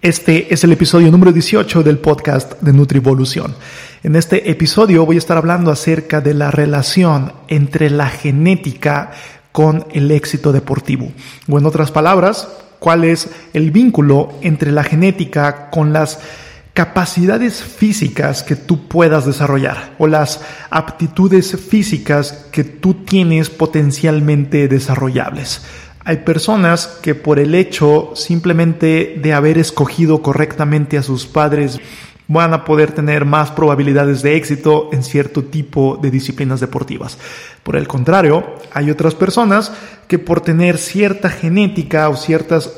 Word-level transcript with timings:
Este 0.00 0.54
es 0.54 0.62
el 0.62 0.70
episodio 0.70 1.10
número 1.10 1.32
18 1.32 1.82
del 1.82 1.98
podcast 1.98 2.60
de 2.60 2.72
Nutrivolución. 2.72 3.56
En 4.04 4.14
este 4.14 4.48
episodio 4.48 5.04
voy 5.04 5.16
a 5.16 5.18
estar 5.18 5.36
hablando 5.36 5.72
acerca 5.72 6.20
de 6.20 6.34
la 6.34 6.52
relación 6.52 7.32
entre 7.48 7.90
la 7.90 8.06
genética 8.06 9.10
con 9.50 9.86
el 9.90 10.12
éxito 10.12 10.52
deportivo. 10.52 11.10
O 11.50 11.58
en 11.58 11.66
otras 11.66 11.90
palabras, 11.90 12.46
cuál 12.78 13.02
es 13.02 13.28
el 13.52 13.72
vínculo 13.72 14.34
entre 14.40 14.70
la 14.70 14.84
genética 14.84 15.68
con 15.68 15.92
las 15.92 16.20
capacidades 16.74 17.60
físicas 17.60 18.44
que 18.44 18.54
tú 18.54 18.86
puedas 18.86 19.26
desarrollar 19.26 19.96
o 19.98 20.06
las 20.06 20.42
aptitudes 20.70 21.56
físicas 21.56 22.46
que 22.52 22.62
tú 22.62 22.94
tienes 23.04 23.50
potencialmente 23.50 24.68
desarrollables. 24.68 25.62
Hay 26.08 26.16
personas 26.16 26.86
que 27.02 27.14
por 27.14 27.38
el 27.38 27.54
hecho 27.54 28.12
simplemente 28.14 29.20
de 29.22 29.34
haber 29.34 29.58
escogido 29.58 30.22
correctamente 30.22 30.96
a 30.96 31.02
sus 31.02 31.26
padres 31.26 31.78
van 32.28 32.54
a 32.54 32.64
poder 32.64 32.92
tener 32.92 33.26
más 33.26 33.50
probabilidades 33.50 34.22
de 34.22 34.34
éxito 34.34 34.88
en 34.90 35.02
cierto 35.02 35.44
tipo 35.44 35.98
de 36.00 36.10
disciplinas 36.10 36.60
deportivas. 36.60 37.18
Por 37.62 37.76
el 37.76 37.86
contrario, 37.86 38.42
hay 38.72 38.90
otras 38.90 39.14
personas 39.14 39.70
que 40.06 40.18
por 40.18 40.40
tener 40.40 40.78
cierta 40.78 41.28
genética 41.28 42.08
o 42.08 42.16
ciertas 42.16 42.72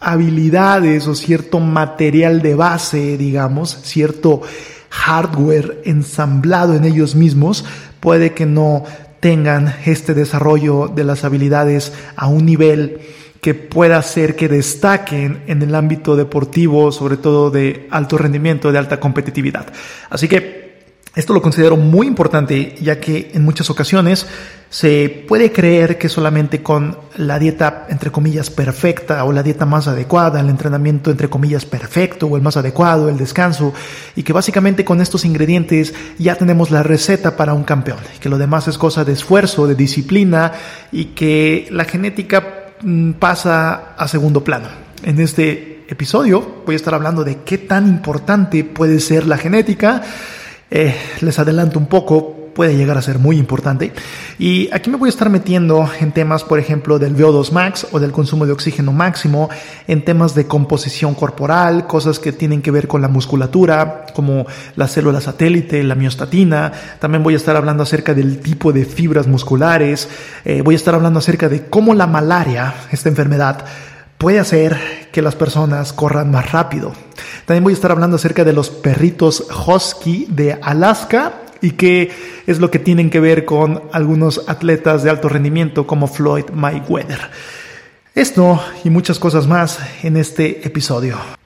habilidades 0.00 1.06
o 1.06 1.14
cierto 1.14 1.60
material 1.60 2.40
de 2.40 2.54
base, 2.54 3.18
digamos, 3.18 3.76
cierto 3.82 4.40
hardware 4.88 5.82
ensamblado 5.84 6.74
en 6.74 6.86
ellos 6.86 7.14
mismos, 7.14 7.62
puede 8.00 8.32
que 8.32 8.46
no 8.46 8.84
tengan 9.20 9.74
este 9.84 10.14
desarrollo 10.14 10.88
de 10.88 11.04
las 11.04 11.24
habilidades 11.24 11.92
a 12.16 12.26
un 12.26 12.46
nivel 12.46 13.00
que 13.40 13.54
pueda 13.54 13.96
hacer 13.98 14.36
que 14.36 14.48
destaquen 14.48 15.42
en 15.46 15.62
el 15.62 15.74
ámbito 15.74 16.16
deportivo, 16.16 16.92
sobre 16.92 17.16
todo 17.16 17.50
de 17.50 17.86
alto 17.90 18.18
rendimiento, 18.18 18.70
de 18.70 18.78
alta 18.78 19.00
competitividad. 19.00 19.66
Así 20.10 20.28
que 20.28 20.69
esto 21.14 21.34
lo 21.34 21.42
considero 21.42 21.76
muy 21.76 22.06
importante 22.06 22.76
ya 22.80 23.00
que 23.00 23.32
en 23.34 23.44
muchas 23.44 23.68
ocasiones 23.68 24.26
se 24.68 25.24
puede 25.26 25.50
creer 25.50 25.98
que 25.98 26.08
solamente 26.08 26.62
con 26.62 26.96
la 27.16 27.40
dieta 27.40 27.86
entre 27.88 28.12
comillas 28.12 28.50
perfecta 28.50 29.24
o 29.24 29.32
la 29.32 29.42
dieta 29.42 29.66
más 29.66 29.88
adecuada, 29.88 30.38
el 30.38 30.48
entrenamiento 30.48 31.10
entre 31.10 31.28
comillas 31.28 31.64
perfecto 31.64 32.28
o 32.28 32.36
el 32.36 32.42
más 32.42 32.56
adecuado, 32.56 33.08
el 33.08 33.18
descanso 33.18 33.74
y 34.14 34.22
que 34.22 34.32
básicamente 34.32 34.84
con 34.84 35.00
estos 35.00 35.24
ingredientes 35.24 35.92
ya 36.18 36.36
tenemos 36.36 36.70
la 36.70 36.84
receta 36.84 37.36
para 37.36 37.54
un 37.54 37.64
campeón, 37.64 37.98
que 38.20 38.28
lo 38.28 38.38
demás 38.38 38.68
es 38.68 38.78
cosa 38.78 39.04
de 39.04 39.12
esfuerzo, 39.12 39.66
de 39.66 39.74
disciplina 39.74 40.52
y 40.92 41.06
que 41.06 41.66
la 41.72 41.84
genética 41.84 42.72
mm, 42.82 43.12
pasa 43.12 43.94
a 43.96 44.06
segundo 44.06 44.44
plano. 44.44 44.68
En 45.02 45.18
este 45.18 45.86
episodio 45.88 46.62
voy 46.64 46.74
a 46.74 46.76
estar 46.76 46.94
hablando 46.94 47.24
de 47.24 47.38
qué 47.44 47.58
tan 47.58 47.88
importante 47.88 48.62
puede 48.62 49.00
ser 49.00 49.26
la 49.26 49.38
genética 49.38 50.02
eh, 50.70 50.94
les 51.20 51.38
adelanto 51.38 51.78
un 51.78 51.86
poco, 51.86 52.36
puede 52.54 52.76
llegar 52.76 52.98
a 52.98 53.02
ser 53.02 53.18
muy 53.18 53.38
importante. 53.38 53.92
Y 54.38 54.68
aquí 54.72 54.90
me 54.90 54.96
voy 54.96 55.08
a 55.08 55.10
estar 55.10 55.30
metiendo 55.30 55.88
en 56.00 56.12
temas, 56.12 56.44
por 56.44 56.58
ejemplo, 56.58 56.98
del 56.98 57.16
VO2 57.16 57.52
max 57.52 57.86
o 57.90 58.00
del 58.00 58.12
consumo 58.12 58.46
de 58.46 58.52
oxígeno 58.52 58.92
máximo, 58.92 59.48
en 59.86 60.04
temas 60.04 60.34
de 60.34 60.46
composición 60.46 61.14
corporal, 61.14 61.86
cosas 61.86 62.18
que 62.18 62.32
tienen 62.32 62.62
que 62.62 62.70
ver 62.70 62.88
con 62.88 63.02
la 63.02 63.08
musculatura, 63.08 64.06
como 64.14 64.46
la 64.76 64.88
célula 64.88 65.20
satélite, 65.20 65.82
la 65.82 65.94
miostatina. 65.94 66.72
También 66.98 67.22
voy 67.22 67.34
a 67.34 67.38
estar 67.38 67.56
hablando 67.56 67.82
acerca 67.82 68.14
del 68.14 68.40
tipo 68.40 68.72
de 68.72 68.84
fibras 68.84 69.26
musculares. 69.26 70.08
Eh, 70.44 70.62
voy 70.62 70.74
a 70.74 70.76
estar 70.76 70.94
hablando 70.94 71.18
acerca 71.18 71.48
de 71.48 71.66
cómo 71.66 71.94
la 71.94 72.06
malaria, 72.06 72.74
esta 72.90 73.08
enfermedad, 73.08 73.64
puede 74.20 74.38
hacer 74.38 74.78
que 75.12 75.22
las 75.22 75.34
personas 75.34 75.94
corran 75.94 76.30
más 76.30 76.52
rápido. 76.52 76.92
También 77.46 77.64
voy 77.64 77.72
a 77.72 77.74
estar 77.74 77.90
hablando 77.90 78.16
acerca 78.16 78.44
de 78.44 78.52
los 78.52 78.68
perritos 78.68 79.46
husky 79.66 80.26
de 80.28 80.58
Alaska 80.60 81.40
y 81.62 81.70
qué 81.70 82.10
es 82.46 82.60
lo 82.60 82.70
que 82.70 82.78
tienen 82.78 83.08
que 83.08 83.18
ver 83.18 83.46
con 83.46 83.82
algunos 83.92 84.46
atletas 84.46 85.02
de 85.02 85.08
alto 85.08 85.30
rendimiento 85.30 85.86
como 85.86 86.06
Floyd 86.06 86.50
Mayweather. 86.52 87.30
Esto 88.14 88.62
y 88.84 88.90
muchas 88.90 89.18
cosas 89.18 89.46
más 89.46 89.78
en 90.02 90.18
este 90.18 90.66
episodio. 90.66 91.39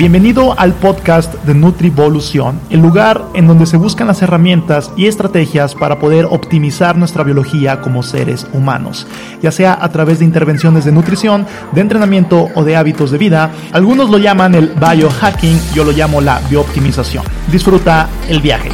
Bienvenido 0.00 0.58
al 0.58 0.72
podcast 0.72 1.34
de 1.44 1.52
Nutrivolución, 1.52 2.58
el 2.70 2.80
lugar 2.80 3.22
en 3.34 3.46
donde 3.46 3.66
se 3.66 3.76
buscan 3.76 4.06
las 4.06 4.22
herramientas 4.22 4.90
y 4.96 5.08
estrategias 5.08 5.74
para 5.74 5.98
poder 5.98 6.24
optimizar 6.24 6.96
nuestra 6.96 7.22
biología 7.22 7.82
como 7.82 8.02
seres 8.02 8.46
humanos, 8.54 9.06
ya 9.42 9.52
sea 9.52 9.78
a 9.78 9.90
través 9.90 10.20
de 10.20 10.24
intervenciones 10.24 10.86
de 10.86 10.92
nutrición, 10.92 11.46
de 11.72 11.82
entrenamiento 11.82 12.48
o 12.54 12.64
de 12.64 12.76
hábitos 12.76 13.10
de 13.10 13.18
vida. 13.18 13.50
Algunos 13.72 14.08
lo 14.08 14.16
llaman 14.16 14.54
el 14.54 14.68
biohacking, 14.68 15.60
yo 15.74 15.84
lo 15.84 15.92
llamo 15.92 16.22
la 16.22 16.40
biooptimización. 16.48 17.22
Disfruta 17.52 18.08
el 18.26 18.40
viaje. 18.40 18.70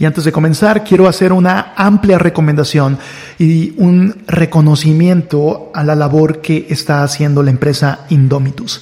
Y 0.00 0.06
antes 0.06 0.24
de 0.24 0.32
comenzar, 0.32 0.82
quiero 0.82 1.06
hacer 1.06 1.30
una 1.30 1.74
amplia 1.76 2.18
recomendación 2.18 2.98
y 3.38 3.74
un 3.76 4.22
reconocimiento 4.26 5.70
a 5.74 5.84
la 5.84 5.94
labor 5.94 6.40
que 6.40 6.66
está 6.70 7.02
haciendo 7.02 7.42
la 7.42 7.50
empresa 7.50 8.06
Indomitus. 8.08 8.80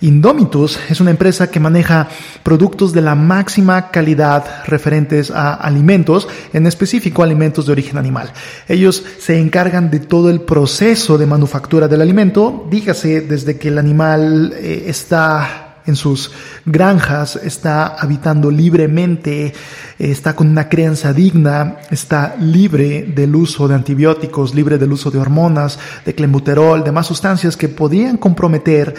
Indomitus 0.00 0.78
es 0.88 1.02
una 1.02 1.10
empresa 1.10 1.50
que 1.50 1.60
maneja 1.60 2.08
productos 2.42 2.94
de 2.94 3.02
la 3.02 3.14
máxima 3.14 3.90
calidad 3.90 4.64
referentes 4.66 5.30
a 5.30 5.52
alimentos, 5.52 6.28
en 6.54 6.66
específico 6.66 7.22
alimentos 7.22 7.66
de 7.66 7.72
origen 7.72 7.98
animal. 7.98 8.32
Ellos 8.66 9.04
se 9.18 9.38
encargan 9.38 9.90
de 9.90 10.00
todo 10.00 10.30
el 10.30 10.40
proceso 10.40 11.18
de 11.18 11.26
manufactura 11.26 11.88
del 11.88 12.00
alimento, 12.00 12.66
dígase 12.70 13.20
desde 13.20 13.58
que 13.58 13.68
el 13.68 13.76
animal 13.76 14.54
eh, 14.56 14.84
está 14.86 15.63
en 15.86 15.96
sus 15.96 16.32
granjas, 16.64 17.36
está 17.36 17.86
habitando 17.86 18.50
libremente, 18.50 19.52
está 19.98 20.34
con 20.34 20.48
una 20.48 20.68
crianza 20.68 21.12
digna, 21.12 21.76
está 21.90 22.36
libre 22.38 23.02
del 23.02 23.34
uso 23.36 23.68
de 23.68 23.74
antibióticos, 23.74 24.54
libre 24.54 24.78
del 24.78 24.92
uso 24.92 25.10
de 25.10 25.18
hormonas, 25.18 25.78
de 26.04 26.14
clenbuterol, 26.14 26.84
demás 26.84 27.06
sustancias 27.06 27.56
que 27.56 27.68
podían 27.68 28.16
comprometer 28.16 28.94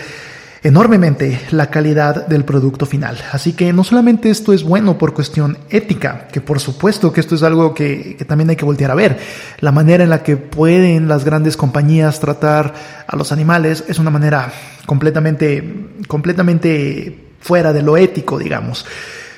enormemente 0.66 1.40
la 1.52 1.70
calidad 1.70 2.26
del 2.26 2.44
producto 2.44 2.88
final. 2.88 3.20
Así 3.32 3.54
que 3.54 3.72
no 3.72 3.84
solamente 3.84 4.32
esto 4.32 4.52
es 4.52 4.64
bueno 4.64 4.98
por 4.98 5.14
cuestión 5.14 5.60
ética, 5.70 6.28
que 6.28 6.42
por 6.42 6.60
supuesto 6.60 7.14
que 7.14 7.20
esto 7.20 7.36
es 7.36 7.44
algo 7.44 7.76
que, 7.76 8.18
también 8.28 8.50
hay 8.50 8.56
que 8.56 8.66
voltear 8.66 8.90
a 8.90 8.96
ver. 8.96 9.20
La 9.60 9.72
manera 9.72 10.04
en 10.04 10.10
la 10.10 10.24
que 10.24 10.38
pueden 10.38 11.08
las 11.08 11.24
grandes 11.24 11.56
compañías 11.56 12.20
tratar 12.20 12.74
a 13.06 13.16
los 13.16 13.32
animales 13.32 13.84
es 13.88 14.00
una 14.00 14.10
manera 14.10 14.52
completamente, 14.88 15.92
completamente 16.08 17.34
fuera 17.42 17.72
de 17.72 17.84
lo 17.84 17.96
ético, 17.96 18.40
digamos. 18.40 18.88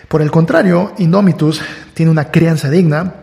Por 0.07 0.21
el 0.21 0.31
contrario, 0.31 0.93
Indomitus 0.97 1.61
tiene 1.93 2.09
una 2.09 2.31
crianza 2.31 2.69
digna, 2.69 3.15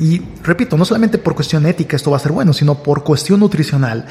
y 0.00 0.20
repito, 0.42 0.76
no 0.76 0.84
solamente 0.84 1.18
por 1.18 1.36
cuestión 1.36 1.66
ética 1.66 1.94
esto 1.94 2.10
va 2.10 2.16
a 2.16 2.20
ser 2.20 2.32
bueno, 2.32 2.52
sino 2.52 2.82
por 2.82 3.04
cuestión 3.04 3.38
nutricional 3.38 4.06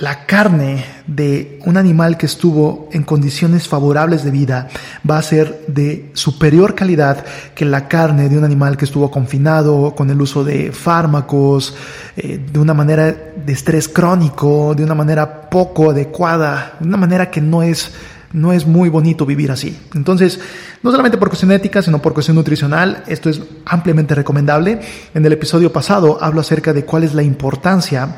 la 0.00 0.26
carne 0.26 0.84
de 1.06 1.58
un 1.64 1.76
animal 1.76 2.16
que 2.16 2.26
estuvo 2.26 2.88
en 2.92 3.02
condiciones 3.02 3.66
favorables 3.66 4.22
de 4.22 4.30
vida 4.30 4.68
va 5.08 5.18
a 5.18 5.22
ser 5.22 5.64
de 5.66 6.10
superior 6.12 6.74
calidad 6.76 7.24
que 7.54 7.64
la 7.64 7.88
carne 7.88 8.28
de 8.28 8.38
un 8.38 8.44
animal 8.44 8.76
que 8.76 8.84
estuvo 8.84 9.10
confinado 9.10 9.94
con 9.96 10.08
el 10.10 10.20
uso 10.20 10.44
de 10.44 10.70
fármacos, 10.70 11.74
eh, 12.16 12.38
de 12.52 12.58
una 12.60 12.74
manera 12.74 13.06
de 13.12 13.52
estrés 13.52 13.88
crónico, 13.88 14.74
de 14.76 14.84
una 14.84 14.94
manera 14.94 15.50
poco 15.50 15.90
adecuada, 15.90 16.76
de 16.78 16.86
una 16.86 16.96
manera 16.96 17.28
que 17.28 17.40
no 17.40 17.64
es, 17.64 17.90
no 18.32 18.52
es 18.52 18.66
muy 18.66 18.90
bonito 18.90 19.26
vivir 19.26 19.50
así. 19.50 19.76
Entonces, 19.94 20.38
no 20.80 20.92
solamente 20.92 21.18
por 21.18 21.28
cuestión 21.28 21.50
ética, 21.50 21.82
sino 21.82 22.00
por 22.00 22.14
cuestión 22.14 22.36
nutricional, 22.36 23.02
esto 23.08 23.28
es 23.30 23.40
ampliamente 23.64 24.14
recomendable. 24.14 24.80
En 25.12 25.26
el 25.26 25.32
episodio 25.32 25.72
pasado 25.72 26.18
hablo 26.20 26.40
acerca 26.40 26.72
de 26.72 26.84
cuál 26.84 27.02
es 27.02 27.14
la 27.14 27.24
importancia 27.24 28.16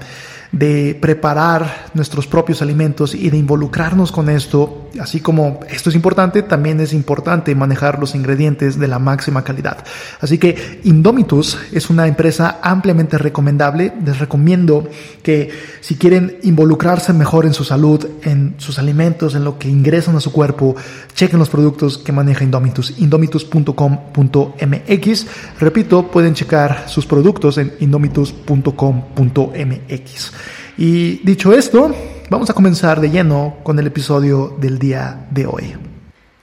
de 0.53 0.97
preparar 1.01 1.87
nuestros 1.95 2.27
propios 2.27 2.61
alimentos 2.61 3.15
y 3.15 3.31
de 3.31 3.39
involucrarnos 3.39 4.11
con 4.11 4.29
esto, 4.29 4.89
así 5.01 5.21
como 5.21 5.61
esto 5.69 5.91
es 5.91 5.95
importante, 5.95 6.43
también 6.43 6.81
es 6.81 6.93
importante 6.93 7.55
manejar 7.55 8.01
los 8.01 8.17
ingredientes 8.17 8.77
de 8.79 8.89
la 8.89 8.99
máxima 8.99 9.45
calidad. 9.45 9.85
Así 10.21 10.39
que 10.39 10.81
Indomitus 10.85 11.57
es 11.73 11.89
una 11.89 12.09
empresa 12.09 12.59
ampliamente 12.63 13.17
recomendable. 13.17 13.93
Les 14.05 14.19
recomiendo 14.19 14.89
que 15.23 15.51
si 15.81 15.95
quieren 15.95 16.39
involucrarse 16.43 17.13
mejor 17.13 17.47
en 17.47 17.55
su 17.55 17.63
salud, 17.63 18.05
en 18.23 18.57
sus 18.59 18.81
alimentos, 18.81 19.37
en 19.37 19.45
lo 19.45 19.57
que 19.59 19.69
ingresan 19.69 20.17
a 20.17 20.21
su 20.21 20.33
cuerpo, 20.33 20.75
chequen 21.15 21.39
los 21.39 21.49
productos 21.49 21.97
que 21.99 22.11
maneja 22.11 22.43
Indomitus, 22.43 22.99
indomitus.com.mx. 22.99 25.27
Repito, 25.61 26.11
pueden 26.11 26.35
checar 26.35 26.89
sus 26.89 27.07
productos 27.07 27.57
en 27.59 27.73
indomitus.com.mx. 27.79 30.33
Y 30.81 31.21
dicho 31.25 31.53
esto, 31.53 31.95
vamos 32.31 32.49
a 32.49 32.55
comenzar 32.55 33.03
de 33.03 33.11
lleno 33.11 33.57
con 33.63 33.79
el 33.79 33.87
episodio 33.87 34.57
del 34.59 34.79
día 34.79 35.27
de 35.31 35.45
hoy. 35.45 35.75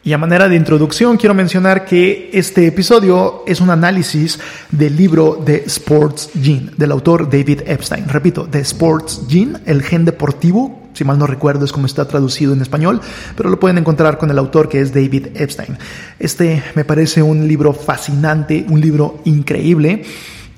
Y 0.04 0.14
a 0.14 0.20
manera 0.20 0.48
de 0.48 0.56
introducción 0.56 1.18
quiero 1.18 1.34
mencionar 1.34 1.86
que 1.86 2.30
este 2.32 2.68
episodio 2.68 3.44
es 3.48 3.62
un 3.62 3.72
análisis 3.72 4.40
del 4.70 4.96
libro 4.96 5.42
de 5.44 5.64
Sports 5.66 6.30
Gene, 6.40 6.70
del 6.78 6.92
autor 6.92 7.28
David 7.28 7.62
Epstein. 7.66 8.08
Repito, 8.08 8.46
de 8.46 8.60
Sports 8.60 9.24
Gene, 9.28 9.58
el 9.66 9.82
gen 9.82 10.06
deportivo, 10.06 10.84
si 10.94 11.04
mal 11.04 11.18
no 11.18 11.26
recuerdo 11.26 11.66
es 11.66 11.72
como 11.72 11.88
está 11.88 12.08
traducido 12.08 12.54
en 12.54 12.62
español, 12.62 13.02
pero 13.36 13.50
lo 13.50 13.60
pueden 13.60 13.80
encontrar 13.80 14.20
con 14.20 14.30
el 14.30 14.38
autor 14.38 14.70
que 14.70 14.82
es 14.82 14.94
David 14.94 15.30
Epstein. 15.34 15.80
Este 16.20 16.62
me 16.76 16.86
parece 16.86 17.24
un 17.24 17.48
libro 17.48 17.74
fascinante, 17.74 18.68
un 18.70 18.82
libro 18.82 19.20
increíble 19.26 20.04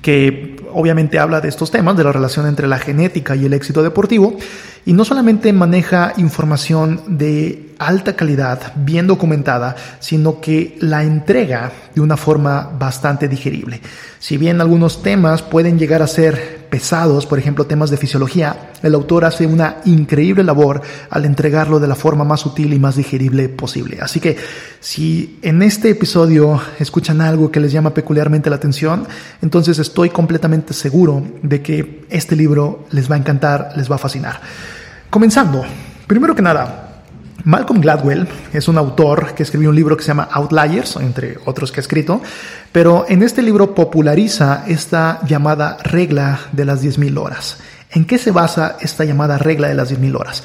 que 0.02 0.56
obviamente 0.72 1.18
habla 1.18 1.40
de 1.40 1.48
estos 1.48 1.70
temas, 1.70 1.96
de 1.96 2.04
la 2.04 2.12
relación 2.12 2.46
entre 2.46 2.68
la 2.68 2.78
genética 2.78 3.36
y 3.36 3.46
el 3.46 3.52
éxito 3.52 3.82
deportivo, 3.82 4.36
y 4.84 4.92
no 4.92 5.04
solamente 5.04 5.52
maneja 5.52 6.12
información 6.16 7.00
de 7.06 7.69
alta 7.80 8.14
calidad, 8.14 8.74
bien 8.76 9.06
documentada, 9.06 9.74
sino 10.00 10.38
que 10.38 10.76
la 10.80 11.02
entrega 11.02 11.72
de 11.94 12.02
una 12.02 12.18
forma 12.18 12.70
bastante 12.78 13.26
digerible. 13.26 13.80
Si 14.18 14.36
bien 14.36 14.60
algunos 14.60 15.02
temas 15.02 15.40
pueden 15.40 15.78
llegar 15.78 16.02
a 16.02 16.06
ser 16.06 16.68
pesados, 16.68 17.24
por 17.24 17.38
ejemplo 17.38 17.64
temas 17.64 17.88
de 17.88 17.96
fisiología, 17.96 18.70
el 18.82 18.94
autor 18.94 19.24
hace 19.24 19.46
una 19.46 19.78
increíble 19.86 20.44
labor 20.44 20.82
al 21.08 21.24
entregarlo 21.24 21.80
de 21.80 21.88
la 21.88 21.94
forma 21.94 22.22
más 22.22 22.40
sutil 22.40 22.74
y 22.74 22.78
más 22.78 22.96
digerible 22.96 23.48
posible. 23.48 23.98
Así 24.02 24.20
que 24.20 24.36
si 24.80 25.38
en 25.40 25.62
este 25.62 25.88
episodio 25.88 26.60
escuchan 26.78 27.22
algo 27.22 27.50
que 27.50 27.60
les 27.60 27.72
llama 27.72 27.94
peculiarmente 27.94 28.50
la 28.50 28.56
atención, 28.56 29.08
entonces 29.40 29.78
estoy 29.78 30.10
completamente 30.10 30.74
seguro 30.74 31.24
de 31.42 31.62
que 31.62 32.04
este 32.10 32.36
libro 32.36 32.84
les 32.90 33.10
va 33.10 33.14
a 33.14 33.18
encantar, 33.18 33.72
les 33.74 33.90
va 33.90 33.94
a 33.94 33.98
fascinar. 33.98 34.38
Comenzando, 35.08 35.64
primero 36.06 36.34
que 36.34 36.42
nada, 36.42 36.89
Malcolm 37.44 37.80
Gladwell 37.80 38.28
es 38.52 38.68
un 38.68 38.78
autor 38.78 39.34
que 39.34 39.42
escribió 39.42 39.70
un 39.70 39.76
libro 39.76 39.96
que 39.96 40.02
se 40.02 40.08
llama 40.08 40.28
Outliers, 40.32 40.96
entre 40.96 41.38
otros 41.44 41.72
que 41.72 41.80
ha 41.80 41.82
escrito, 41.82 42.20
pero 42.72 43.06
en 43.08 43.22
este 43.22 43.42
libro 43.42 43.74
populariza 43.74 44.64
esta 44.66 45.20
llamada 45.26 45.78
regla 45.82 46.40
de 46.52 46.64
las 46.64 46.82
10.000 46.82 47.18
horas. 47.18 47.58
¿En 47.90 48.04
qué 48.04 48.18
se 48.18 48.30
basa 48.30 48.76
esta 48.80 49.04
llamada 49.04 49.38
regla 49.38 49.68
de 49.68 49.74
las 49.74 49.92
10.000 49.92 50.18
horas? 50.18 50.44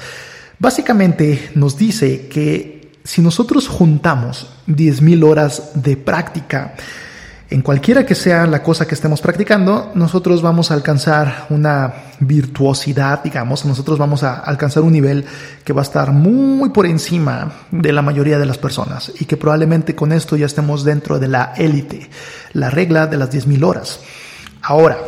Básicamente 0.58 1.50
nos 1.54 1.76
dice 1.76 2.28
que 2.28 2.92
si 3.04 3.22
nosotros 3.22 3.68
juntamos 3.68 4.48
10.000 4.66 5.24
horas 5.24 5.70
de 5.74 5.96
práctica, 5.96 6.74
en 7.48 7.62
cualquiera 7.62 8.04
que 8.04 8.16
sea 8.16 8.44
la 8.46 8.62
cosa 8.62 8.86
que 8.86 8.94
estemos 8.96 9.20
practicando, 9.20 9.92
nosotros 9.94 10.42
vamos 10.42 10.70
a 10.70 10.74
alcanzar 10.74 11.46
una 11.48 11.94
virtuosidad, 12.18 13.22
digamos, 13.22 13.64
nosotros 13.64 13.98
vamos 13.98 14.24
a 14.24 14.40
alcanzar 14.40 14.82
un 14.82 14.92
nivel 14.92 15.24
que 15.64 15.72
va 15.72 15.82
a 15.82 15.84
estar 15.84 16.10
muy 16.10 16.70
por 16.70 16.86
encima 16.86 17.52
de 17.70 17.92
la 17.92 18.02
mayoría 18.02 18.40
de 18.40 18.46
las 18.46 18.58
personas 18.58 19.12
y 19.20 19.26
que 19.26 19.36
probablemente 19.36 19.94
con 19.94 20.10
esto 20.10 20.36
ya 20.36 20.46
estemos 20.46 20.82
dentro 20.82 21.20
de 21.20 21.28
la 21.28 21.52
élite, 21.56 22.10
la 22.52 22.68
regla 22.68 23.06
de 23.06 23.16
las 23.16 23.30
10.000 23.30 23.64
horas. 23.64 24.00
Ahora, 24.62 24.98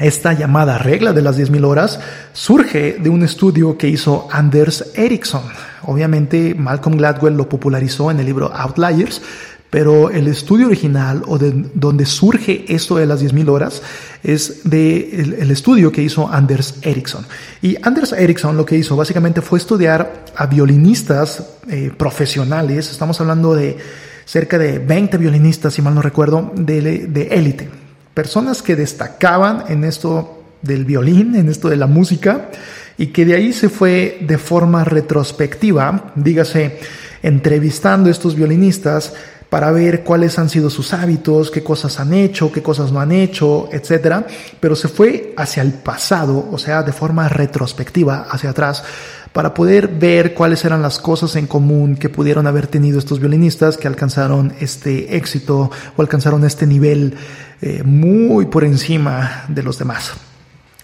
esta 0.00 0.32
llamada 0.32 0.78
regla 0.78 1.12
de 1.12 1.22
las 1.22 1.38
10.000 1.38 1.64
horas 1.64 2.00
surge 2.32 2.96
de 2.98 3.10
un 3.10 3.22
estudio 3.22 3.76
que 3.76 3.86
hizo 3.86 4.28
Anders 4.32 4.92
Ericsson. 4.94 5.42
Obviamente 5.82 6.54
Malcolm 6.54 6.96
Gladwell 6.96 7.36
lo 7.36 7.48
popularizó 7.48 8.10
en 8.10 8.18
el 8.18 8.26
libro 8.26 8.52
Outliers, 8.52 9.22
pero 9.70 10.10
el 10.10 10.26
estudio 10.26 10.66
original 10.66 11.22
o 11.26 11.38
de 11.38 11.64
donde 11.74 12.04
surge 12.04 12.64
esto 12.68 12.96
de 12.96 13.06
las 13.06 13.22
10.000 13.22 13.48
horas 13.48 13.82
es 14.22 14.68
de 14.68 15.36
el, 15.38 15.50
estudio 15.50 15.92
que 15.92 16.02
hizo 16.02 16.28
Anders 16.28 16.74
Ericsson. 16.82 17.24
Y 17.62 17.76
Anders 17.82 18.12
Ericsson 18.12 18.56
lo 18.56 18.66
que 18.66 18.76
hizo 18.76 18.96
básicamente 18.96 19.40
fue 19.40 19.58
estudiar 19.58 20.24
a 20.36 20.46
violinistas 20.46 21.44
eh, 21.68 21.92
profesionales, 21.96 22.90
estamos 22.90 23.20
hablando 23.20 23.54
de 23.54 23.78
cerca 24.24 24.58
de 24.58 24.78
20 24.78 25.16
violinistas, 25.18 25.74
si 25.74 25.82
mal 25.82 25.94
no 25.94 26.02
recuerdo, 26.02 26.52
de 26.54 27.28
élite. 27.30 27.68
personas 28.14 28.62
que 28.62 28.76
destacaban 28.76 29.64
en 29.68 29.84
esto 29.84 30.44
del 30.62 30.84
violín, 30.84 31.34
en 31.34 31.48
esto 31.48 31.68
de 31.68 31.76
la 31.76 31.86
música, 31.86 32.50
y 32.98 33.08
que 33.08 33.24
de 33.24 33.34
ahí 33.34 33.52
se 33.52 33.68
fue 33.68 34.18
de 34.20 34.38
forma 34.38 34.84
retrospectiva, 34.84 36.12
dígase, 36.14 36.78
entrevistando 37.22 38.08
a 38.08 38.12
estos 38.12 38.34
violinistas, 38.36 39.14
para 39.50 39.72
ver 39.72 40.04
cuáles 40.04 40.38
han 40.38 40.48
sido 40.48 40.70
sus 40.70 40.94
hábitos, 40.94 41.50
qué 41.50 41.62
cosas 41.62 41.98
han 41.98 42.14
hecho, 42.14 42.52
qué 42.52 42.62
cosas 42.62 42.92
no 42.92 43.00
han 43.00 43.12
hecho, 43.12 43.68
etcétera, 43.72 44.26
pero 44.60 44.76
se 44.76 44.88
fue 44.88 45.34
hacia 45.36 45.62
el 45.62 45.72
pasado, 45.72 46.48
o 46.50 46.56
sea, 46.56 46.82
de 46.82 46.92
forma 46.92 47.28
retrospectiva 47.28 48.28
hacia 48.30 48.50
atrás 48.50 48.84
para 49.32 49.52
poder 49.52 49.88
ver 49.88 50.34
cuáles 50.34 50.64
eran 50.64 50.82
las 50.82 50.98
cosas 50.98 51.36
en 51.36 51.46
común 51.46 51.96
que 51.96 52.08
pudieron 52.08 52.46
haber 52.46 52.68
tenido 52.68 52.98
estos 52.98 53.20
violinistas 53.20 53.76
que 53.76 53.88
alcanzaron 53.88 54.54
este 54.60 55.16
éxito 55.16 55.70
o 55.96 56.02
alcanzaron 56.02 56.44
este 56.44 56.66
nivel 56.66 57.14
eh, 57.60 57.82
muy 57.84 58.46
por 58.46 58.64
encima 58.64 59.44
de 59.48 59.62
los 59.62 59.78
demás. 59.78 60.12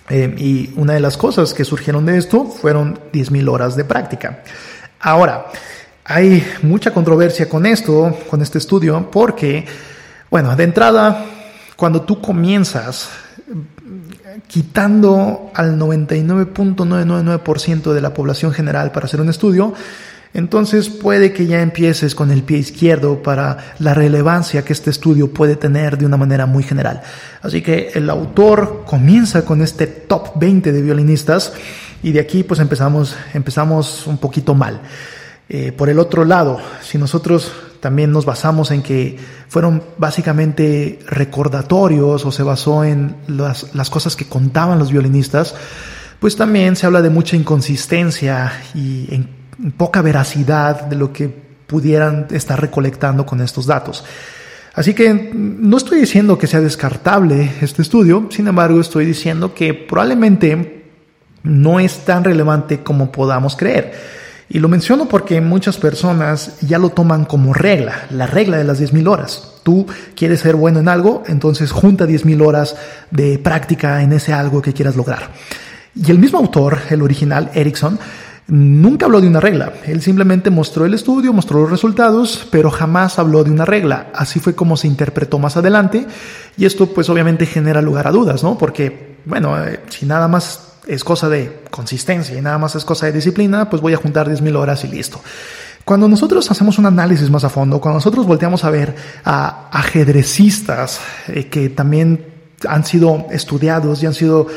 Eh, 0.09 0.33
y 0.39 0.73
una 0.77 0.93
de 0.93 1.01
las 1.01 1.17
cosas 1.17 1.55
que 1.55 1.65
surgieron 1.65 2.07
de 2.07 2.19
esto 2.19 2.45
fueron 2.45 3.01
10.000 3.13 3.49
horas 3.49 3.75
de 3.75 3.85
práctica. 3.85 4.45
Ahora, 5.01 5.47
hay 6.09 6.47
mucha 6.63 6.93
controversia 6.93 7.49
con 7.49 7.67
esto, 7.67 8.17
con 8.31 8.41
este 8.41 8.59
estudio, 8.59 9.11
porque, 9.11 9.67
bueno, 10.31 10.55
de 10.55 10.63
entrada, 10.63 11.25
cuando 11.75 12.03
tú 12.03 12.21
comienzas 12.21 13.11
quitando 14.47 15.51
al 15.55 15.77
99.999% 15.79 17.93
de 17.93 18.01
la 18.01 18.15
población 18.15 18.53
general 18.53 18.93
para 18.93 19.07
hacer 19.07 19.21
un 19.21 19.31
estudio, 19.31 19.75
entonces 20.33 20.89
puede 20.91 21.33
que 21.33 21.47
ya 21.47 21.61
empieces 21.61 22.15
con 22.15 22.31
el 22.31 22.45
pie 22.45 22.59
izquierdo 22.59 23.21
para 23.23 23.75
la 23.81 23.95
relevancia 23.95 24.65
que 24.65 24.75
este 24.75 24.91
estudio 24.91 25.33
puede 25.33 25.57
tener 25.57 25.99
de 25.99 26.07
una 26.07 26.17
manera 26.17 26.47
muy 26.47 26.63
general. 26.63 27.03
Así 27.43 27.63
que 27.63 27.91
el 27.95 28.09
autor 28.11 28.85
comienza 28.87 29.45
con 29.45 29.61
este 29.61 29.89
top 29.89 30.39
20 30.39 30.71
de 30.71 30.83
violinistas 30.83 31.53
y 32.03 32.13
de 32.13 32.21
aquí 32.21 32.45
pues 32.45 32.61
empezamos, 32.61 33.17
empezamos 33.35 34.07
un 34.07 34.19
poquito 34.19 34.55
mal. 34.55 34.81
Eh, 35.49 35.73
por 35.73 35.89
el 35.89 35.99
otro 35.99 36.25
lado, 36.25 36.59
si 36.83 36.99
nosotros 36.99 37.53
también 37.81 38.11
nos 38.11 38.25
basamos 38.25 38.71
en 38.73 38.83
que 38.83 39.17
fueron 39.49 39.83
básicamente 39.97 40.99
recordatorios 41.07 42.25
o 42.25 42.33
se 42.33 42.43
basó 42.43 42.85
en 42.85 43.17
las, 43.29 43.65
cosas 43.91 44.17
que 44.17 44.25
contaban 44.25 44.79
los 44.79 44.91
violinistas, 44.91 45.55
pues 46.19 46.35
también 46.35 46.75
se 46.75 46.87
habla 46.87 47.03
de 47.03 47.11
mucha 47.11 47.37
inconsistencia 47.37 48.53
y 48.75 49.25
poca 49.77 50.03
veracidad 50.03 50.87
de 50.87 50.97
lo 50.97 51.13
que 51.13 51.29
pudieran 51.67 52.27
estar 52.31 52.61
recolectando 52.61 53.25
con 53.25 53.41
estos 53.41 53.67
datos. 53.67 54.05
Así 54.75 54.93
que 54.93 55.33
no 55.35 55.77
estoy 55.77 56.01
diciendo 56.01 56.39
que 56.39 56.47
sea 56.47 56.61
descartable 56.61 57.53
este 57.63 57.83
estudio, 57.83 58.29
sin 58.31 58.47
embargo 58.47 58.81
estoy 58.81 59.07
diciendo 59.07 59.55
que 59.55 59.73
probablemente 59.73 60.85
no 61.43 61.81
es 61.81 62.05
tan 62.05 62.25
relevante 62.25 62.83
como 62.83 63.11
podamos 63.11 63.57
creer. 63.57 63.95
Y 64.49 64.61
lo 64.61 64.69
menciono 64.69 65.09
porque 65.09 65.41
muchas 65.41 65.77
personas 65.77 66.61
ya 66.61 66.79
lo 66.79 66.91
toman 66.91 67.25
como 67.25 67.53
regla, 67.53 68.07
la 68.11 68.27
regla 68.27 68.57
de 68.57 68.65
las 68.65 68.81
10.000 68.81 69.09
horas. 69.09 69.55
Tú 69.65 69.87
quieres 70.15 70.41
ser 70.41 70.55
bueno 70.55 70.79
en 70.79 70.89
algo, 70.89 71.25
entonces 71.27 71.73
junta 71.73 72.07
10.000 72.07 72.47
horas 72.47 72.77
de 73.11 73.39
práctica 73.39 74.03
en 74.03 74.13
ese 74.13 74.33
algo 74.33 74.63
que 74.63 74.73
quieras 74.73 74.95
lograr. 74.95 75.31
Y 75.97 76.11
el 76.11 76.19
mismo 76.19 76.39
autor, 76.39 76.79
el 76.91 77.03
original, 77.03 77.51
Erickson, 77.55 77.99
nunca 78.49 79.07
habló 79.07 79.21
de 79.21 79.27
una 79.27 79.41
regla. 79.41 79.73
Él 79.85 80.01
simplemente 80.01 80.51
mostró 80.51 80.85
el 80.85 80.95
estudio, 80.95 81.33
mostró 81.33 81.61
los 81.63 81.71
resultados, 81.71 82.47
pero 82.51 82.71
jamás 82.71 83.19
habló 83.19 83.43
de 83.43 83.51
una 83.51 83.65
regla. 83.65 84.11
Así 84.15 84.39
fue 84.39 84.55
como 84.55 84.77
se 84.77 84.87
interpretó 84.87 85.41
más 85.41 85.57
adelante. 85.57 86.07
Y 86.57 86.67
esto 86.67 86.87
pues 86.87 87.09
obviamente 87.09 87.47
genera 87.47 87.83
lugar 87.83 88.07
a 88.07 88.13
dudas, 88.13 88.45
¿no? 88.45 88.57
Porque, 88.57 89.17
bueno, 89.25 89.61
eh, 89.65 89.81
si 89.89 90.07
nada 90.07 90.29
más 90.29 90.66
es 90.87 91.05
cosa 91.05 91.29
de 91.29 91.63
consistencia 91.71 92.37
y 92.37 92.41
nada 92.41 92.59
más 92.59 92.75
es 92.77 92.85
cosa 92.85 93.07
de 93.07 93.13
disciplina, 93.13 93.69
pues 93.69 93.83
voy 93.83 93.95
a 93.95 93.97
juntar 93.97 94.29
10.000 94.29 94.57
horas 94.57 94.85
y 94.85 94.89
listo. 94.89 95.21
Cuando 95.85 96.09
nosotros 96.09 96.51
hacemos 96.51 96.79
un 96.79 96.87
análisis 96.87 97.31
más 97.31 97.45
a 97.45 97.49
fondo, 97.49 97.81
cuando 97.81 97.99
nosotros 97.99 98.27
volteamos 98.27 98.65
a 98.65 98.71
ver 98.71 98.95
a 99.25 99.69
ajedrecistas 99.71 101.01
eh, 101.29 101.47
que 101.47 101.69
también 101.69 102.27
han 102.69 102.85
sido 102.85 103.27
estudiados 103.31 104.03
y 104.03 104.07
han 104.07 104.15
sido 104.15 104.49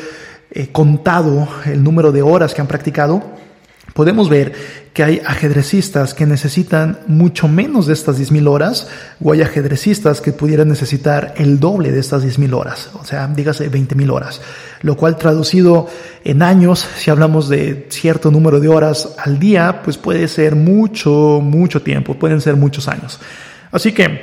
eh, 0.51 0.71
contado 0.71 1.47
el 1.65 1.83
número 1.83 2.11
de 2.11 2.23
horas 2.23 2.53
que 2.53 2.61
han 2.61 2.67
practicado, 2.67 3.23
podemos 3.93 4.29
ver 4.29 4.53
que 4.93 5.03
hay 5.03 5.21
ajedrecistas 5.25 6.13
que 6.13 6.25
necesitan 6.25 6.99
mucho 7.07 7.47
menos 7.47 7.87
de 7.87 7.93
estas 7.93 8.19
10.000 8.19 8.47
horas 8.49 8.87
o 9.23 9.31
hay 9.31 9.41
ajedrecistas 9.41 10.21
que 10.21 10.33
pudieran 10.33 10.67
necesitar 10.67 11.33
el 11.37 11.59
doble 11.59 11.91
de 11.91 11.99
estas 11.99 12.23
10.000 12.23 12.53
horas, 12.53 12.89
o 12.99 13.05
sea, 13.05 13.27
dígase 13.27 13.71
20.000 13.71 14.11
horas, 14.11 14.41
lo 14.81 14.97
cual 14.97 15.17
traducido 15.17 15.87
en 16.23 16.41
años, 16.41 16.87
si 16.97 17.11
hablamos 17.11 17.49
de 17.49 17.87
cierto 17.89 18.31
número 18.31 18.59
de 18.59 18.67
horas 18.67 19.15
al 19.17 19.39
día, 19.39 19.81
pues 19.83 19.97
puede 19.97 20.27
ser 20.27 20.55
mucho, 20.55 21.39
mucho 21.41 21.81
tiempo, 21.81 22.15
pueden 22.15 22.41
ser 22.41 22.55
muchos 22.55 22.87
años. 22.87 23.19
Así 23.71 23.91
que, 23.91 24.21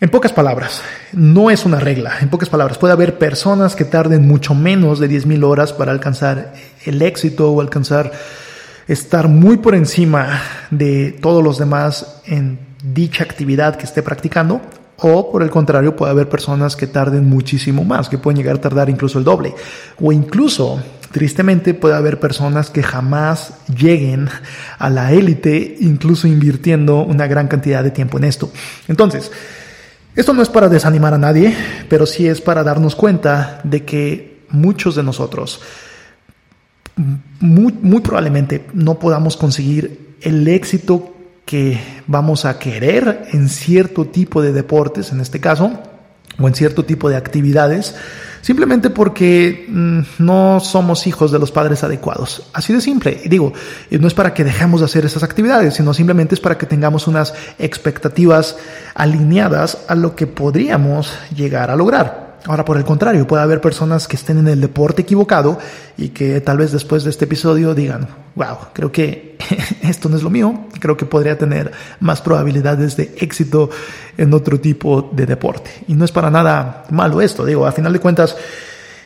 en 0.00 0.08
pocas 0.08 0.32
palabras, 0.32 0.82
no 1.12 1.48
es 1.48 1.64
una 1.64 1.78
regla. 1.78 2.14
En 2.20 2.28
pocas 2.28 2.48
palabras, 2.48 2.76
puede 2.76 2.92
haber 2.92 3.18
personas 3.18 3.76
que 3.76 3.84
tarden 3.84 4.26
mucho 4.26 4.52
menos 4.52 4.98
de 4.98 5.08
10.000 5.08 5.44
horas 5.44 5.72
para 5.72 5.92
alcanzar 5.92 6.54
el 6.84 7.02
éxito 7.02 7.52
o 7.52 7.60
alcanzar 7.60 8.10
estar 8.88 9.28
muy 9.28 9.58
por 9.58 9.74
encima 9.74 10.42
de 10.70 11.12
todos 11.20 11.42
los 11.42 11.58
demás 11.58 12.20
en 12.26 12.58
dicha 12.82 13.24
actividad 13.24 13.76
que 13.76 13.84
esté 13.84 14.02
practicando 14.02 14.60
o 15.04 15.32
por 15.32 15.42
el 15.42 15.50
contrario, 15.50 15.96
puede 15.96 16.12
haber 16.12 16.28
personas 16.28 16.76
que 16.76 16.86
tarden 16.86 17.28
muchísimo 17.28 17.84
más, 17.84 18.08
que 18.08 18.18
pueden 18.18 18.38
llegar 18.38 18.56
a 18.56 18.60
tardar 18.60 18.88
incluso 18.88 19.18
el 19.18 19.24
doble. 19.24 19.52
O 20.00 20.12
incluso, 20.12 20.80
tristemente, 21.10 21.74
puede 21.74 21.96
haber 21.96 22.20
personas 22.20 22.70
que 22.70 22.84
jamás 22.84 23.54
lleguen 23.66 24.28
a 24.78 24.90
la 24.90 25.12
élite, 25.12 25.76
incluso 25.80 26.28
invirtiendo 26.28 26.98
una 27.02 27.26
gran 27.26 27.48
cantidad 27.48 27.82
de 27.82 27.90
tiempo 27.90 28.18
en 28.18 28.24
esto. 28.24 28.52
Entonces, 28.86 29.32
esto 30.14 30.34
no 30.34 30.42
es 30.42 30.48
para 30.48 30.68
desanimar 30.68 31.14
a 31.14 31.18
nadie, 31.18 31.56
pero 31.88 32.06
sí 32.06 32.28
es 32.28 32.40
para 32.40 32.62
darnos 32.62 32.94
cuenta 32.94 33.60
de 33.64 33.84
que 33.84 34.44
muchos 34.50 34.94
de 34.94 35.02
nosotros 35.02 35.60
muy, 37.40 38.00
probablemente 38.00 38.66
no 38.74 38.98
podamos 38.98 39.36
conseguir 39.36 40.16
el 40.20 40.46
éxito 40.48 41.14
que 41.44 41.80
vamos 42.06 42.44
a 42.44 42.58
querer 42.58 43.28
en 43.32 43.48
cierto 43.48 44.06
tipo 44.06 44.42
de 44.42 44.52
deportes, 44.52 45.12
en 45.12 45.20
este 45.20 45.40
caso, 45.40 45.72
o 46.38 46.48
en 46.48 46.54
cierto 46.54 46.84
tipo 46.84 47.10
de 47.10 47.16
actividades, 47.16 47.94
simplemente 48.40 48.90
porque 48.90 49.66
mm, 49.68 50.00
no 50.18 50.60
somos 50.60 51.06
hijos 51.06 51.30
de 51.32 51.38
los 51.38 51.52
padres 51.52 51.84
adecuados. 51.84 52.48
Así 52.52 52.72
de 52.72 52.80
simple. 52.80 53.20
Digo, 53.26 53.52
no 53.90 54.06
es 54.06 54.14
para 54.14 54.32
que 54.32 54.44
dejemos 54.44 54.80
de 54.80 54.86
hacer 54.86 55.04
esas 55.04 55.22
actividades, 55.22 55.74
sino 55.74 55.92
simplemente 55.92 56.34
es 56.34 56.40
para 56.40 56.56
que 56.56 56.66
tengamos 56.66 57.06
unas 57.06 57.34
expectativas 57.58 58.56
alineadas 58.94 59.78
a 59.88 59.94
lo 59.94 60.14
que 60.14 60.26
podríamos 60.26 61.12
llegar 61.34 61.70
a 61.70 61.76
lograr. 61.76 62.31
Ahora, 62.46 62.64
por 62.64 62.76
el 62.76 62.84
contrario, 62.84 63.26
puede 63.26 63.42
haber 63.42 63.60
personas 63.60 64.08
que 64.08 64.16
estén 64.16 64.38
en 64.38 64.48
el 64.48 64.60
deporte 64.60 65.02
equivocado 65.02 65.58
y 65.96 66.08
que 66.08 66.40
tal 66.40 66.58
vez 66.58 66.72
después 66.72 67.04
de 67.04 67.10
este 67.10 67.26
episodio 67.26 67.74
digan, 67.74 68.08
wow, 68.34 68.56
creo 68.72 68.90
que 68.90 69.36
esto 69.82 70.08
no 70.08 70.16
es 70.16 70.22
lo 70.22 70.30
mío, 70.30 70.66
creo 70.80 70.96
que 70.96 71.06
podría 71.06 71.38
tener 71.38 71.70
más 72.00 72.20
probabilidades 72.20 72.96
de 72.96 73.14
éxito 73.18 73.70
en 74.16 74.34
otro 74.34 74.58
tipo 74.58 75.10
de 75.12 75.26
deporte. 75.26 75.70
Y 75.86 75.94
no 75.94 76.04
es 76.04 76.10
para 76.10 76.30
nada 76.30 76.84
malo 76.90 77.20
esto, 77.20 77.44
digo, 77.44 77.64
a 77.64 77.72
final 77.72 77.92
de 77.92 78.00
cuentas, 78.00 78.36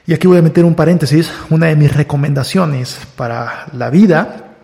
y 0.06 0.14
aquí 0.14 0.26
voy 0.26 0.38
a 0.38 0.42
meter 0.42 0.64
un 0.64 0.74
paréntesis, 0.74 1.30
una 1.50 1.66
de 1.66 1.76
mis 1.76 1.94
recomendaciones 1.94 2.98
para 3.16 3.66
la 3.72 3.90
vida 3.90 4.54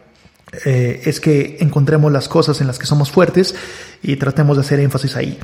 eh, 0.64 1.02
es 1.04 1.18
que 1.18 1.56
encontremos 1.60 2.12
las 2.12 2.28
cosas 2.28 2.60
en 2.60 2.66
las 2.66 2.78
que 2.78 2.86
somos 2.86 3.10
fuertes 3.10 3.54
y 4.02 4.16
tratemos 4.16 4.56
de 4.56 4.62
hacer 4.62 4.80
énfasis 4.80 5.16
ahí. 5.16 5.38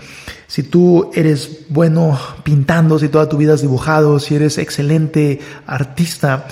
Si 0.46 0.64
tú 0.64 1.10
eres 1.14 1.66
bueno 1.68 2.18
pintando, 2.42 2.98
si 2.98 3.08
toda 3.08 3.28
tu 3.28 3.36
vida 3.36 3.54
has 3.54 3.62
dibujado, 3.62 4.18
si 4.18 4.34
eres 4.34 4.58
excelente 4.58 5.40
artista, 5.66 6.46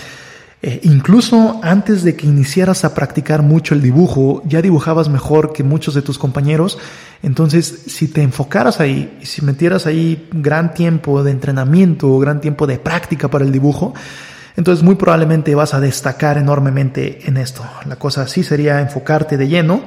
eh, 0.62 0.80
incluso 0.84 1.60
antes 1.62 2.02
de 2.02 2.16
que 2.16 2.26
iniciaras 2.26 2.84
a 2.84 2.94
practicar 2.94 3.42
mucho 3.42 3.74
el 3.74 3.82
dibujo, 3.82 4.42
ya 4.46 4.62
dibujabas 4.62 5.08
mejor 5.08 5.52
que 5.52 5.62
muchos 5.62 5.94
de 5.94 6.02
tus 6.02 6.18
compañeros. 6.18 6.78
Entonces, 7.22 7.82
si 7.86 8.08
te 8.08 8.22
enfocaras 8.22 8.80
ahí 8.80 9.18
y 9.20 9.26
si 9.26 9.42
metieras 9.42 9.86
ahí 9.86 10.28
gran 10.32 10.74
tiempo 10.74 11.22
de 11.22 11.32
entrenamiento, 11.32 12.18
gran 12.18 12.40
tiempo 12.40 12.66
de 12.66 12.78
práctica 12.78 13.28
para 13.28 13.44
el 13.44 13.52
dibujo, 13.52 13.94
entonces 14.56 14.82
muy 14.82 14.94
probablemente 14.94 15.54
vas 15.54 15.74
a 15.74 15.80
destacar 15.80 16.38
enormemente 16.38 17.28
en 17.28 17.36
esto. 17.36 17.62
La 17.86 17.96
cosa 17.96 18.26
sí 18.26 18.42
sería 18.42 18.80
enfocarte 18.80 19.36
de 19.36 19.48
lleno 19.48 19.82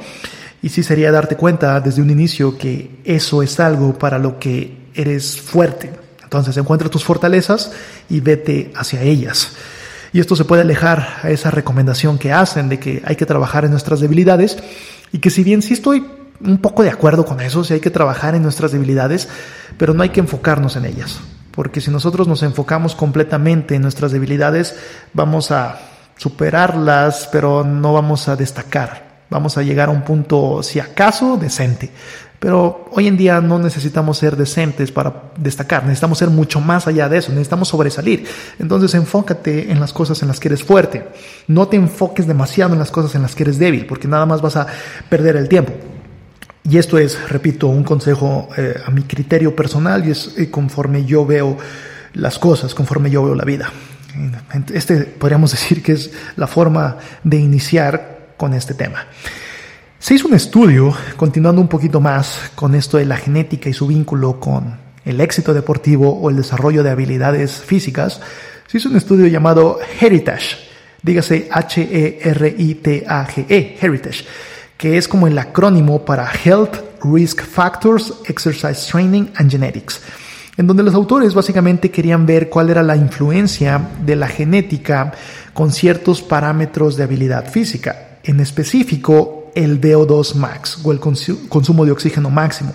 y 0.61 0.69
sí 0.69 0.83
sería 0.83 1.11
darte 1.11 1.35
cuenta 1.35 1.79
desde 1.79 2.01
un 2.01 2.09
inicio 2.09 2.57
que 2.57 3.01
eso 3.03 3.41
es 3.43 3.59
algo 3.59 3.97
para 3.97 4.19
lo 4.19 4.39
que 4.39 4.89
eres 4.93 5.39
fuerte. 5.39 5.91
Entonces 6.23 6.55
encuentra 6.57 6.89
tus 6.89 7.03
fortalezas 7.03 7.71
y 8.09 8.19
vete 8.19 8.71
hacia 8.75 9.01
ellas. 9.01 9.53
Y 10.11 10.19
esto 10.19 10.35
se 10.35 10.45
puede 10.45 10.63
alejar 10.63 11.19
a 11.23 11.29
esa 11.29 11.51
recomendación 11.51 12.17
que 12.17 12.31
hacen 12.31 12.69
de 12.69 12.79
que 12.79 13.01
hay 13.05 13.15
que 13.15 13.25
trabajar 13.25 13.65
en 13.65 13.71
nuestras 13.71 13.99
debilidades 13.99 14.57
y 15.11 15.19
que 15.19 15.29
si 15.29 15.43
bien 15.43 15.61
sí 15.61 15.73
estoy 15.73 16.05
un 16.41 16.57
poco 16.59 16.83
de 16.83 16.89
acuerdo 16.89 17.25
con 17.25 17.41
eso, 17.41 17.63
si 17.63 17.73
hay 17.73 17.79
que 17.79 17.89
trabajar 17.89 18.35
en 18.35 18.43
nuestras 18.43 18.71
debilidades, 18.71 19.27
pero 19.77 19.93
no 19.93 20.03
hay 20.03 20.09
que 20.09 20.19
enfocarnos 20.19 20.75
en 20.75 20.85
ellas 20.85 21.19
porque 21.59 21.81
si 21.81 21.91
nosotros 21.91 22.25
nos 22.25 22.41
enfocamos 22.41 22.95
completamente 22.95 23.75
en 23.75 23.81
nuestras 23.81 24.13
debilidades, 24.13 24.77
vamos 25.11 25.51
a 25.51 25.77
superarlas, 26.15 27.27
pero 27.33 27.65
no 27.65 27.91
vamos 27.91 28.29
a 28.29 28.37
destacar. 28.37 29.08
Vamos 29.29 29.57
a 29.57 29.63
llegar 29.63 29.89
a 29.89 29.91
un 29.91 30.03
punto, 30.03 30.63
si 30.63 30.79
acaso, 30.79 31.37
decente. 31.37 31.91
Pero 32.39 32.85
hoy 32.91 33.07
en 33.07 33.17
día 33.17 33.41
no 33.41 33.59
necesitamos 33.59 34.17
ser 34.17 34.37
decentes 34.37 34.91
para 34.93 35.23
destacar, 35.37 35.83
necesitamos 35.83 36.17
ser 36.17 36.29
mucho 36.29 36.61
más 36.61 36.87
allá 36.87 37.09
de 37.09 37.17
eso, 37.17 37.31
necesitamos 37.31 37.67
sobresalir. 37.67 38.25
Entonces 38.59 38.93
enfócate 38.95 39.71
en 39.71 39.79
las 39.81 39.91
cosas 39.91 40.21
en 40.21 40.29
las 40.29 40.39
que 40.39 40.47
eres 40.47 40.63
fuerte. 40.63 41.05
No 41.47 41.67
te 41.67 41.75
enfoques 41.75 42.27
demasiado 42.27 42.73
en 42.73 42.79
las 42.79 42.91
cosas 42.91 43.13
en 43.15 43.23
las 43.23 43.35
que 43.35 43.43
eres 43.43 43.59
débil, 43.59 43.85
porque 43.85 44.07
nada 44.07 44.25
más 44.25 44.41
vas 44.41 44.55
a 44.55 44.67
perder 45.09 45.35
el 45.35 45.49
tiempo. 45.49 45.73
Y 46.63 46.77
esto 46.77 46.97
es, 46.97 47.29
repito, 47.29 47.67
un 47.67 47.83
consejo 47.83 48.47
eh, 48.55 48.75
a 48.85 48.89
mi 48.89 49.03
criterio 49.03 49.53
personal 49.53 50.07
y 50.07 50.11
es 50.11 50.35
eh, 50.37 50.49
conforme 50.49 51.03
yo 51.03 51.25
veo 51.25 51.57
las 52.13 52.39
cosas, 52.39 52.73
conforme 52.73 53.09
yo 53.09 53.23
veo 53.23 53.35
la 53.35 53.43
vida. 53.43 53.71
Este 54.73 55.01
podríamos 55.01 55.51
decir 55.57 55.83
que 55.83 55.91
es 55.91 56.11
la 56.37 56.47
forma 56.47 56.97
de 57.23 57.37
iniciar 57.37 58.18
con 58.39 58.55
este 58.55 58.73
tema. 58.73 59.05
Se 59.99 60.15
hizo 60.15 60.27
un 60.27 60.33
estudio, 60.33 60.95
continuando 61.17 61.61
un 61.61 61.67
poquito 61.67 61.99
más 61.99 62.49
con 62.55 62.73
esto 62.73 62.97
de 62.97 63.05
la 63.05 63.17
genética 63.17 63.69
y 63.69 63.73
su 63.73 63.85
vínculo 63.85 64.39
con 64.39 64.79
el 65.05 65.21
éxito 65.21 65.53
deportivo 65.53 66.17
o 66.17 66.31
el 66.31 66.37
desarrollo 66.37 66.81
de 66.81 66.89
habilidades 66.89 67.57
físicas, 67.57 68.21
se 68.65 68.77
hizo 68.77 68.89
un 68.89 68.95
estudio 68.95 69.27
llamado 69.27 69.79
Heritage, 69.99 70.57
dígase 71.03 71.49
H-E-R-I-T-A-G-E, 71.51 72.25
-E, 73.47 73.77
Heritage 73.85 74.25
que 74.79 74.97
es 74.97 75.09
como 75.09 75.27
el 75.27 75.37
acrónimo 75.37 76.05
para 76.05 76.31
Health 76.31 77.03
Risk 77.03 77.41
Factors, 77.41 78.13
Exercise 78.25 78.89
Training 78.89 79.25
and 79.35 79.51
Genetics, 79.51 79.99
en 80.55 80.67
donde 80.67 80.83
los 80.83 80.93
autores 80.93 81.33
básicamente 81.33 81.91
querían 81.91 82.25
ver 82.25 82.47
cuál 82.47 82.69
era 82.69 82.81
la 82.81 82.95
influencia 82.95 83.89
de 84.05 84.15
la 84.15 84.29
genética 84.29 85.11
con 85.53 85.73
ciertos 85.73 86.21
parámetros 86.21 86.95
de 86.95 87.03
habilidad 87.03 87.51
física, 87.51 88.08
en 88.23 88.39
específico 88.39 89.51
el 89.55 89.79
VO2 89.81 90.35
max 90.35 90.79
o 90.83 90.91
el 90.91 90.99
consumo 90.99 91.85
de 91.85 91.91
oxígeno 91.91 92.29
máximo. 92.29 92.73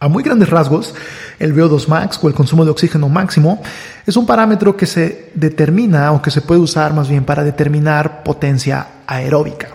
A 0.00 0.08
muy 0.08 0.22
grandes 0.22 0.50
rasgos, 0.50 0.94
el 1.38 1.54
VO2 1.54 1.88
max 1.88 2.18
o 2.20 2.28
el 2.28 2.34
consumo 2.34 2.64
de 2.64 2.70
oxígeno 2.70 3.08
máximo 3.08 3.62
es 4.06 4.16
un 4.16 4.26
parámetro 4.26 4.76
que 4.76 4.86
se 4.86 5.30
determina 5.34 6.12
o 6.12 6.20
que 6.20 6.30
se 6.30 6.42
puede 6.42 6.60
usar 6.60 6.92
más 6.92 7.08
bien 7.08 7.24
para 7.24 7.44
determinar 7.44 8.22
potencia 8.22 8.86
aeróbica. 9.06 9.68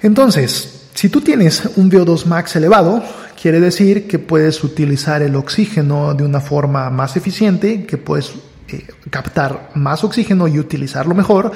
Entonces, 0.00 0.88
si 0.94 1.08
tú 1.08 1.20
tienes 1.20 1.62
un 1.76 1.90
VO2 1.90 2.24
max 2.26 2.56
elevado, 2.56 3.02
quiere 3.40 3.60
decir 3.60 4.08
que 4.08 4.18
puedes 4.18 4.64
utilizar 4.64 5.22
el 5.22 5.36
oxígeno 5.36 6.14
de 6.14 6.24
una 6.24 6.40
forma 6.40 6.88
más 6.90 7.16
eficiente, 7.16 7.84
que 7.84 7.98
puedes 7.98 8.32
eh, 8.68 8.86
captar 9.10 9.70
más 9.74 10.04
oxígeno 10.04 10.48
y 10.48 10.58
utilizarlo 10.58 11.14
mejor, 11.14 11.52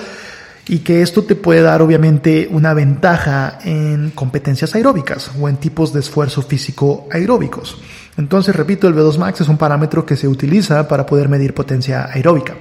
y 0.68 0.78
que 0.80 1.02
esto 1.02 1.24
te 1.24 1.34
puede 1.34 1.62
dar 1.62 1.82
obviamente 1.82 2.48
una 2.50 2.72
ventaja 2.74 3.58
en 3.64 4.10
competencias 4.10 4.74
aeróbicas 4.74 5.30
o 5.40 5.48
en 5.48 5.56
tipos 5.56 5.92
de 5.92 6.00
esfuerzo 6.00 6.42
físico 6.42 7.08
aeróbicos. 7.10 7.78
Entonces, 8.16 8.54
repito, 8.54 8.86
el 8.86 8.94
V2 8.94 9.18
Max 9.18 9.40
es 9.40 9.48
un 9.48 9.58
parámetro 9.58 10.06
que 10.06 10.16
se 10.16 10.28
utiliza 10.28 10.86
para 10.86 11.06
poder 11.06 11.28
medir 11.28 11.54
potencia 11.54 12.08
aeróbica. 12.12 12.54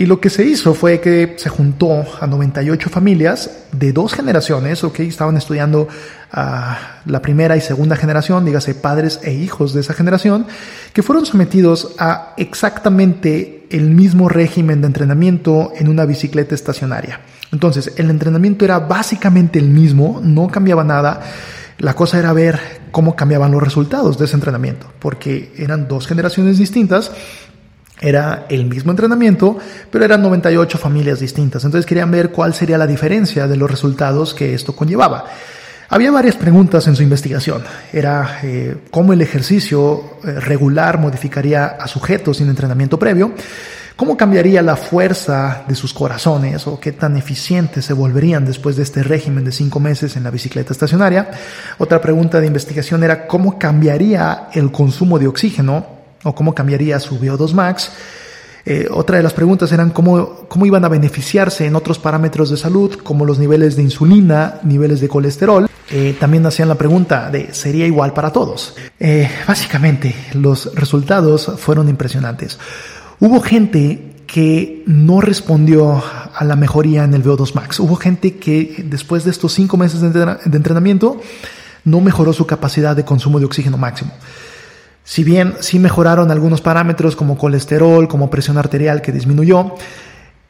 Y 0.00 0.06
lo 0.06 0.18
que 0.18 0.30
se 0.30 0.44
hizo 0.44 0.72
fue 0.72 1.00
que 1.00 1.34
se 1.36 1.50
juntó 1.50 2.04
a 2.20 2.26
98 2.26 2.88
familias 2.88 3.50
de 3.72 3.92
dos 3.92 4.14
generaciones, 4.14 4.82
ok, 4.82 5.00
estaban 5.00 5.36
estudiando 5.36 5.88
a 6.32 7.00
la 7.04 7.20
primera 7.20 7.56
y 7.56 7.60
segunda 7.60 7.96
generación, 7.96 8.44
dígase 8.46 8.74
padres 8.74 9.20
e 9.22 9.34
hijos 9.34 9.74
de 9.74 9.80
esa 9.80 9.92
generación, 9.92 10.46
que 10.94 11.02
fueron 11.02 11.26
sometidos 11.26 11.94
a 11.98 12.32
exactamente 12.38 13.66
el 13.70 13.90
mismo 13.90 14.28
régimen 14.28 14.80
de 14.80 14.86
entrenamiento 14.86 15.72
en 15.76 15.88
una 15.88 16.06
bicicleta 16.06 16.54
estacionaria. 16.54 17.20
Entonces, 17.52 17.92
el 17.96 18.10
entrenamiento 18.10 18.64
era 18.64 18.78
básicamente 18.78 19.58
el 19.58 19.68
mismo, 19.68 20.20
no 20.22 20.48
cambiaba 20.48 20.84
nada. 20.84 21.20
La 21.78 21.94
cosa 21.94 22.18
era 22.18 22.32
ver 22.32 22.60
cómo 22.90 23.16
cambiaban 23.16 23.52
los 23.52 23.62
resultados 23.62 24.18
de 24.18 24.26
ese 24.26 24.34
entrenamiento, 24.34 24.86
porque 24.98 25.52
eran 25.56 25.88
dos 25.88 26.06
generaciones 26.06 26.58
distintas 26.58 27.10
era 28.00 28.46
el 28.48 28.64
mismo 28.64 28.90
entrenamiento, 28.92 29.58
pero 29.90 30.04
eran 30.04 30.22
98 30.22 30.78
familias 30.78 31.20
distintas. 31.20 31.64
Entonces 31.64 31.86
querían 31.86 32.10
ver 32.10 32.30
cuál 32.30 32.54
sería 32.54 32.78
la 32.78 32.86
diferencia 32.86 33.46
de 33.46 33.56
los 33.56 33.70
resultados 33.70 34.32
que 34.32 34.54
esto 34.54 34.74
conllevaba. 34.74 35.26
Había 35.90 36.10
varias 36.10 36.36
preguntas 36.36 36.86
en 36.86 36.96
su 36.96 37.02
investigación. 37.02 37.62
Era 37.92 38.40
eh, 38.42 38.76
cómo 38.90 39.12
el 39.12 39.20
ejercicio 39.20 40.18
eh, 40.24 40.40
regular 40.40 40.98
modificaría 40.98 41.66
a 41.66 41.86
sujetos 41.88 42.38
sin 42.38 42.48
entrenamiento 42.48 42.98
previo, 42.98 43.32
cómo 44.00 44.16
cambiaría 44.16 44.62
la 44.62 44.76
fuerza 44.76 45.64
de 45.68 45.74
sus 45.74 45.92
corazones 45.92 46.66
o 46.66 46.80
qué 46.80 46.90
tan 46.90 47.18
eficientes 47.18 47.84
se 47.84 47.92
volverían 47.92 48.46
después 48.46 48.74
de 48.76 48.82
este 48.82 49.02
régimen 49.02 49.44
de 49.44 49.52
cinco 49.52 49.78
meses 49.78 50.16
en 50.16 50.24
la 50.24 50.30
bicicleta 50.30 50.72
estacionaria. 50.72 51.30
Otra 51.76 52.00
pregunta 52.00 52.40
de 52.40 52.46
investigación 52.46 53.04
era 53.04 53.26
cómo 53.26 53.58
cambiaría 53.58 54.48
el 54.54 54.72
consumo 54.72 55.18
de 55.18 55.26
oxígeno 55.26 55.84
o 56.24 56.34
cómo 56.34 56.54
cambiaría 56.54 56.98
su 56.98 57.20
VO2 57.20 57.52
max. 57.52 57.92
Eh, 58.64 58.88
otra 58.90 59.18
de 59.18 59.22
las 59.22 59.34
preguntas 59.34 59.70
eran 59.70 59.90
cómo, 59.90 60.46
cómo 60.48 60.64
iban 60.64 60.86
a 60.86 60.88
beneficiarse 60.88 61.66
en 61.66 61.76
otros 61.76 61.98
parámetros 61.98 62.48
de 62.48 62.56
salud, 62.56 63.00
como 63.02 63.26
los 63.26 63.38
niveles 63.38 63.76
de 63.76 63.82
insulina, 63.82 64.60
niveles 64.62 65.02
de 65.02 65.08
colesterol. 65.08 65.68
Eh, 65.90 66.16
también 66.18 66.46
hacían 66.46 66.68
la 66.68 66.76
pregunta 66.76 67.28
de 67.30 67.52
¿sería 67.52 67.84
igual 67.84 68.14
para 68.14 68.32
todos? 68.32 68.76
Eh, 68.98 69.28
básicamente, 69.46 70.14
los 70.32 70.74
resultados 70.74 71.52
fueron 71.58 71.90
impresionantes. 71.90 72.58
Hubo 73.20 73.40
gente 73.42 74.14
que 74.26 74.82
no 74.86 75.20
respondió 75.20 76.02
a 76.34 76.42
la 76.44 76.56
mejoría 76.56 77.04
en 77.04 77.12
el 77.12 77.22
VO2 77.22 77.54
Max. 77.54 77.78
Hubo 77.78 77.96
gente 77.96 78.36
que 78.36 78.82
después 78.88 79.24
de 79.24 79.30
estos 79.30 79.52
cinco 79.52 79.76
meses 79.76 80.00
de 80.00 80.56
entrenamiento 80.56 81.20
no 81.84 82.00
mejoró 82.00 82.32
su 82.32 82.46
capacidad 82.46 82.96
de 82.96 83.04
consumo 83.04 83.38
de 83.38 83.44
oxígeno 83.44 83.76
máximo. 83.76 84.12
Si 85.04 85.22
bien 85.22 85.54
sí 85.60 85.78
mejoraron 85.78 86.30
algunos 86.30 86.62
parámetros 86.62 87.14
como 87.14 87.36
colesterol, 87.36 88.08
como 88.08 88.30
presión 88.30 88.56
arterial 88.56 89.02
que 89.02 89.12
disminuyó, 89.12 89.74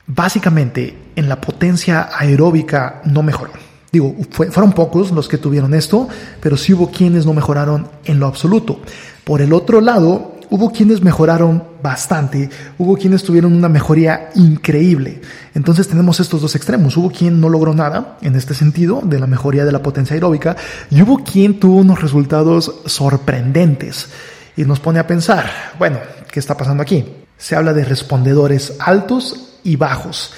básicamente 0.07 0.97
en 1.17 1.29
la 1.29 1.41
potencia 1.41 2.11
aeróbica 2.17 3.01
no 3.05 3.25
mejoró. 3.25 3.53
Digo, 3.91 4.15
fueron 4.31 4.73
pocos 4.73 5.11
los 5.11 5.27
que 5.27 5.39
tuvieron 5.39 5.75
esto, 5.75 6.09
pero 6.41 6.57
sí 6.57 6.73
hubo 6.73 6.93
quienes 6.93 7.27
no 7.27 7.35
mejoraron 7.35 7.89
en 8.05 8.21
lo 8.21 8.29
absoluto. 8.29 8.81
Por 9.25 9.41
el 9.41 9.53
otro 9.53 9.81
lado, 9.81 10.37
hubo 10.51 10.73
quienes 10.73 11.03
mejoraron 11.03 11.63
bastante, 11.83 12.51
hubo 12.79 12.97
quienes 12.97 13.23
tuvieron 13.23 13.53
una 13.53 13.69
mejoría 13.69 14.31
increíble. 14.35 15.23
Entonces 15.55 15.89
tenemos 15.89 16.21
estos 16.21 16.43
dos 16.43 16.55
extremos. 16.55 16.97
Hubo 16.97 17.11
quien 17.11 17.41
no 17.41 17.49
logró 17.49 17.73
nada 17.73 18.19
en 18.21 18.37
este 18.37 18.55
sentido 18.55 19.01
de 19.03 19.19
la 19.19 19.27
mejoría 19.27 19.65
de 19.65 19.73
la 19.73 19.83
potencia 19.83 20.15
aeróbica 20.15 20.57
y 20.91 21.01
hubo 21.03 21.23
quien 21.25 21.59
tuvo 21.59 21.77
unos 21.77 22.03
resultados 22.03 22.83
sorprendentes 22.87 24.09
y 24.57 24.65
nos 24.65 24.81
pone 24.81 24.99
a 24.99 25.07
pensar, 25.07 25.51
bueno, 25.79 25.99
¿qué 26.31 26.41
está 26.41 26.57
pasando 26.57 26.83
aquí? 26.83 27.05
Se 27.39 27.57
habla 27.57 27.73
de 27.73 27.85
respondedores 27.85 28.75
altos 28.81 29.59
y 29.65 29.77
bajos. 29.77 30.35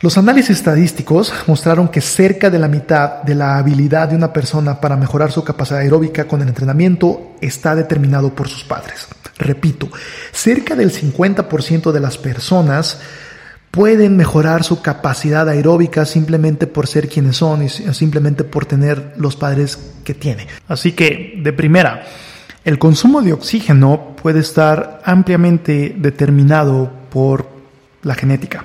Los 0.00 0.16
análisis 0.16 0.50
estadísticos 0.50 1.32
mostraron 1.48 1.88
que 1.88 2.00
cerca 2.00 2.50
de 2.50 2.60
la 2.60 2.68
mitad 2.68 3.22
de 3.24 3.34
la 3.34 3.58
habilidad 3.58 4.08
de 4.08 4.14
una 4.14 4.32
persona 4.32 4.80
para 4.80 4.96
mejorar 4.96 5.32
su 5.32 5.42
capacidad 5.42 5.80
aeróbica 5.80 6.28
con 6.28 6.40
el 6.40 6.48
entrenamiento 6.48 7.32
está 7.40 7.74
determinado 7.74 8.32
por 8.32 8.48
sus 8.48 8.62
padres. 8.62 9.08
Repito, 9.38 9.88
cerca 10.32 10.74
del 10.74 10.92
50% 10.92 11.92
de 11.92 12.00
las 12.00 12.18
personas 12.18 13.00
pueden 13.70 14.16
mejorar 14.16 14.64
su 14.64 14.82
capacidad 14.82 15.48
aeróbica 15.48 16.04
simplemente 16.04 16.66
por 16.66 16.86
ser 16.86 17.08
quienes 17.08 17.36
son 17.36 17.64
y 17.64 17.68
simplemente 17.68 18.44
por 18.44 18.66
tener 18.66 19.14
los 19.18 19.36
padres 19.36 19.78
que 20.04 20.14
tienen. 20.14 20.48
Así 20.66 20.92
que, 20.92 21.34
de 21.42 21.52
primera, 21.52 22.04
el 22.64 22.78
consumo 22.78 23.22
de 23.22 23.32
oxígeno 23.32 24.16
puede 24.20 24.40
estar 24.40 25.00
ampliamente 25.04 25.94
determinado 25.96 26.90
por 27.10 27.48
la 28.02 28.14
genética. 28.14 28.64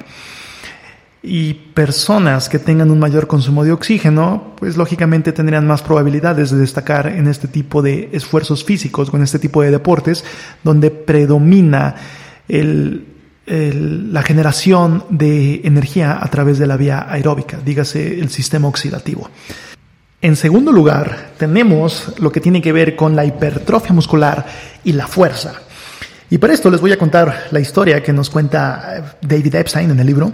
Y 1.26 1.54
personas 1.54 2.50
que 2.50 2.60
tengan 2.60 2.92
un 2.92 3.00
mayor 3.00 3.28
consumo 3.28 3.64
de 3.64 3.72
oxígeno, 3.72 4.54
pues 4.58 4.76
lógicamente 4.76 5.32
tendrían 5.32 5.66
más 5.66 5.82
probabilidades 5.82 6.52
de 6.52 6.58
destacar 6.58 7.08
en 7.08 7.28
este 7.28 7.48
tipo 7.48 7.82
de 7.82 8.10
esfuerzos 8.12 8.66
físicos 8.66 9.10
o 9.10 9.16
en 9.16 9.24
este 9.24 9.40
tipo 9.40 9.62
de 9.62 9.72
deportes 9.72 10.26
donde 10.64 10.92
predomina 10.92 11.96
la 12.50 14.22
generación 14.22 15.06
de 15.10 15.62
energía 15.64 16.20
a 16.22 16.30
través 16.30 16.60
de 16.60 16.68
la 16.68 16.76
vía 16.76 17.08
aeróbica, 17.10 17.58
dígase 17.64 18.20
el 18.20 18.30
sistema 18.30 18.68
oxidativo. 18.68 19.30
En 20.22 20.36
segundo 20.36 20.74
lugar, 20.74 21.32
tenemos 21.38 22.14
lo 22.20 22.32
que 22.32 22.42
tiene 22.42 22.62
que 22.62 22.72
ver 22.72 22.98
con 22.98 23.16
la 23.16 23.26
hipertrofia 23.26 23.94
muscular 23.94 24.46
y 24.84 24.94
la 24.94 25.08
fuerza. 25.08 25.54
Y 26.30 26.38
para 26.38 26.54
esto 26.54 26.72
les 26.72 26.82
voy 26.82 26.92
a 26.92 26.98
contar 26.98 27.48
la 27.52 27.60
historia 27.60 28.02
que 28.02 28.14
nos 28.14 28.30
cuenta 28.30 28.98
eh, 28.98 29.04
David 29.22 29.54
Epstein 29.54 29.92
en 29.92 30.00
el 30.00 30.08
libro, 30.08 30.32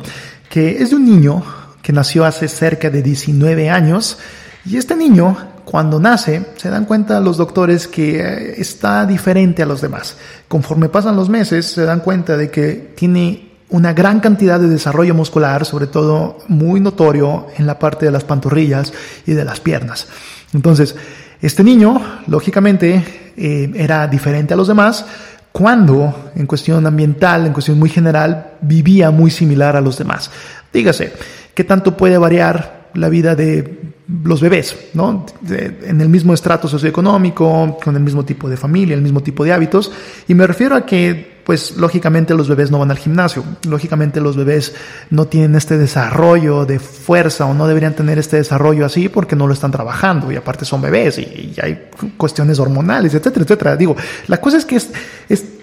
que 0.49 0.81
es 0.81 0.89
de 0.89 0.95
un 0.95 1.05
niño 1.05 1.43
que 1.81 1.93
nació 1.93 2.25
hace 2.25 2.47
cerca 2.47 2.89
de 2.89 3.01
19 3.01 3.69
años 3.69 4.17
y 4.65 4.77
este 4.77 4.95
niño 4.95 5.37
cuando 5.63 5.99
nace 5.99 6.47
se 6.57 6.69
dan 6.69 6.85
cuenta 6.85 7.19
los 7.19 7.37
doctores 7.37 7.87
que 7.87 8.19
eh, 8.19 8.55
está 8.57 9.05
diferente 9.05 9.61
a 9.61 9.65
los 9.65 9.81
demás. 9.81 10.17
Conforme 10.47 10.89
pasan 10.89 11.15
los 11.15 11.29
meses 11.29 11.67
se 11.67 11.85
dan 11.85 11.99
cuenta 11.99 12.35
de 12.35 12.49
que 12.49 12.93
tiene 12.95 13.49
una 13.69 13.93
gran 13.93 14.19
cantidad 14.19 14.59
de 14.59 14.67
desarrollo 14.67 15.13
muscular, 15.13 15.63
sobre 15.63 15.85
todo 15.85 16.39
muy 16.47 16.79
notorio 16.79 17.47
en 17.57 17.67
la 17.67 17.77
parte 17.77 18.07
de 18.07 18.11
las 18.11 18.23
pantorrillas 18.23 18.91
y 19.27 19.33
de 19.33 19.45
las 19.45 19.59
piernas. 19.59 20.07
Entonces, 20.53 20.95
este 21.39 21.63
niño, 21.63 22.01
lógicamente, 22.25 23.31
eh, 23.37 23.71
era 23.75 24.07
diferente 24.07 24.55
a 24.55 24.57
los 24.57 24.67
demás 24.67 25.05
cuando, 25.51 26.31
en 26.35 26.45
cuestión 26.45 26.85
ambiental, 26.85 27.45
en 27.45 27.53
cuestión 27.53 27.79
muy 27.79 27.89
general, 27.89 28.53
vivía 28.61 29.11
muy 29.11 29.31
similar 29.31 29.75
a 29.75 29.81
los 29.81 29.97
demás. 29.97 30.31
Dígase, 30.71 31.13
¿qué 31.53 31.63
tanto 31.63 31.97
puede 31.97 32.17
variar 32.17 32.78
la 32.99 33.09
vida 33.09 33.35
de 33.35 33.79
los 34.23 34.41
bebés, 34.41 34.75
¿no? 34.93 35.25
en 35.47 36.01
el 36.01 36.09
mismo 36.09 36.33
estrato 36.33 36.67
socioeconómico, 36.67 37.77
con 37.83 37.95
el 37.95 38.01
mismo 38.01 38.25
tipo 38.25 38.49
de 38.49 38.57
familia, 38.57 38.95
el 38.95 39.01
mismo 39.01 39.21
tipo 39.21 39.43
de 39.43 39.53
hábitos. 39.53 39.91
Y 40.27 40.33
me 40.33 40.47
refiero 40.47 40.75
a 40.75 40.83
que, 40.83 41.41
pues, 41.45 41.77
lógicamente 41.77 42.33
los 42.33 42.49
bebés 42.49 42.71
no 42.71 42.79
van 42.79 42.89
al 42.89 42.97
gimnasio. 42.97 43.43
Lógicamente 43.67 44.19
los 44.19 44.35
bebés 44.35 44.73
no 45.11 45.25
tienen 45.27 45.55
este 45.55 45.77
desarrollo 45.77 46.65
de 46.65 46.79
fuerza 46.79 47.45
o 47.45 47.53
no 47.53 47.67
deberían 47.67 47.93
tener 47.93 48.17
este 48.17 48.37
desarrollo 48.37 48.83
así 48.83 49.09
porque 49.09 49.35
no 49.35 49.45
lo 49.45 49.53
están 49.53 49.71
trabajando. 49.71 50.31
Y 50.31 50.35
aparte 50.35 50.65
son 50.65 50.81
bebés 50.81 51.19
y, 51.19 51.53
hay 51.61 51.89
cuestiones 52.17 52.57
hormonales, 52.57 53.13
etcétera, 53.13 53.43
etcétera. 53.43 53.75
Digo, 53.75 53.95
la 54.27 54.41
cosa 54.41 54.57
es 54.57 54.65
que 54.65 54.75
es, 54.75 54.89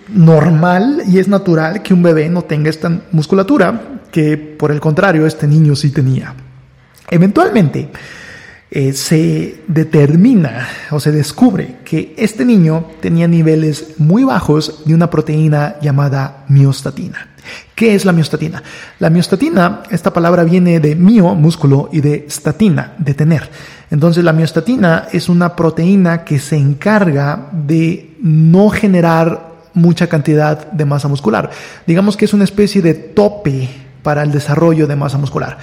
normal 0.09 1.03
y 1.09 1.19
es 1.19 1.27
natural 1.27 1.83
que 1.83 1.93
un 1.93 2.01
bebé 2.01 2.29
no 2.29 2.43
tenga 2.43 2.71
esta 2.71 2.89
musculatura 3.11 3.99
que, 4.13 4.37
por 4.37 4.71
el 4.71 4.79
contrario, 4.79 5.27
este 5.27 5.49
niño 5.49 5.75
sí 5.75 5.91
tenía. 5.91 6.33
Eventualmente, 7.11 7.89
eh, 8.69 8.93
se 8.95 9.63
determina 9.69 10.67
o 10.91 10.99
se 10.99 11.13
descubre 11.13 11.77
que 11.85 12.15
este 12.19 12.45
niño 12.45 12.89
tenía 13.01 13.29
niveles 13.29 13.95
muy 13.99 14.25
bajos 14.25 14.83
de 14.85 14.95
una 14.95 15.09
proteína 15.09 15.77
llamada 15.81 16.45
miostatina. 16.49 17.29
¿Qué 17.77 17.95
es 17.95 18.05
la 18.05 18.13
miostatina? 18.13 18.63
La 18.99 19.09
miostatina, 19.09 19.83
esta 19.91 20.13
palabra 20.13 20.43
viene 20.43 20.81
de 20.81 20.97
mio, 20.97 21.37
músculo, 21.37 21.89
y 21.93 22.01
de 22.01 22.27
statina, 22.29 22.95
de 22.99 23.15
tener. 23.15 23.49
Entonces 23.91 24.25
la 24.25 24.33
miostatina 24.33 25.07
es 25.13 25.29
una 25.29 25.55
proteína 25.55 26.25
que 26.25 26.41
se 26.41 26.57
encarga 26.57 27.51
de 27.53 28.17
no 28.21 28.69
generar 28.71 29.53
mucha 29.75 30.09
cantidad 30.09 30.73
de 30.73 30.85
masa 30.85 31.07
muscular. 31.07 31.51
Digamos 31.87 32.17
que 32.17 32.25
es 32.25 32.35
una 32.35 32.45
especie 32.45 32.83
de 32.83 32.95
tope 32.95 33.69
para 34.03 34.23
el 34.25 34.33
desarrollo 34.33 34.89
de 34.89 34.97
masa 34.97 35.19
muscular. 35.19 35.59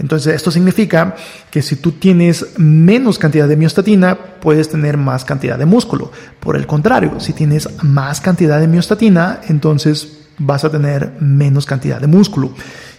Entonces, 0.00 0.34
esto 0.34 0.50
significa 0.50 1.14
que 1.50 1.62
si 1.62 1.76
tú 1.76 1.92
tienes 1.92 2.58
menos 2.58 3.18
cantidad 3.18 3.46
de 3.46 3.56
miostatina, 3.56 4.16
puedes 4.16 4.68
tener 4.68 4.96
más 4.96 5.24
cantidad 5.24 5.58
de 5.58 5.66
músculo. 5.66 6.10
Por 6.40 6.56
el 6.56 6.66
contrario, 6.66 7.20
si 7.20 7.34
tienes 7.34 7.68
más 7.82 8.20
cantidad 8.20 8.58
de 8.58 8.66
miostatina, 8.66 9.40
entonces 9.48 10.20
vas 10.38 10.64
a 10.64 10.70
tener 10.70 11.12
menos 11.20 11.66
cantidad 11.66 12.00
de 12.00 12.06
músculo. 12.06 12.52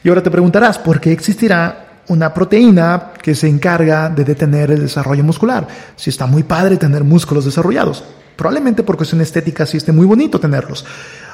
Y 0.03 0.09
ahora 0.09 0.21
te 0.21 0.29
preguntarás, 0.29 0.77
¿por 0.77 1.01
qué 1.01 1.11
existirá 1.11 2.03
una 2.07 2.33
proteína 2.33 3.13
que 3.21 3.33
se 3.33 3.47
encarga 3.47 4.09
de 4.09 4.23
detener 4.23 4.69
el 4.69 4.81
desarrollo 4.81 5.23
muscular? 5.23 5.67
Si 5.95 6.11
está 6.11 6.27
muy 6.27 6.43
padre 6.43 6.77
tener 6.77 7.03
músculos 7.03 7.45
desarrollados. 7.45 8.03
Probablemente 8.35 8.83
por 8.83 8.95
cuestión 8.95 9.21
estética 9.21 9.65
sí 9.65 9.77
esté 9.77 9.91
muy 9.91 10.05
bonito 10.05 10.39
tenerlos. 10.39 10.85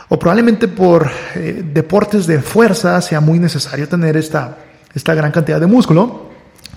O 0.10 0.17
probablemente 0.17 0.69
por 0.69 1.10
eh, 1.36 1.62
deportes 1.73 2.25
de 2.25 2.41
fuerza 2.41 3.01
sea 3.01 3.19
muy 3.19 3.39
necesario 3.39 3.89
tener 3.89 4.15
esta 4.15 4.58
esta 4.93 5.13
gran 5.13 5.32
cantidad 5.32 5.60
de 5.60 5.67
músculo, 5.67 6.28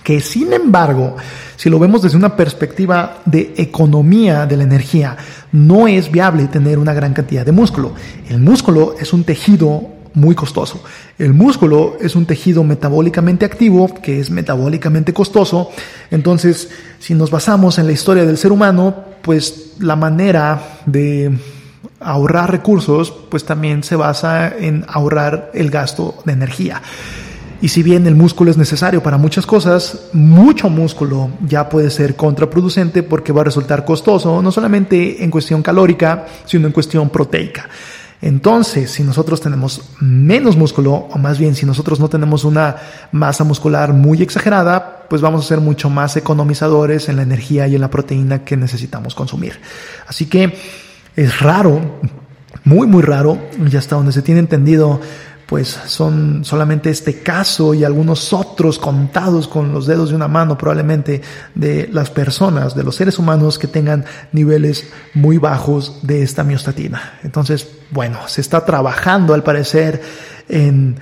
que 0.03 0.20
sin 0.20 0.53
embargo, 0.53 1.16
si 1.57 1.68
lo 1.68 1.79
vemos 1.79 2.03
desde 2.03 2.16
una 2.16 2.37
perspectiva 2.37 3.18
de 3.25 3.55
economía 3.57 4.46
de 4.46 4.57
la 4.57 4.64
energía, 4.64 5.16
no 5.53 5.88
es 5.88 6.11
viable 6.11 6.46
tener 6.46 6.79
una 6.79 6.94
gran 6.94 7.12
cantidad 7.12 7.44
de 7.44 7.53
músculo. 7.53 7.94
El 8.29 8.40
músculo 8.40 8.94
es 8.99 9.12
un 9.12 9.25
tejido 9.25 10.01
muy 10.14 10.35
costoso. 10.35 10.83
El 11.18 11.35
músculo 11.35 11.96
es 12.01 12.16
un 12.16 12.27
tejido 12.27 12.64
metabólicamente 12.64 13.44
activo 13.44 13.92
que 14.03 14.20
es 14.20 14.31
metabólicamente 14.31 15.12
costoso. 15.12 15.70
Entonces, 16.11 16.70
si 16.99 17.14
nos 17.14 17.31
basamos 17.31 17.79
en 17.79 17.87
la 17.87 17.92
historia 17.92 18.25
del 18.25 18.38
ser 18.38 18.53
humano, 18.53 18.94
pues 19.23 19.75
la 19.79 19.96
manera 19.96 20.81
de 20.87 21.31
ahorrar 22.01 22.51
recursos, 22.51 23.12
pues 23.31 23.44
también 23.44 23.85
se 23.85 23.96
basa 23.96 24.49
en 24.57 24.85
ahorrar 24.88 25.51
el 25.55 25.70
gasto 25.70 26.16
de 26.25 26.33
energía. 26.33 26.83
Y 27.62 27.68
si 27.68 27.83
bien 27.83 28.07
el 28.07 28.14
músculo 28.14 28.51
es 28.51 28.57
necesario 28.57 29.03
para 29.03 29.18
muchas 29.18 29.44
cosas, 29.44 30.09
mucho 30.14 30.70
músculo 30.70 31.31
ya 31.46 31.68
puede 31.68 31.90
ser 31.90 32.16
contraproducente 32.16 33.03
porque 33.03 33.33
va 33.33 33.42
a 33.42 33.44
resultar 33.44 33.85
costoso, 33.85 34.40
no 34.40 34.51
solamente 34.51 35.23
en 35.23 35.31
cuestión 35.31 35.62
calórica, 35.62 36.27
sino 36.46 36.66
en 36.66 36.73
cuestión 36.73 37.11
proteica. 37.11 37.68
Entonces, 38.23 38.90
si 38.90 39.03
nosotros 39.03 39.40
tenemos 39.40 39.83
menos 40.01 40.57
músculo, 40.57 40.92
o 40.92 41.18
más 41.18 41.38
bien 41.38 41.55
si 41.55 41.66
nosotros 41.66 42.01
no 42.01 42.09
tenemos 42.09 42.44
una 42.44 42.77
masa 43.12 43.44
muscular 43.44 43.92
muy 43.92 44.23
exagerada, 44.23 45.07
pues 45.09 45.23
vamos 45.23 45.44
a 45.44 45.49
ser 45.49 45.61
mucho 45.61 45.90
más 45.90 46.16
economizadores 46.16 47.09
en 47.09 47.16
la 47.16 47.23
energía 47.23 47.66
y 47.66 47.75
en 47.75 47.81
la 47.81 47.90
proteína 47.90 48.44
que 48.44 48.57
necesitamos 48.57 49.14
consumir. 49.14 49.61
Así 50.07 50.27
que 50.27 50.55
es 51.16 51.40
raro 51.40 52.01
muy 52.64 52.87
muy 52.87 53.03
raro 53.03 53.38
y 53.70 53.77
hasta 53.77 53.96
donde 53.96 54.12
se 54.12 54.23
tiene 54.23 54.40
entendido 54.40 55.01
pues 55.51 55.81
son 55.87 56.45
solamente 56.45 56.91
este 56.91 57.23
caso 57.23 57.75
y 57.75 57.83
algunos 57.83 58.33
otros 58.33 58.79
contados 58.79 59.49
con 59.49 59.73
los 59.73 59.85
dedos 59.85 60.11
de 60.11 60.15
una 60.15 60.29
mano 60.29 60.57
probablemente 60.57 61.23
de 61.57 61.89
las 61.91 62.09
personas, 62.09 62.77
de 62.77 62.85
los 62.85 62.95
seres 62.95 63.19
humanos 63.19 63.59
que 63.59 63.67
tengan 63.67 64.05
niveles 64.31 64.93
muy 65.13 65.39
bajos 65.39 65.99
de 66.03 66.23
esta 66.23 66.45
miostatina. 66.45 67.19
Entonces, 67.25 67.69
bueno, 67.91 68.21
se 68.29 68.43
está 68.43 68.65
trabajando 68.65 69.35
al 69.35 69.43
parecer 69.43 70.01
en, 70.49 70.95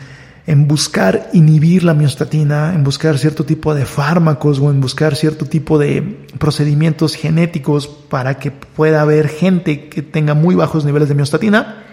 en 0.47 0.67
buscar 0.67 1.29
inhibir 1.35 1.85
la 1.85 1.93
miostatina, 1.93 2.73
en 2.75 2.85
buscar 2.85 3.19
cierto 3.19 3.45
tipo 3.45 3.75
de 3.75 3.85
fármacos 3.85 4.61
o 4.61 4.71
en 4.71 4.81
buscar 4.81 5.15
cierto 5.15 5.45
tipo 5.45 5.79
de 5.79 6.25
procedimientos 6.39 7.17
genéticos 7.17 7.87
para 7.87 8.39
que 8.39 8.51
pueda 8.51 9.03
haber 9.03 9.29
gente 9.29 9.91
que 9.91 10.01
tenga 10.01 10.33
muy 10.33 10.55
bajos 10.55 10.87
niveles 10.87 11.11
de 11.11 11.17
miostatina 11.17 11.85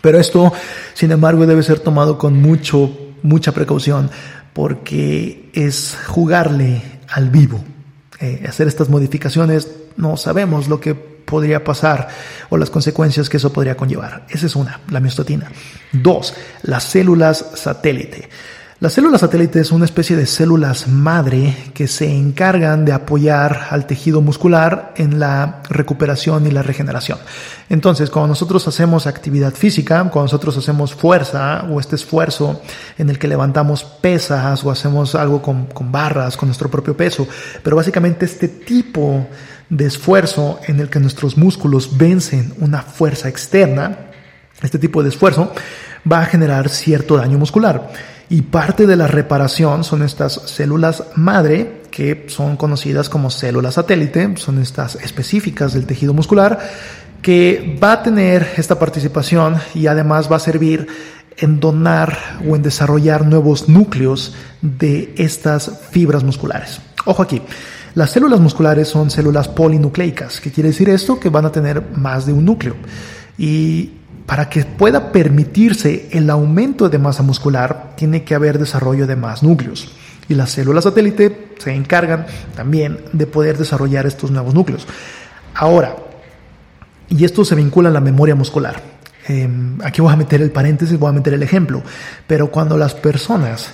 pero 0.00 0.18
esto, 0.18 0.52
sin 0.94 1.12
embargo, 1.12 1.46
debe 1.46 1.62
ser 1.62 1.80
tomado 1.80 2.18
con 2.18 2.40
mucho, 2.40 2.90
mucha 3.22 3.52
precaución 3.52 4.10
porque 4.52 5.50
es 5.52 5.96
jugarle 6.06 6.82
al 7.08 7.30
vivo. 7.30 7.62
Eh, 8.20 8.44
hacer 8.48 8.68
estas 8.68 8.88
modificaciones 8.88 9.68
no 9.96 10.16
sabemos 10.16 10.68
lo 10.68 10.80
que 10.80 10.94
podría 10.94 11.62
pasar 11.64 12.08
o 12.50 12.56
las 12.56 12.70
consecuencias 12.70 13.28
que 13.28 13.36
eso 13.36 13.52
podría 13.52 13.76
conllevar. 13.76 14.26
Esa 14.28 14.46
es 14.46 14.56
una, 14.56 14.80
la 14.90 15.00
miostatina. 15.00 15.50
Dos, 15.92 16.34
las 16.62 16.84
células 16.84 17.44
satélite. 17.54 18.28
Las 18.80 18.94
células 18.94 19.20
satélites 19.20 19.66
son 19.66 19.76
una 19.76 19.84
especie 19.84 20.16
de 20.16 20.24
células 20.24 20.88
madre 20.88 21.54
que 21.74 21.86
se 21.86 22.10
encargan 22.10 22.86
de 22.86 22.92
apoyar 22.92 23.66
al 23.68 23.86
tejido 23.86 24.22
muscular 24.22 24.94
en 24.96 25.20
la 25.20 25.60
recuperación 25.68 26.46
y 26.46 26.50
la 26.50 26.62
regeneración. 26.62 27.18
Entonces, 27.68 28.08
cuando 28.08 28.28
nosotros 28.28 28.66
hacemos 28.66 29.06
actividad 29.06 29.52
física, 29.52 29.98
cuando 30.04 30.22
nosotros 30.22 30.56
hacemos 30.56 30.94
fuerza 30.94 31.66
o 31.70 31.78
este 31.78 31.96
esfuerzo 31.96 32.62
en 32.96 33.10
el 33.10 33.18
que 33.18 33.28
levantamos 33.28 33.84
pesas 33.84 34.64
o 34.64 34.70
hacemos 34.70 35.14
algo 35.14 35.42
con, 35.42 35.66
con 35.66 35.92
barras, 35.92 36.38
con 36.38 36.48
nuestro 36.48 36.70
propio 36.70 36.96
peso, 36.96 37.28
pero 37.62 37.76
básicamente 37.76 38.24
este 38.24 38.48
tipo 38.48 39.26
de 39.68 39.84
esfuerzo 39.84 40.58
en 40.66 40.80
el 40.80 40.88
que 40.88 41.00
nuestros 41.00 41.36
músculos 41.36 41.98
vencen 41.98 42.54
una 42.60 42.80
fuerza 42.80 43.28
externa, 43.28 44.09
este 44.62 44.78
tipo 44.78 45.02
de 45.02 45.08
esfuerzo 45.08 45.52
va 46.10 46.20
a 46.20 46.26
generar 46.26 46.68
cierto 46.68 47.16
daño 47.16 47.38
muscular. 47.38 47.90
Y 48.28 48.42
parte 48.42 48.86
de 48.86 48.96
la 48.96 49.08
reparación 49.08 49.82
son 49.82 50.02
estas 50.02 50.34
células 50.46 51.02
madre, 51.16 51.82
que 51.90 52.26
son 52.28 52.56
conocidas 52.56 53.08
como 53.08 53.28
células 53.28 53.74
satélite, 53.74 54.36
son 54.36 54.60
estas 54.60 54.94
específicas 54.96 55.74
del 55.74 55.86
tejido 55.86 56.14
muscular, 56.14 56.58
que 57.22 57.78
va 57.82 57.92
a 57.92 58.02
tener 58.02 58.52
esta 58.56 58.78
participación 58.78 59.56
y 59.74 59.88
además 59.88 60.30
va 60.30 60.36
a 60.36 60.40
servir 60.40 60.86
en 61.38 61.58
donar 61.58 62.16
o 62.48 62.54
en 62.54 62.62
desarrollar 62.62 63.26
nuevos 63.26 63.68
núcleos 63.68 64.34
de 64.62 65.12
estas 65.16 65.80
fibras 65.90 66.22
musculares. 66.22 66.80
Ojo 67.06 67.22
aquí, 67.22 67.42
las 67.94 68.10
células 68.10 68.40
musculares 68.40 68.88
son 68.88 69.10
células 69.10 69.48
polinucleicas. 69.48 70.40
¿Qué 70.40 70.52
quiere 70.52 70.68
decir 70.68 70.88
esto? 70.88 71.18
Que 71.18 71.30
van 71.30 71.46
a 71.46 71.52
tener 71.52 71.82
más 71.96 72.26
de 72.26 72.32
un 72.32 72.44
núcleo. 72.44 72.76
Y 73.36 73.90
para 74.30 74.48
que 74.48 74.64
pueda 74.64 75.10
permitirse 75.10 76.08
el 76.12 76.30
aumento 76.30 76.88
de 76.88 77.00
masa 77.00 77.24
muscular, 77.24 77.94
tiene 77.96 78.22
que 78.22 78.36
haber 78.36 78.60
desarrollo 78.60 79.08
de 79.08 79.16
más 79.16 79.42
núcleos. 79.42 79.90
Y 80.28 80.34
las 80.34 80.52
células 80.52 80.84
satélite 80.84 81.48
se 81.58 81.74
encargan 81.74 82.26
también 82.54 83.00
de 83.12 83.26
poder 83.26 83.58
desarrollar 83.58 84.06
estos 84.06 84.30
nuevos 84.30 84.54
núcleos. 84.54 84.86
Ahora, 85.52 85.96
y 87.08 87.24
esto 87.24 87.44
se 87.44 87.56
vincula 87.56 87.88
a 87.88 87.92
la 87.92 88.00
memoria 88.00 88.36
muscular. 88.36 88.80
Em, 89.26 89.76
aquí 89.82 90.00
voy 90.00 90.12
a 90.12 90.16
meter 90.16 90.40
el 90.40 90.52
paréntesis, 90.52 90.96
voy 90.96 91.08
a 91.08 91.14
meter 91.14 91.34
el 91.34 91.42
ejemplo. 91.42 91.82
Pero 92.28 92.52
cuando 92.52 92.76
las 92.76 92.94
personas 92.94 93.72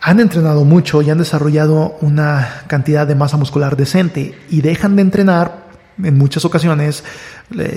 han 0.00 0.18
entrenado 0.18 0.64
mucho 0.64 1.00
y 1.02 1.10
han 1.10 1.18
desarrollado 1.18 1.96
una 2.00 2.64
cantidad 2.66 3.06
de 3.06 3.14
masa 3.14 3.36
muscular 3.36 3.76
decente 3.76 4.34
y 4.50 4.62
dejan 4.62 4.96
de 4.96 5.02
entrenar, 5.02 5.62
en 6.02 6.18
muchas 6.18 6.44
ocasiones 6.44 7.04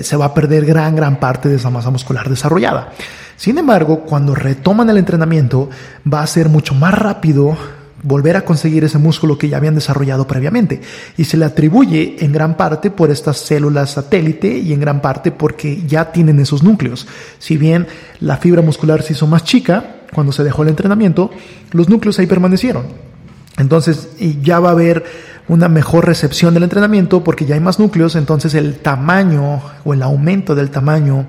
se 0.02 0.16
va 0.16 0.26
a 0.26 0.34
perder 0.34 0.64
gran, 0.64 0.94
gran 0.96 1.18
parte 1.18 1.48
de 1.48 1.56
esa 1.56 1.70
masa 1.70 1.90
muscular 1.90 2.28
desarrollada. 2.28 2.92
Sin 3.36 3.58
embargo, 3.58 4.00
cuando 4.00 4.34
retoman 4.34 4.88
el 4.90 4.98
entrenamiento, 4.98 5.68
va 6.10 6.22
a 6.22 6.26
ser 6.26 6.48
mucho 6.48 6.74
más 6.74 6.94
rápido 6.94 7.56
volver 8.02 8.36
a 8.36 8.44
conseguir 8.44 8.84
ese 8.84 8.98
músculo 8.98 9.36
que 9.36 9.48
ya 9.48 9.56
habían 9.56 9.74
desarrollado 9.74 10.26
previamente. 10.26 10.80
Y 11.16 11.24
se 11.24 11.36
le 11.36 11.44
atribuye 11.44 12.16
en 12.20 12.32
gran 12.32 12.56
parte 12.56 12.90
por 12.90 13.10
estas 13.10 13.38
células 13.38 13.92
satélite 13.92 14.56
y 14.58 14.72
en 14.72 14.80
gran 14.80 15.02
parte 15.02 15.32
porque 15.32 15.82
ya 15.86 16.12
tienen 16.12 16.38
esos 16.38 16.62
núcleos. 16.62 17.06
Si 17.38 17.56
bien 17.56 17.86
la 18.20 18.36
fibra 18.36 18.62
muscular 18.62 19.02
se 19.02 19.14
hizo 19.14 19.26
más 19.26 19.44
chica 19.44 19.96
cuando 20.14 20.32
se 20.32 20.44
dejó 20.44 20.62
el 20.62 20.68
entrenamiento, 20.68 21.30
los 21.72 21.88
núcleos 21.88 22.18
ahí 22.18 22.26
permanecieron. 22.26 22.84
Entonces 23.58 24.08
ya 24.42 24.60
va 24.60 24.68
a 24.68 24.72
haber 24.72 25.04
una 25.48 25.68
mejor 25.68 26.06
recepción 26.06 26.54
del 26.54 26.64
entrenamiento 26.64 27.22
porque 27.22 27.46
ya 27.46 27.54
hay 27.54 27.60
más 27.60 27.78
núcleos, 27.78 28.16
entonces 28.16 28.54
el 28.54 28.76
tamaño 28.76 29.60
o 29.84 29.94
el 29.94 30.02
aumento 30.02 30.54
del 30.54 30.70
tamaño 30.70 31.26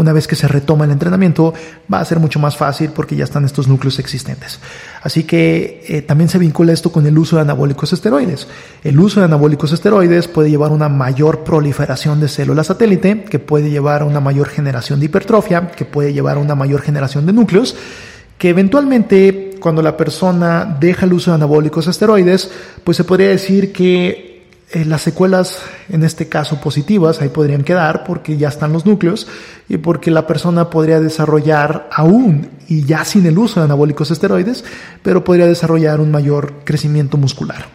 una 0.00 0.14
vez 0.14 0.26
que 0.26 0.34
se 0.34 0.48
retoma 0.48 0.86
el 0.86 0.92
entrenamiento 0.92 1.52
va 1.92 2.00
a 2.00 2.04
ser 2.06 2.20
mucho 2.20 2.38
más 2.38 2.56
fácil 2.56 2.90
porque 2.90 3.16
ya 3.16 3.24
están 3.24 3.44
estos 3.44 3.68
núcleos 3.68 3.98
existentes. 3.98 4.58
Así 5.02 5.24
que 5.24 5.84
eh, 5.86 6.00
también 6.00 6.30
se 6.30 6.38
vincula 6.38 6.72
esto 6.72 6.90
con 6.90 7.06
el 7.06 7.18
uso 7.18 7.36
de 7.36 7.42
anabólicos 7.42 7.92
esteroides. 7.92 8.48
El 8.82 8.98
uso 8.98 9.20
de 9.20 9.26
anabólicos 9.26 9.72
esteroides 9.72 10.26
puede 10.26 10.48
llevar 10.48 10.70
a 10.70 10.74
una 10.74 10.88
mayor 10.88 11.44
proliferación 11.44 12.18
de 12.18 12.28
células 12.28 12.68
satélite, 12.68 13.24
que 13.24 13.38
puede 13.38 13.68
llevar 13.68 14.00
a 14.00 14.06
una 14.06 14.20
mayor 14.20 14.48
generación 14.48 15.00
de 15.00 15.06
hipertrofia, 15.06 15.70
que 15.70 15.84
puede 15.84 16.14
llevar 16.14 16.38
a 16.38 16.40
una 16.40 16.54
mayor 16.54 16.80
generación 16.80 17.26
de 17.26 17.34
núcleos 17.34 17.76
que 18.40 18.48
eventualmente 18.48 19.49
cuando 19.60 19.82
la 19.82 19.96
persona 19.96 20.76
deja 20.80 21.06
el 21.06 21.12
uso 21.12 21.30
de 21.30 21.36
anabólicos 21.36 21.86
esteroides, 21.86 22.50
pues 22.82 22.96
se 22.96 23.04
podría 23.04 23.28
decir 23.28 23.72
que 23.72 24.30
eh, 24.72 24.84
las 24.84 25.02
secuelas, 25.02 25.62
en 25.88 26.04
este 26.04 26.28
caso 26.28 26.60
positivas, 26.60 27.20
ahí 27.20 27.28
podrían 27.28 27.64
quedar 27.64 28.04
porque 28.04 28.36
ya 28.36 28.48
están 28.48 28.72
los 28.72 28.86
núcleos 28.86 29.26
y 29.68 29.78
porque 29.78 30.12
la 30.12 30.28
persona 30.28 30.70
podría 30.70 31.00
desarrollar 31.00 31.88
aún 31.92 32.48
y 32.68 32.84
ya 32.84 33.04
sin 33.04 33.26
el 33.26 33.36
uso 33.36 33.58
de 33.58 33.64
anabólicos 33.64 34.12
esteroides, 34.12 34.64
pero 35.02 35.24
podría 35.24 35.46
desarrollar 35.46 36.00
un 36.00 36.12
mayor 36.12 36.54
crecimiento 36.64 37.16
muscular. 37.16 37.66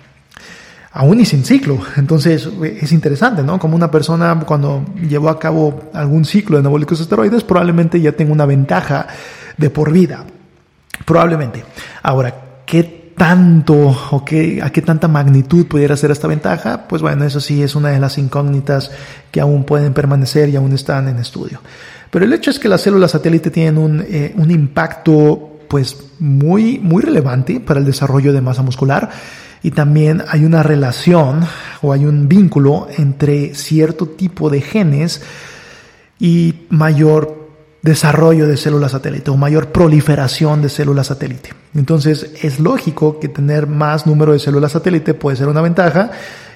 Aún 0.94 1.20
y 1.20 1.26
sin 1.26 1.44
ciclo. 1.44 1.80
Entonces 1.98 2.48
es 2.64 2.94
interesante, 2.94 3.44
¿no? 3.44 3.60
Como 3.60 3.76
una 3.76 3.92
persona 3.92 4.40
cuando 4.46 4.86
llevó 5.10 5.28
a 5.28 5.38
cabo 5.38 5.90
algún 5.94 6.24
ciclo 6.24 6.56
de 6.56 6.62
anabólicos 6.62 7.02
esteroides 7.02 7.44
probablemente 7.44 8.00
ya 8.00 8.14
tenga 8.14 8.32
una 8.32 8.46
ventaja 8.46 9.08
de 9.58 9.70
por 9.70 9.92
vida. 9.92 10.26
Probablemente. 11.04 11.64
Ahora, 12.02 12.62
¿qué 12.66 13.14
tanto 13.18 13.96
o 14.12 14.26
qué, 14.26 14.62
a 14.62 14.70
qué 14.72 14.82
tanta 14.82 15.08
magnitud 15.08 15.68
pudiera 15.68 15.98
ser 15.98 16.12
esta 16.12 16.28
ventaja? 16.28 16.88
Pues 16.88 17.02
bueno, 17.02 17.26
eso 17.26 17.40
sí 17.40 17.64
es 17.64 17.76
una 17.76 17.90
de 17.90 18.00
las 18.00 18.18
incógnitas 18.18 18.92
que 19.32 19.42
aún 19.42 19.64
pueden 19.64 19.94
permanecer 19.94 20.50
y 20.50 20.56
aún 20.56 20.74
están 20.74 21.08
en 21.08 21.18
estudio. 21.18 21.62
Pero 22.12 22.26
el 22.26 22.34
hecho 22.34 22.52
es 22.52 22.60
que 22.60 22.70
las 22.70 22.82
células 22.82 23.12
satélite 23.12 23.52
tienen 23.52 23.78
un, 23.78 24.06
eh, 24.08 24.34
un 24.38 24.52
impacto 24.52 25.52
pues 25.68 25.98
muy, 26.20 26.80
muy 26.80 27.02
relevante 27.02 27.60
para 27.60 27.80
el 27.80 27.86
desarrollo 27.86 28.32
de 28.32 28.42
masa 28.42 28.62
muscular 28.62 29.10
y 29.64 29.72
también 29.72 30.24
hay 30.28 30.46
una 30.46 30.62
relación 30.62 31.42
o 31.82 31.92
hay 31.92 32.06
un 32.06 32.30
vínculo 32.30 32.88
entre 32.98 33.56
cierto 33.56 34.08
tipo 34.08 34.50
de 34.50 34.62
genes 34.62 35.24
y 36.20 36.68
mayor 36.70 37.45
desarrollo 37.86 38.48
de 38.48 38.58
células 38.58 38.94
satélite 38.94 39.30
o 39.30 39.38
mayor 39.38 39.70
proliferación 39.70 40.60
de 40.64 40.70
células 40.70 41.08
satélite. 41.08 41.54
Entonces 41.76 42.32
es 42.42 42.60
lógico 42.60 43.20
que 43.20 43.30
tener 43.30 43.68
más 43.68 44.08
número 44.08 44.34
de 44.34 44.40
células 44.40 44.72
satélite 44.72 45.14
puede 45.14 45.38
ser 45.38 45.48
una 45.48 45.62
ventaja 45.62 46.10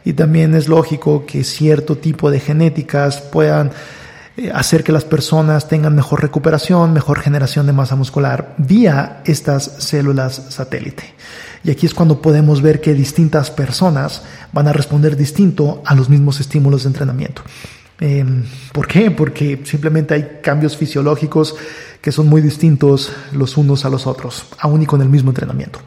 y 0.03 0.13
también 0.13 0.55
es 0.55 0.67
lógico 0.67 1.27
que 1.27 1.43
cierto 1.43 1.97
tipo 1.97 2.31
de 2.31 2.39
genéticas 2.39 3.21
puedan 3.21 3.69
eh, 4.37 4.49
hacer 4.51 4.83
que 4.83 4.91
las 4.91 5.05
personas 5.05 5.67
tengan 5.67 5.93
mejor 5.93 6.23
recuperación, 6.23 6.93
mejor 6.93 7.19
generación 7.19 7.67
de 7.67 7.73
masa 7.73 7.95
muscular 7.95 8.55
vía 8.57 9.21
estas 9.23 9.75
células 9.77 10.47
satélite. 10.49 11.13
Y 11.63 11.69
aquí 11.69 11.85
es 11.85 11.93
cuando 11.93 12.23
podemos 12.23 12.63
ver 12.63 12.81
que 12.81 12.95
distintas 12.95 13.51
personas 13.51 14.23
van 14.51 14.67
a 14.67 14.73
responder 14.73 15.15
distinto 15.15 15.83
a 15.85 15.93
los 15.93 16.09
mismos 16.09 16.39
estímulos 16.39 16.83
de 16.83 16.87
entrenamiento. 16.87 17.43
Em, 17.99 18.43
¿Por 18.71 18.88
qué? 18.88 19.12
Porque 19.12 19.59
simplemente 19.65 20.13
hay 20.13 20.39
cambios 20.41 20.77
fisiológicos 20.77 21.55
que 22.01 22.12
son 22.12 22.27
muy 22.27 22.41
distintos 22.41 23.12
los 23.33 23.57
unos 23.57 23.83
a 23.83 23.89
los 23.89 24.07
otros, 24.07 24.45
aún 24.59 24.81
y 24.81 24.85
con 24.85 25.01
el 25.01 25.09
mismo 25.09 25.31
entrenamiento. 25.31 25.79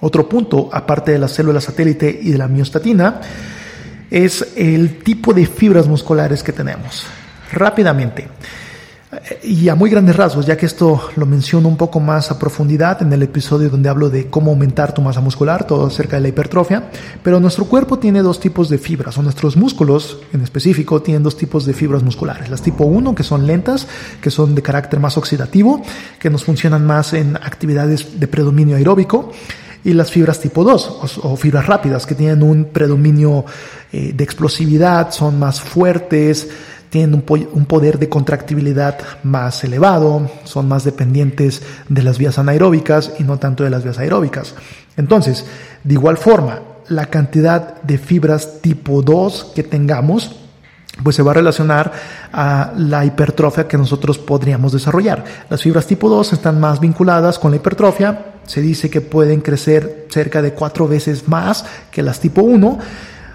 Otro 0.00 0.28
punto, 0.28 0.70
aparte 0.72 1.12
de 1.12 1.18
las 1.18 1.32
células 1.32 1.64
satélite 1.64 2.18
y 2.22 2.30
de 2.30 2.38
la 2.38 2.48
miostatina, 2.48 3.20
es 4.10 4.52
el 4.56 4.98
tipo 4.98 5.34
de 5.34 5.46
fibras 5.46 5.86
musculares 5.86 6.42
que 6.42 6.52
tenemos. 6.52 7.06
Rápidamente, 7.52 8.28
Y 9.44 9.68
a 9.68 9.76
muy 9.76 9.88
grandes 9.88 10.16
rasgos, 10.16 10.46
ya 10.46 10.56
que 10.56 10.66
esto 10.66 11.00
lo 11.14 11.26
menciono 11.26 11.68
un 11.68 11.76
poco 11.76 12.00
más 12.00 12.32
a 12.32 12.38
profundidad 12.40 13.02
en 13.02 13.12
el 13.12 13.22
episodio 13.22 13.70
donde 13.70 13.88
hablo 13.88 14.10
de 14.10 14.26
cómo 14.28 14.50
aumentar 14.50 14.92
tu 14.92 15.00
masa 15.00 15.20
muscular, 15.20 15.64
todo 15.64 15.86
acerca 15.86 16.16
de 16.16 16.22
la 16.22 16.28
hipertrofia, 16.28 16.90
pero 17.22 17.38
nuestro 17.38 17.66
cuerpo 17.66 18.00
tiene 18.00 18.20
dos 18.20 18.40
tipos 18.40 18.68
de 18.68 18.78
fibras, 18.78 19.16
o 19.16 19.22
nuestros 19.22 19.56
músculos 19.56 20.18
en 20.32 20.40
específico 20.40 21.02
tienen 21.02 21.22
dos 21.22 21.36
tipos 21.36 21.64
de 21.66 21.72
fibras 21.72 22.02
musculares. 22.02 22.50
Las 22.50 22.62
tipo 22.62 22.84
1, 22.84 23.14
que 23.14 23.22
son 23.22 23.46
lentas, 23.46 23.86
que 24.20 24.30
son 24.30 24.56
de 24.56 24.62
carácter 24.62 24.98
más 24.98 25.16
oxidativo, 25.16 25.82
que 26.18 26.28
nos 26.28 26.42
funcionan 26.42 26.84
más 26.84 27.12
en 27.12 27.36
actividades 27.36 28.18
de 28.18 28.26
predominio 28.26 28.76
aeróbico, 28.76 29.30
y 29.84 29.92
las 29.92 30.10
fibras 30.10 30.40
tipo 30.40 30.64
2 30.64 31.20
o, 31.22 31.36
fibras 31.36 31.64
rápidas 31.64 32.06
que 32.06 32.16
tienen 32.16 32.42
un 32.42 32.64
predominio 32.64 33.44
eh, 33.92 34.12
de 34.12 34.24
explosividad, 34.24 35.12
son 35.12 35.38
más 35.38 35.60
fuertes, 35.60 36.48
tienen 36.96 37.12
un, 37.52 37.66
poder 37.66 37.98
de 37.98 38.08
contractibilidad 38.08 38.96
más 39.22 39.62
elevado, 39.64 40.30
son 40.44 40.66
más 40.66 40.82
dependientes 40.82 41.60
de 41.90 42.02
las 42.02 42.16
vías 42.16 42.38
anaeróbicas 42.38 43.12
y 43.18 43.24
no 43.24 43.38
tanto 43.38 43.64
de 43.64 43.68
las 43.70 43.84
vías 43.84 43.98
aeróbicas. 43.98 44.54
Entonces, 44.96 45.44
de 45.84 45.92
igual 45.92 46.16
forma, 46.16 46.62
la 46.88 47.04
cantidad 47.04 47.82
de 47.82 47.98
fibras 47.98 48.62
tipo 48.62 49.02
2 49.02 49.52
que 49.54 49.62
tengamos 49.62 50.36
pues 51.02 51.14
se 51.14 51.22
va 51.22 51.32
a 51.32 51.34
relacionar 51.34 51.92
a 52.32 52.72
la 52.74 53.04
hipertrofia 53.04 53.68
que 53.68 53.76
nosotros 53.76 54.16
podríamos 54.16 54.72
desarrollar. 54.72 55.22
Las 55.50 55.60
fibras 55.60 55.86
tipo 55.86 56.08
2 56.08 56.32
están 56.32 56.58
más 56.58 56.80
vinculadas 56.80 57.38
con 57.38 57.50
la 57.50 57.58
hipertrofia, 57.58 58.36
se 58.46 58.62
dice 58.62 58.88
que 58.88 59.02
pueden 59.02 59.42
crecer 59.42 60.06
cerca 60.08 60.40
de 60.40 60.54
cuatro 60.54 60.88
veces 60.88 61.28
más 61.28 61.66
que 61.90 62.02
las 62.02 62.20
tipo 62.20 62.40
1, 62.40 62.78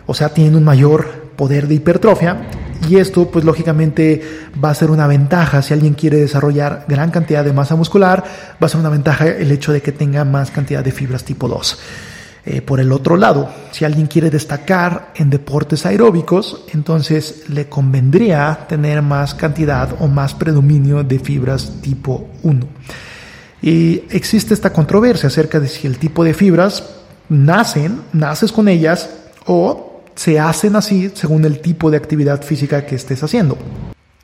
o 0.07 0.13
sea, 0.15 0.29
tienen 0.29 0.55
un 0.55 0.63
mayor 0.63 1.05
poder 1.35 1.67
de 1.67 1.75
hipertrofia 1.75 2.47
y 2.91 2.97
esto, 2.97 3.31
pues 3.31 3.45
lógicamente, 3.45 4.21
va 4.61 4.69
a 4.69 4.75
ser 4.75 4.91
una 4.91 5.07
ventaja. 5.07 5.61
Si 5.61 5.73
alguien 5.73 5.93
quiere 5.93 6.17
desarrollar 6.17 6.83
gran 6.89 7.09
cantidad 7.09 7.41
de 7.41 7.53
masa 7.53 7.77
muscular, 7.77 8.21
va 8.61 8.65
a 8.65 8.69
ser 8.69 8.81
una 8.81 8.89
ventaja 8.89 9.27
el 9.27 9.49
hecho 9.49 9.71
de 9.71 9.81
que 9.81 9.93
tenga 9.93 10.25
más 10.25 10.51
cantidad 10.51 10.83
de 10.83 10.91
fibras 10.91 11.23
tipo 11.23 11.47
2. 11.47 11.79
Eh, 12.43 12.61
por 12.61 12.81
el 12.81 12.91
otro 12.91 13.15
lado, 13.15 13.49
si 13.71 13.85
alguien 13.85 14.07
quiere 14.07 14.29
destacar 14.29 15.13
en 15.15 15.29
deportes 15.29 15.85
aeróbicos, 15.85 16.65
entonces 16.73 17.45
le 17.47 17.69
convendría 17.69 18.65
tener 18.67 19.01
más 19.01 19.35
cantidad 19.35 19.95
o 19.99 20.07
más 20.07 20.33
predominio 20.33 21.01
de 21.01 21.17
fibras 21.17 21.71
tipo 21.81 22.27
1. 22.43 22.59
Y 23.61 24.03
existe 24.09 24.53
esta 24.53 24.73
controversia 24.73 25.27
acerca 25.27 25.61
de 25.61 25.69
si 25.69 25.87
el 25.87 25.97
tipo 25.97 26.25
de 26.25 26.33
fibras 26.33 26.83
nacen, 27.29 28.01
naces 28.11 28.51
con 28.51 28.67
ellas 28.67 29.09
o 29.45 29.90
se 30.21 30.39
hacen 30.39 30.75
así 30.75 31.11
según 31.15 31.45
el 31.45 31.61
tipo 31.61 31.89
de 31.89 31.97
actividad 31.97 32.43
física 32.43 32.85
que 32.85 32.93
estés 32.93 33.23
haciendo. 33.23 33.57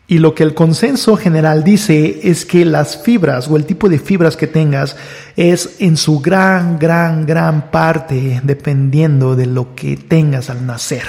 Y 0.06 0.20
lo 0.20 0.36
que 0.36 0.44
el 0.44 0.54
consenso 0.54 1.18
general 1.18 1.64
dice 1.64 2.20
es 2.22 2.46
que 2.46 2.66
las 2.66 3.02
fibras 3.02 3.48
o 3.48 3.58
el 3.58 3.66
tipo 3.66 3.90
de 3.90 3.98
fibras 3.98 4.38
que 4.38 4.46
tengas 4.46 4.96
es 5.36 5.78
en 5.80 5.98
su 5.98 6.20
gran, 6.20 6.78
gran, 6.78 7.26
gran 7.26 7.72
parte 7.72 8.42
dependiendo 8.44 9.36
de 9.36 9.48
lo 9.48 9.74
que 9.74 9.98
tengas 9.98 10.52
al 10.52 10.68
nacer. 10.68 11.04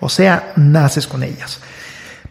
O 0.00 0.08
sea, 0.08 0.52
naces 0.56 1.06
con 1.06 1.22
ellas. 1.22 1.60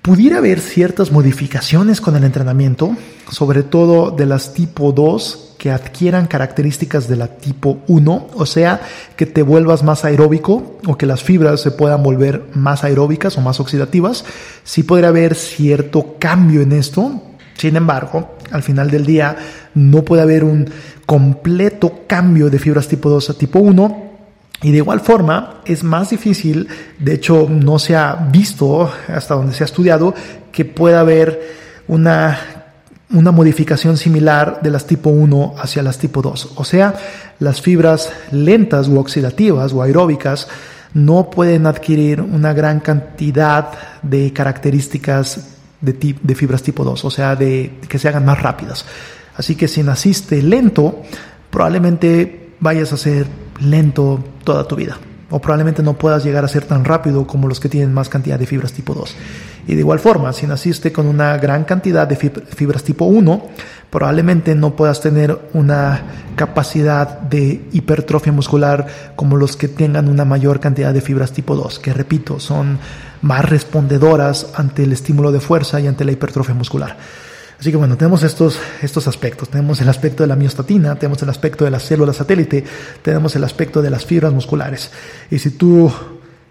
Pudiera 0.02 0.40
haber 0.40 0.60
ciertas 0.60 1.12
modificaciones 1.12 2.02
con 2.02 2.16
el 2.16 2.24
entrenamiento, 2.24 2.98
sobre 3.30 3.62
todo 3.62 4.10
de 4.10 4.26
las 4.26 4.56
tipo 4.56 4.92
2 4.94 5.54
que 5.60 5.70
adquieran 5.70 6.26
características 6.26 7.08
de 7.08 7.18
la 7.18 7.28
tipo 7.28 7.84
1, 7.88 8.30
o 8.34 8.46
sea, 8.48 8.82
que 9.16 9.28
te 9.28 9.44
vuelvas 9.44 9.84
más 9.84 10.04
aeróbico 10.04 10.80
o 10.88 10.98
que 10.98 11.06
las 11.06 11.22
fibras 11.22 11.62
se 11.62 11.70
puedan 11.70 12.02
volver 12.02 12.48
más 12.56 12.84
aeróbicas 12.84 13.38
o 13.38 13.42
más 13.42 13.60
oxidativas, 13.60 14.26
sí 14.64 14.82
podría 14.82 15.10
haber 15.10 15.36
cierto 15.36 16.16
cambio 16.18 16.62
en 16.62 16.72
esto. 16.72 17.22
Sin 17.56 17.76
embargo, 17.76 18.38
al 18.50 18.64
final 18.64 18.90
del 18.90 19.06
día 19.06 19.38
no 19.76 20.04
puede 20.04 20.24
haber 20.24 20.44
un 20.44 20.68
completo 21.06 22.06
cambio 22.08 22.50
de 22.50 22.58
fibras 22.58 22.88
tipo 22.88 23.08
2 23.08 23.30
a 23.30 23.34
tipo 23.36 23.60
1, 23.60 24.11
y 24.62 24.72
de 24.72 24.78
igual 24.78 25.00
forma, 25.00 25.62
es 25.66 25.84
más 25.84 26.12
difícil, 26.12 26.68
de 27.00 27.14
hecho 27.14 27.48
no 27.50 27.80
se 27.80 27.96
ha 27.96 28.16
visto 28.32 28.92
hasta 29.08 29.36
donde 29.36 29.54
se 29.54 29.64
ha 29.64 29.66
estudiado, 29.66 30.14
que 30.52 30.66
pueda 30.66 31.00
haber 31.00 31.60
una 31.88 32.62
una 33.14 33.32
modificación 33.32 33.98
similar 33.98 34.60
de 34.62 34.72
las 34.72 34.86
tipo 34.86 35.10
1 35.10 35.56
hacia 35.58 35.84
las 35.84 35.98
tipo 35.98 36.22
2. 36.22 36.54
O 36.56 36.64
sea, 36.64 36.96
las 37.40 37.62
fibras 37.62 38.12
lentas 38.32 38.88
u 38.88 39.00
oxidativas 39.00 39.74
o 39.74 39.82
aeróbicas 39.82 40.48
no 40.94 41.30
pueden 41.30 41.66
adquirir 41.66 42.22
una 42.22 42.54
gran 42.54 42.80
cantidad 42.80 43.72
de 44.02 44.32
características 44.34 45.58
de, 45.82 46.16
de 46.22 46.36
fibras 46.36 46.64
tipo 46.64 46.84
2, 46.84 47.06
o 47.06 47.12
sea, 47.12 47.36
de 47.36 47.80
que 47.88 48.00
se 48.00 48.08
hagan 48.08 48.26
más 48.26 48.42
rápidas. 48.42 48.86
Así 49.36 49.56
que 49.56 49.68
si 49.68 49.84
naciste 49.84 50.42
lento, 50.42 51.02
probablemente 51.50 52.41
vayas 52.62 52.94
a 52.94 52.98
ser 52.98 53.28
lento 53.60 54.24
toda 54.46 54.68
tu 54.68 54.78
vida. 54.78 54.98
O 55.30 55.40
probablemente 55.40 55.82
no 55.82 55.94
puedas 55.94 56.24
llegar 56.24 56.44
a 56.44 56.50
ser 56.50 56.66
tan 56.66 56.84
rápido 56.86 57.26
como 57.26 57.48
los 57.48 57.60
que 57.60 57.70
tienen 57.70 57.94
más 57.94 58.10
cantidad 58.10 58.38
de 58.38 58.46
fibras 58.46 58.74
tipo 58.74 58.94
2. 58.94 59.16
Y 59.68 59.76
de 59.76 59.80
igual 59.80 60.00
forma, 60.00 60.34
si 60.34 60.46
naciste 60.46 60.92
con 60.92 61.08
una 61.08 61.38
gran 61.38 61.64
cantidad 61.64 62.08
de 62.08 62.16
fibras 62.16 62.84
tipo 62.84 63.06
1, 63.06 63.50
probablemente 63.90 64.56
no 64.56 64.76
puedas 64.76 65.00
tener 65.00 65.38
una 65.54 66.02
capacidad 66.36 67.20
de 67.22 67.62
hipertrofia 67.72 68.34
muscular 68.34 68.88
como 69.16 69.38
los 69.38 69.56
que 69.56 69.68
tengan 69.68 70.10
una 70.10 70.26
mayor 70.26 70.60
cantidad 70.60 70.94
de 70.94 71.02
fibras 71.02 71.32
tipo 71.32 71.56
2, 71.56 71.80
que 71.80 71.94
repito, 71.94 72.40
son 72.40 72.80
más 73.22 73.46
respondedoras 73.46 74.48
ante 74.56 74.84
el 74.84 74.92
estímulo 74.92 75.32
de 75.32 75.40
fuerza 75.40 75.80
y 75.80 75.88
ante 75.88 76.04
la 76.04 76.12
hipertrofia 76.12 76.56
muscular. 76.56 76.98
Así 77.62 77.70
que 77.70 77.78
bueno, 77.78 77.96
tenemos 77.96 78.24
estos, 78.24 78.60
estos 78.82 79.08
aspectos. 79.08 79.48
Tenemos 79.50 79.80
el 79.82 79.90
aspecto 79.90 80.24
de 80.24 80.28
la 80.28 80.36
miostatina, 80.36 80.96
tenemos 80.96 81.22
el 81.22 81.30
aspecto 81.30 81.64
de 81.64 81.70
las 81.70 81.84
células 81.84 82.16
satélite, 82.16 82.64
tenemos 83.04 83.36
el 83.36 83.44
aspecto 83.44 83.84
de 83.84 83.92
las 83.92 84.04
fibras 84.04 84.34
musculares. 84.34 84.92
Y 85.30 85.38
si 85.38 85.52
tú 85.52 85.92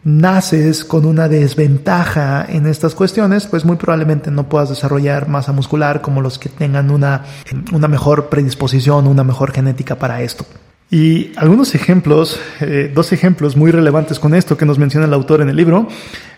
naces 0.04 0.84
con 0.84 1.04
una 1.06 1.28
desventaja 1.28 2.46
en 2.48 2.64
estas 2.64 2.94
cuestiones, 2.94 3.48
pues 3.48 3.64
muy 3.64 3.74
probablemente 3.74 4.30
no 4.30 4.48
puedas 4.48 4.68
desarrollar 4.68 5.26
masa 5.26 5.50
muscular 5.50 6.00
como 6.00 6.22
los 6.22 6.38
que 6.38 6.48
tengan 6.48 6.92
una, 6.92 7.24
una 7.72 7.88
mejor 7.88 8.28
predisposición, 8.28 9.08
una 9.08 9.24
mejor 9.24 9.50
genética 9.50 9.96
para 9.96 10.22
esto. 10.22 10.46
Y 10.92 11.32
algunos 11.36 11.74
ejemplos, 11.74 12.38
eh, 12.60 12.90
dos 12.94 13.12
ejemplos 13.12 13.56
muy 13.56 13.72
relevantes 13.72 14.20
con 14.20 14.34
esto 14.34 14.56
que 14.56 14.66
nos 14.66 14.78
menciona 14.78 15.06
el 15.06 15.14
autor 15.14 15.40
en 15.40 15.48
el 15.48 15.56
libro, 15.56 15.88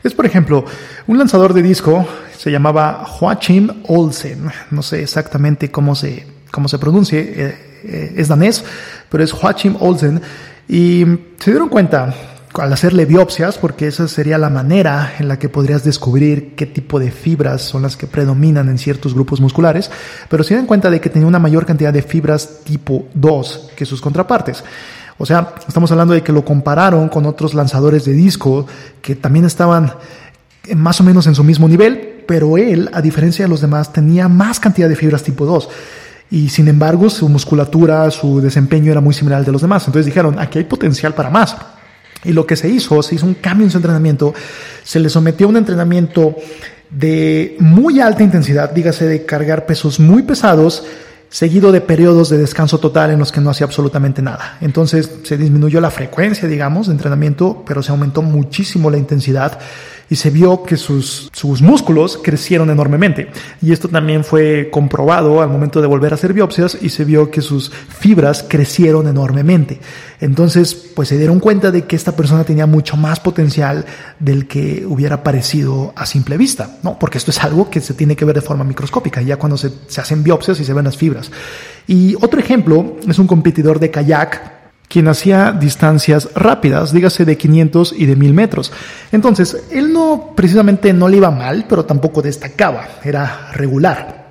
es 0.02 0.14
por 0.14 0.24
ejemplo, 0.24 0.64
un 1.06 1.18
lanzador 1.18 1.52
de 1.52 1.62
disco 1.62 2.06
se 2.42 2.50
llamaba 2.50 3.04
Joachim 3.06 3.68
Olsen, 3.86 4.50
no 4.72 4.82
sé 4.82 5.00
exactamente 5.00 5.70
cómo 5.70 5.94
se, 5.94 6.26
cómo 6.50 6.66
se 6.66 6.76
pronuncie, 6.76 7.20
eh, 7.20 7.58
eh, 7.84 8.14
es 8.16 8.26
danés, 8.26 8.64
pero 9.08 9.22
es 9.22 9.30
Joachim 9.30 9.76
Olsen, 9.78 10.20
y 10.68 11.04
se 11.38 11.52
dieron 11.52 11.68
cuenta 11.68 12.12
al 12.54 12.72
hacerle 12.72 13.04
biopsias, 13.04 13.58
porque 13.58 13.86
esa 13.86 14.08
sería 14.08 14.38
la 14.38 14.50
manera 14.50 15.14
en 15.20 15.28
la 15.28 15.38
que 15.38 15.48
podrías 15.48 15.84
descubrir 15.84 16.56
qué 16.56 16.66
tipo 16.66 16.98
de 16.98 17.12
fibras 17.12 17.62
son 17.62 17.82
las 17.82 17.96
que 17.96 18.08
predominan 18.08 18.68
en 18.68 18.78
ciertos 18.78 19.14
grupos 19.14 19.40
musculares, 19.40 19.88
pero 20.28 20.42
se 20.42 20.56
dan 20.56 20.66
cuenta 20.66 20.90
de 20.90 21.00
que 21.00 21.10
tenía 21.10 21.28
una 21.28 21.38
mayor 21.38 21.64
cantidad 21.64 21.92
de 21.92 22.02
fibras 22.02 22.64
tipo 22.64 23.06
2 23.14 23.70
que 23.76 23.86
sus 23.86 24.00
contrapartes. 24.00 24.64
O 25.16 25.26
sea, 25.26 25.54
estamos 25.68 25.92
hablando 25.92 26.12
de 26.12 26.24
que 26.24 26.32
lo 26.32 26.44
compararon 26.44 27.08
con 27.08 27.24
otros 27.24 27.54
lanzadores 27.54 28.04
de 28.04 28.14
disco 28.14 28.66
que 29.00 29.14
también 29.14 29.44
estaban 29.44 29.92
más 30.74 31.00
o 31.00 31.04
menos 31.04 31.28
en 31.28 31.36
su 31.36 31.44
mismo 31.44 31.68
nivel, 31.68 32.11
pero 32.26 32.58
él, 32.58 32.88
a 32.92 33.02
diferencia 33.02 33.44
de 33.44 33.48
los 33.48 33.60
demás, 33.60 33.92
tenía 33.92 34.28
más 34.28 34.60
cantidad 34.60 34.88
de 34.88 34.96
fibras 34.96 35.22
tipo 35.22 35.46
2 35.46 35.68
y 36.32 36.48
sin 36.48 36.66
embargo 36.66 37.10
su 37.10 37.28
musculatura, 37.28 38.10
su 38.10 38.40
desempeño 38.40 38.90
era 38.90 39.02
muy 39.02 39.12
similar 39.12 39.40
al 39.40 39.44
de 39.44 39.52
los 39.52 39.60
demás. 39.60 39.86
Entonces 39.86 40.06
dijeron, 40.06 40.38
aquí 40.38 40.58
hay 40.58 40.64
potencial 40.64 41.14
para 41.14 41.28
más. 41.28 41.54
Y 42.24 42.32
lo 42.32 42.46
que 42.46 42.56
se 42.56 42.70
hizo, 42.70 43.02
se 43.02 43.16
hizo 43.16 43.26
un 43.26 43.34
cambio 43.34 43.66
en 43.66 43.70
su 43.70 43.76
entrenamiento, 43.76 44.32
se 44.82 44.98
le 44.98 45.10
sometió 45.10 45.46
a 45.46 45.50
un 45.50 45.58
entrenamiento 45.58 46.34
de 46.88 47.56
muy 47.58 48.00
alta 48.00 48.22
intensidad, 48.22 48.70
dígase 48.70 49.06
de 49.06 49.26
cargar 49.26 49.66
pesos 49.66 50.00
muy 50.00 50.22
pesados, 50.22 50.84
seguido 51.28 51.70
de 51.70 51.82
periodos 51.82 52.30
de 52.30 52.38
descanso 52.38 52.78
total 52.78 53.10
en 53.10 53.18
los 53.18 53.30
que 53.30 53.40
no 53.40 53.50
hacía 53.50 53.66
absolutamente 53.66 54.22
nada. 54.22 54.56
Entonces 54.62 55.10
se 55.24 55.36
disminuyó 55.36 55.82
la 55.82 55.90
frecuencia, 55.90 56.48
digamos, 56.48 56.86
de 56.86 56.92
entrenamiento, 56.92 57.62
pero 57.66 57.82
se 57.82 57.90
aumentó 57.90 58.22
muchísimo 58.22 58.90
la 58.90 58.98
intensidad 58.98 59.58
y 60.12 60.16
se 60.16 60.28
vio 60.28 60.62
que 60.62 60.76
sus, 60.76 61.30
sus 61.32 61.62
músculos 61.62 62.20
crecieron 62.22 62.68
enormemente. 62.68 63.30
Y 63.62 63.72
esto 63.72 63.88
también 63.88 64.24
fue 64.24 64.68
comprobado 64.70 65.40
al 65.40 65.48
momento 65.48 65.80
de 65.80 65.86
volver 65.86 66.12
a 66.12 66.16
hacer 66.16 66.34
biopsias 66.34 66.76
y 66.82 66.90
se 66.90 67.06
vio 67.06 67.30
que 67.30 67.40
sus 67.40 67.70
fibras 67.70 68.44
crecieron 68.46 69.08
enormemente. 69.08 69.80
Entonces, 70.20 70.74
pues 70.74 71.08
se 71.08 71.16
dieron 71.16 71.40
cuenta 71.40 71.70
de 71.70 71.86
que 71.86 71.96
esta 71.96 72.14
persona 72.14 72.44
tenía 72.44 72.66
mucho 72.66 72.98
más 72.98 73.20
potencial 73.20 73.86
del 74.18 74.46
que 74.46 74.84
hubiera 74.86 75.22
parecido 75.22 75.94
a 75.96 76.04
simple 76.04 76.36
vista, 76.36 76.76
¿no? 76.82 76.98
Porque 76.98 77.16
esto 77.16 77.30
es 77.30 77.42
algo 77.42 77.70
que 77.70 77.80
se 77.80 77.94
tiene 77.94 78.14
que 78.14 78.26
ver 78.26 78.34
de 78.34 78.42
forma 78.42 78.64
microscópica, 78.64 79.22
ya 79.22 79.38
cuando 79.38 79.56
se, 79.56 79.72
se 79.86 80.02
hacen 80.02 80.22
biopsias 80.22 80.60
y 80.60 80.66
se 80.66 80.74
ven 80.74 80.84
las 80.84 80.98
fibras. 80.98 81.30
Y 81.86 82.16
otro 82.16 82.38
ejemplo 82.38 82.98
es 83.08 83.18
un 83.18 83.26
competidor 83.26 83.80
de 83.80 83.90
kayak 83.90 84.61
quien 84.92 85.08
hacía 85.08 85.52
distancias 85.52 86.28
rápidas, 86.34 86.92
dígase 86.92 87.24
de 87.24 87.38
500 87.38 87.94
y 87.96 88.04
de 88.04 88.14
1000 88.14 88.34
metros. 88.34 88.72
Entonces, 89.10 89.64
él 89.70 89.90
no, 89.90 90.34
precisamente 90.36 90.92
no 90.92 91.08
le 91.08 91.16
iba 91.16 91.30
mal, 91.30 91.64
pero 91.66 91.86
tampoco 91.86 92.20
destacaba, 92.20 92.86
era 93.02 93.50
regular. 93.54 94.21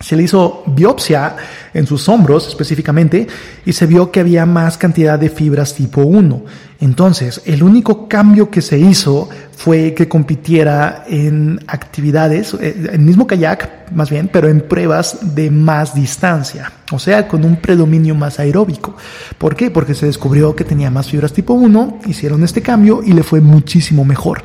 Se 0.00 0.16
le 0.16 0.24
hizo 0.24 0.64
biopsia 0.66 1.36
en 1.72 1.86
sus 1.86 2.08
hombros 2.08 2.48
específicamente 2.48 3.26
y 3.64 3.72
se 3.72 3.86
vio 3.86 4.10
que 4.10 4.20
había 4.20 4.44
más 4.44 4.76
cantidad 4.76 5.18
de 5.18 5.30
fibras 5.30 5.74
tipo 5.74 6.02
1. 6.02 6.44
Entonces, 6.80 7.40
el 7.46 7.62
único 7.62 8.08
cambio 8.08 8.50
que 8.50 8.60
se 8.60 8.78
hizo 8.78 9.28
fue 9.56 9.94
que 9.94 10.08
compitiera 10.08 11.04
en 11.08 11.60
actividades, 11.66 12.54
eh, 12.60 12.90
el 12.92 12.98
mismo 12.98 13.26
kayak 13.26 13.92
más 13.92 14.10
bien, 14.10 14.28
pero 14.30 14.48
en 14.48 14.60
pruebas 14.62 15.34
de 15.34 15.50
más 15.50 15.94
distancia, 15.94 16.72
o 16.92 16.98
sea, 16.98 17.28
con 17.28 17.44
un 17.44 17.56
predominio 17.56 18.14
más 18.14 18.38
aeróbico. 18.40 18.96
¿Por 19.38 19.56
qué? 19.56 19.70
Porque 19.70 19.94
se 19.94 20.06
descubrió 20.06 20.54
que 20.54 20.64
tenía 20.64 20.90
más 20.90 21.08
fibras 21.08 21.32
tipo 21.32 21.54
1, 21.54 22.00
hicieron 22.06 22.42
este 22.42 22.60
cambio 22.60 23.02
y 23.02 23.12
le 23.12 23.22
fue 23.22 23.40
muchísimo 23.40 24.04
mejor. 24.04 24.42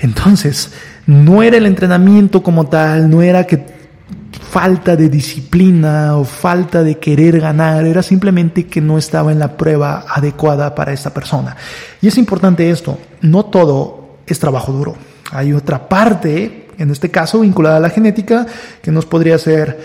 Entonces, 0.00 0.70
no 1.06 1.42
era 1.42 1.56
el 1.56 1.66
entrenamiento 1.66 2.42
como 2.42 2.68
tal, 2.68 3.10
no 3.10 3.22
era 3.22 3.46
que 3.46 3.77
falta 4.50 4.96
de 4.96 5.08
disciplina 5.08 6.16
o 6.16 6.24
falta 6.24 6.82
de 6.82 6.98
querer 6.98 7.40
ganar, 7.40 7.84
era 7.84 8.02
simplemente 8.02 8.66
que 8.66 8.80
no 8.80 8.96
estaba 8.96 9.30
en 9.30 9.38
la 9.38 9.56
prueba 9.56 10.06
adecuada 10.08 10.74
para 10.74 10.92
esta 10.92 11.12
persona. 11.12 11.56
Y 12.00 12.08
es 12.08 12.16
importante 12.18 12.70
esto, 12.70 12.98
no 13.20 13.44
todo 13.44 14.16
es 14.26 14.38
trabajo 14.38 14.72
duro. 14.72 14.96
Hay 15.32 15.52
otra 15.52 15.88
parte, 15.88 16.68
en 16.78 16.90
este 16.90 17.10
caso 17.10 17.40
vinculada 17.40 17.76
a 17.76 17.80
la 17.80 17.90
genética, 17.90 18.46
que 18.80 18.90
nos 18.90 19.04
podría 19.04 19.34
hacer 19.34 19.78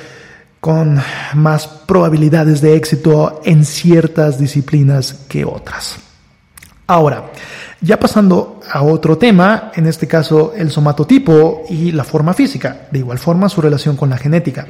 con 0.61 0.97
más 1.33 1.67
probabilidades 1.67 2.61
de 2.61 2.75
éxito 2.75 3.41
en 3.43 3.65
ciertas 3.65 4.39
disciplinas 4.39 5.25
que 5.27 5.43
otras. 5.43 5.97
Ahora, 6.87 7.31
ya 7.83 7.99
pasando 7.99 8.61
a 8.71 8.81
otro 8.81 9.17
tema, 9.17 9.71
en 9.75 9.87
este 9.87 10.07
caso 10.07 10.53
el 10.55 10.71
somatotipo 10.71 11.63
y 11.69 11.91
la 11.91 12.05
forma 12.05 12.33
física, 12.33 12.87
de 12.89 12.99
igual 12.99 13.19
forma 13.19 13.49
su 13.49 13.61
relación 13.61 13.97
con 13.97 14.09
la 14.09 14.17
genética. 14.17 14.67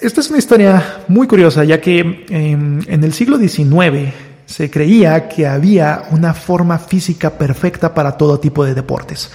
Esta 0.00 0.20
es 0.20 0.28
una 0.28 0.38
historia 0.38 1.04
muy 1.06 1.28
curiosa, 1.28 1.62
ya 1.62 1.80
que 1.80 2.26
em, 2.28 2.80
en 2.88 3.04
el 3.04 3.12
siglo 3.12 3.38
XIX 3.38 4.12
se 4.44 4.68
creía 4.68 5.28
que 5.28 5.46
había 5.46 6.02
una 6.10 6.34
forma 6.34 6.78
física 6.78 7.30
perfecta 7.30 7.94
para 7.94 8.16
todo 8.16 8.40
tipo 8.40 8.64
de 8.64 8.74
deportes. 8.74 9.30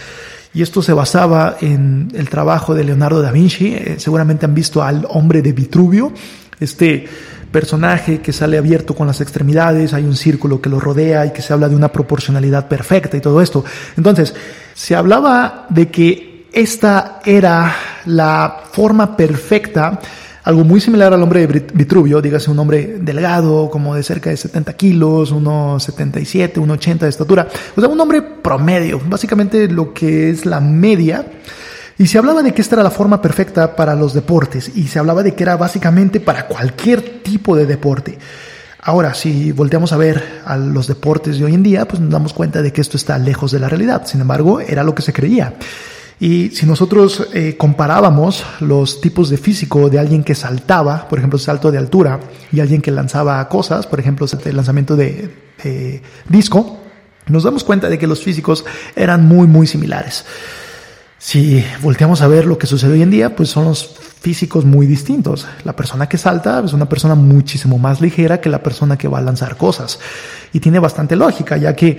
Y 0.53 0.61
esto 0.61 0.81
se 0.81 0.91
basaba 0.91 1.55
en 1.61 2.09
el 2.13 2.29
trabajo 2.29 2.75
de 2.75 2.83
Leonardo 2.83 3.21
da 3.21 3.31
Vinci. 3.31 3.67
Eh, 3.73 3.95
seguramente 3.99 4.45
han 4.45 4.53
visto 4.53 4.83
al 4.83 5.07
hombre 5.09 5.41
de 5.41 5.53
Vitruvio, 5.53 6.11
este 6.59 7.07
personaje 7.51 8.19
que 8.19 8.33
sale 8.33 8.57
abierto 8.57 8.95
con 8.95 9.07
las 9.07 9.21
extremidades, 9.21 9.93
hay 9.93 10.03
un 10.03 10.15
círculo 10.15 10.61
que 10.61 10.69
lo 10.69 10.79
rodea 10.79 11.25
y 11.25 11.31
que 11.31 11.41
se 11.41 11.53
habla 11.53 11.69
de 11.69 11.75
una 11.75 11.91
proporcionalidad 11.91 12.67
perfecta 12.67 13.17
y 13.17 13.21
todo 13.21 13.41
esto. 13.41 13.63
Entonces, 13.95 14.33
se 14.73 14.95
hablaba 14.95 15.65
de 15.69 15.89
que 15.89 16.47
esta 16.51 17.19
era 17.25 17.75
la 18.05 18.63
forma 18.71 19.15
perfecta, 19.15 19.99
algo 20.43 20.63
muy 20.63 20.79
similar 20.79 21.13
al 21.13 21.21
hombre 21.21 21.45
de 21.45 21.65
Vitruvio, 21.73 22.21
dígase 22.21 22.49
un 22.49 22.59
hombre 22.59 22.97
delgado, 23.01 23.69
como 23.69 23.95
de 23.95 24.03
cerca 24.03 24.29
de 24.29 24.37
70 24.37 24.73
kilos, 24.73 25.31
unos 25.31 25.83
77, 25.83 26.59
1,80 26.59 26.99
de 26.99 27.09
estatura, 27.09 27.47
o 27.75 27.81
sea, 27.81 27.89
un 27.89 27.99
hombre 27.99 28.21
promedio, 28.21 29.01
básicamente 29.07 29.67
lo 29.67 29.93
que 29.93 30.29
es 30.29 30.45
la 30.45 30.61
media 30.61 31.25
y 31.97 32.07
se 32.07 32.17
hablaba 32.17 32.43
de 32.43 32.53
que 32.53 32.61
esta 32.61 32.75
era 32.75 32.83
la 32.83 32.91
forma 32.91 33.21
perfecta 33.21 33.75
para 33.75 33.95
los 33.95 34.13
deportes 34.13 34.71
y 34.75 34.87
se 34.87 34.99
hablaba 34.99 35.23
de 35.23 35.33
que 35.33 35.43
era 35.43 35.57
básicamente 35.57 36.19
para 36.19 36.47
cualquier 36.47 37.23
tipo 37.23 37.55
de 37.55 37.65
deporte. 37.65 38.17
Ahora, 38.79 39.13
si 39.15 39.51
volteamos 39.51 39.91
a 39.91 39.97
ver 39.97 40.41
a 40.45 40.57
los 40.57 40.87
deportes 40.87 41.39
de 41.39 41.45
hoy 41.45 41.55
en 41.55 41.63
día, 41.63 41.87
pues 41.87 41.99
nos 41.99 42.11
damos 42.11 42.33
cuenta 42.33 42.61
de 42.61 42.71
que 42.71 42.81
esto 42.81 42.97
está 42.97 43.17
lejos 43.17 43.51
de 43.51 43.59
la 43.59 43.67
realidad. 43.67 44.05
Sin 44.05 44.21
embargo, 44.21 44.61
era 44.61 44.83
lo 44.83 44.93
que 44.93 45.01
se 45.01 45.11
creía. 45.11 45.55
Y 46.19 46.51
si 46.51 46.65
nosotros 46.65 47.27
eh, 47.33 47.57
comparábamos 47.57 48.45
los 48.59 49.01
tipos 49.01 49.29
de 49.29 49.37
físico 49.37 49.89
de 49.89 49.99
alguien 49.99 50.23
que 50.23 50.35
saltaba, 50.35 51.07
por 51.09 51.17
ejemplo, 51.19 51.37
salto 51.37 51.71
de 51.71 51.79
altura, 51.79 52.19
y 52.51 52.59
alguien 52.59 52.81
que 52.81 52.91
lanzaba 52.91 53.47
cosas, 53.49 53.87
por 53.87 53.99
ejemplo, 53.99 54.25
el 54.45 54.55
lanzamiento 54.55 54.95
de 54.95 55.31
disco, 56.29 56.79
nos 57.27 57.43
damos 57.43 57.63
cuenta 57.63 57.89
de 57.89 57.97
que 57.97 58.07
los 58.07 58.23
físicos 58.23 58.63
eran 58.95 59.27
muy, 59.27 59.47
muy 59.47 59.67
similares. 59.67 60.23
Si 61.27 61.61
volteamos 61.81 62.21
a 62.21 62.27
ver 62.29 62.45
lo 62.45 62.57
que 62.57 62.67
sucede 62.67 62.93
hoy 62.93 63.01
en 63.01 63.09
día, 63.09 63.35
pues 63.35 63.49
son 63.49 63.65
los 63.65 63.85
físicos 64.21 64.63
muy 64.63 64.87
distintos. 64.87 65.45
La 65.65 65.75
persona 65.75 66.07
que 66.07 66.17
salta 66.17 66.63
es 66.63 66.71
una 66.71 66.87
persona 66.87 67.15
muchísimo 67.15 67.77
más 67.77 67.99
ligera 67.99 68.39
que 68.39 68.47
la 68.47 68.63
persona 68.63 68.97
que 68.97 69.09
va 69.09 69.17
a 69.17 69.21
lanzar 69.21 69.57
cosas. 69.57 69.99
Y 70.53 70.61
tiene 70.61 70.79
bastante 70.79 71.17
lógica, 71.17 71.57
ya 71.57 71.75
que, 71.75 71.97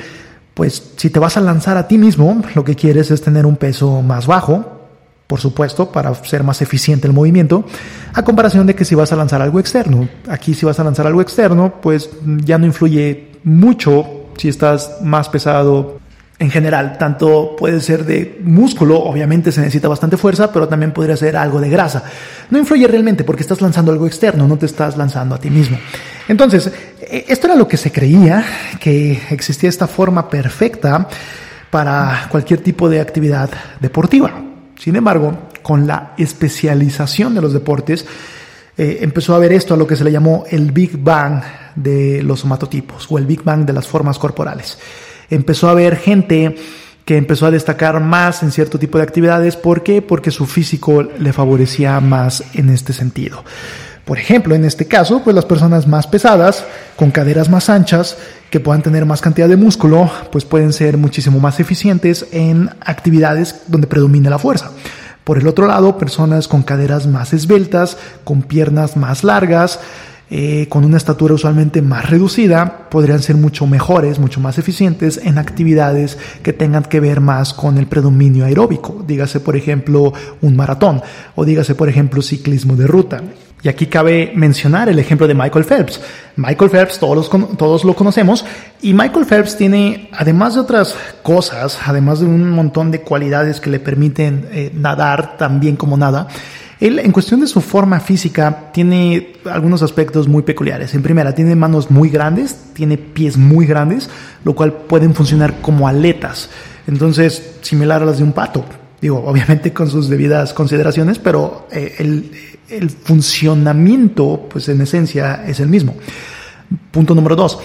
pues, 0.54 0.92
si 0.96 1.10
te 1.10 1.18
vas 1.18 1.36
a 1.36 1.42
lanzar 1.42 1.76
a 1.76 1.86
ti 1.86 1.98
mismo, 1.98 2.42
lo 2.54 2.64
que 2.64 2.74
quieres 2.74 3.10
es 3.10 3.20
tener 3.20 3.44
un 3.44 3.56
peso 3.56 4.00
más 4.00 4.26
bajo, 4.26 4.88
por 5.26 5.40
supuesto, 5.40 5.92
para 5.92 6.14
ser 6.24 6.42
más 6.42 6.62
eficiente 6.62 7.06
el 7.06 7.12
movimiento, 7.12 7.66
a 8.14 8.24
comparación 8.24 8.66
de 8.66 8.74
que 8.74 8.86
si 8.86 8.94
vas 8.94 9.12
a 9.12 9.16
lanzar 9.16 9.42
algo 9.42 9.60
externo. 9.60 10.08
Aquí 10.26 10.54
si 10.54 10.64
vas 10.64 10.80
a 10.80 10.84
lanzar 10.84 11.06
algo 11.06 11.20
externo, 11.20 11.74
pues 11.82 12.08
ya 12.46 12.56
no 12.56 12.64
influye 12.64 13.32
mucho 13.44 14.06
si 14.38 14.48
estás 14.48 15.00
más 15.02 15.28
pesado 15.28 15.97
en 16.40 16.50
general, 16.50 16.96
tanto 16.98 17.56
puede 17.56 17.80
ser 17.80 18.04
de 18.04 18.40
músculo, 18.44 19.00
obviamente 19.00 19.50
se 19.50 19.60
necesita 19.60 19.88
bastante 19.88 20.16
fuerza, 20.16 20.52
pero 20.52 20.68
también 20.68 20.92
podría 20.92 21.16
ser 21.16 21.36
algo 21.36 21.60
de 21.60 21.68
grasa. 21.68 22.04
No 22.50 22.58
influye 22.58 22.86
realmente 22.86 23.24
porque 23.24 23.42
estás 23.42 23.60
lanzando 23.60 23.90
algo 23.90 24.06
externo, 24.06 24.46
no 24.46 24.56
te 24.56 24.66
estás 24.66 24.96
lanzando 24.96 25.34
a 25.34 25.38
ti 25.38 25.50
mismo. 25.50 25.78
Entonces, 26.28 26.70
e, 27.00 27.24
esto 27.26 27.48
era 27.48 27.56
lo 27.56 27.66
que 27.66 27.76
se 27.76 27.90
creía, 27.90 28.44
que 28.78 29.20
existía 29.30 29.68
esta 29.68 29.88
forma 29.88 30.30
perfecta 30.30 31.08
para 31.70 32.28
cualquier 32.30 32.60
tipo 32.60 32.88
de 32.88 33.00
actividad 33.00 33.50
deportiva. 33.80 34.30
Sin 34.78 34.94
embargo, 34.94 35.48
con 35.60 35.88
la 35.88 36.14
especialización 36.16 37.34
de 37.34 37.40
los 37.40 37.52
deportes, 37.52 38.06
eh, 38.76 38.98
empezó 39.00 39.34
a 39.34 39.40
ver 39.40 39.52
esto 39.52 39.74
a 39.74 39.76
lo 39.76 39.88
que 39.88 39.96
se 39.96 40.04
le 40.04 40.12
llamó 40.12 40.44
el 40.48 40.70
Big 40.70 40.98
Bang 41.02 41.42
de 41.74 42.22
los 42.22 42.40
somatotipos 42.40 43.08
o 43.10 43.18
el 43.18 43.26
Big 43.26 43.42
Bang 43.42 43.64
de 43.64 43.72
las 43.72 43.88
formas 43.88 44.20
corporales 44.20 44.78
empezó 45.30 45.68
a 45.68 45.72
haber 45.72 45.96
gente 45.96 46.56
que 47.04 47.16
empezó 47.16 47.46
a 47.46 47.50
destacar 47.50 48.00
más 48.00 48.42
en 48.42 48.52
cierto 48.52 48.78
tipo 48.78 48.98
de 48.98 49.04
actividades. 49.04 49.56
¿Por 49.56 49.82
qué? 49.82 50.02
Porque 50.02 50.30
su 50.30 50.46
físico 50.46 51.02
le 51.02 51.32
favorecía 51.32 51.98
más 52.00 52.44
en 52.52 52.68
este 52.68 52.92
sentido. 52.92 53.44
Por 54.04 54.18
ejemplo, 54.18 54.54
en 54.54 54.64
este 54.64 54.86
caso, 54.86 55.22
pues 55.22 55.34
las 55.34 55.44
personas 55.44 55.86
más 55.86 56.06
pesadas, 56.06 56.64
con 56.96 57.10
caderas 57.10 57.50
más 57.50 57.68
anchas, 57.68 58.16
que 58.50 58.60
puedan 58.60 58.82
tener 58.82 59.04
más 59.04 59.20
cantidad 59.20 59.48
de 59.48 59.56
músculo, 59.56 60.10
pues 60.32 60.44
pueden 60.44 60.72
ser 60.72 60.96
muchísimo 60.96 61.40
más 61.40 61.60
eficientes 61.60 62.26
en 62.32 62.70
actividades 62.80 63.62
donde 63.68 63.86
predomina 63.86 64.30
la 64.30 64.38
fuerza. 64.38 64.70
Por 65.24 65.36
el 65.36 65.46
otro 65.46 65.66
lado, 65.66 65.98
personas 65.98 66.48
con 66.48 66.62
caderas 66.62 67.06
más 67.06 67.34
esbeltas, 67.34 67.98
con 68.24 68.42
piernas 68.42 68.96
más 68.96 69.24
largas, 69.24 69.78
eh, 70.30 70.66
con 70.68 70.84
una 70.84 70.98
estatura 70.98 71.34
usualmente 71.34 71.80
más 71.80 72.10
reducida, 72.10 72.88
podrían 72.90 73.22
ser 73.22 73.36
mucho 73.36 73.66
mejores, 73.66 74.18
mucho 74.18 74.40
más 74.40 74.58
eficientes 74.58 75.18
en 75.24 75.38
actividades 75.38 76.18
que 76.42 76.52
tengan 76.52 76.84
que 76.84 77.00
ver 77.00 77.20
más 77.20 77.54
con 77.54 77.78
el 77.78 77.86
predominio 77.86 78.44
aeróbico. 78.44 79.04
Dígase, 79.06 79.40
por 79.40 79.56
ejemplo, 79.56 80.12
un 80.42 80.54
maratón 80.54 81.00
o 81.34 81.44
dígase, 81.44 81.74
por 81.74 81.88
ejemplo, 81.88 82.20
ciclismo 82.20 82.76
de 82.76 82.86
ruta. 82.86 83.22
Y 83.62 83.68
aquí 83.68 83.86
cabe 83.86 84.32
mencionar 84.36 84.88
el 84.88 84.98
ejemplo 84.98 85.26
de 85.26 85.34
Michael 85.34 85.64
Phelps. 85.64 86.00
Michael 86.36 86.70
Phelps, 86.70 86.98
todos, 86.98 87.28
todos 87.56 87.84
lo 87.84 87.94
conocemos, 87.94 88.44
y 88.80 88.94
Michael 88.94 89.26
Phelps 89.26 89.56
tiene, 89.56 90.10
además 90.12 90.54
de 90.54 90.60
otras 90.60 90.94
cosas, 91.22 91.76
además 91.84 92.20
de 92.20 92.26
un 92.26 92.50
montón 92.50 92.92
de 92.92 93.00
cualidades 93.00 93.60
que 93.60 93.70
le 93.70 93.80
permiten 93.80 94.48
eh, 94.52 94.70
nadar 94.74 95.36
tan 95.36 95.58
bien 95.58 95.74
como 95.74 95.96
nada, 95.96 96.28
él, 96.80 97.00
en 97.00 97.10
cuestión 97.10 97.40
de 97.40 97.48
su 97.48 97.60
forma 97.60 97.98
física, 97.98 98.70
tiene 98.72 99.34
algunos 99.44 99.82
aspectos 99.82 100.28
muy 100.28 100.42
peculiares. 100.42 100.94
En 100.94 101.02
primera, 101.02 101.34
tiene 101.34 101.56
manos 101.56 101.90
muy 101.90 102.08
grandes, 102.08 102.56
tiene 102.72 102.96
pies 102.96 103.36
muy 103.36 103.66
grandes, 103.66 104.08
lo 104.44 104.54
cual 104.54 104.72
pueden 104.72 105.14
funcionar 105.14 105.60
como 105.60 105.88
aletas. 105.88 106.50
Entonces, 106.86 107.56
similar 107.62 108.02
a 108.02 108.06
las 108.06 108.18
de 108.18 108.24
un 108.24 108.32
pato. 108.32 108.64
Digo, 109.00 109.22
obviamente 109.26 109.72
con 109.72 109.90
sus 109.90 110.08
debidas 110.08 110.54
consideraciones, 110.54 111.18
pero 111.18 111.66
eh, 111.72 111.96
el, 111.98 112.30
el 112.68 112.90
funcionamiento, 112.90 114.46
pues 114.48 114.68
en 114.68 114.80
esencia, 114.80 115.44
es 115.46 115.58
el 115.58 115.68
mismo. 115.68 115.96
Punto 116.92 117.14
número 117.14 117.34
dos, 117.34 117.58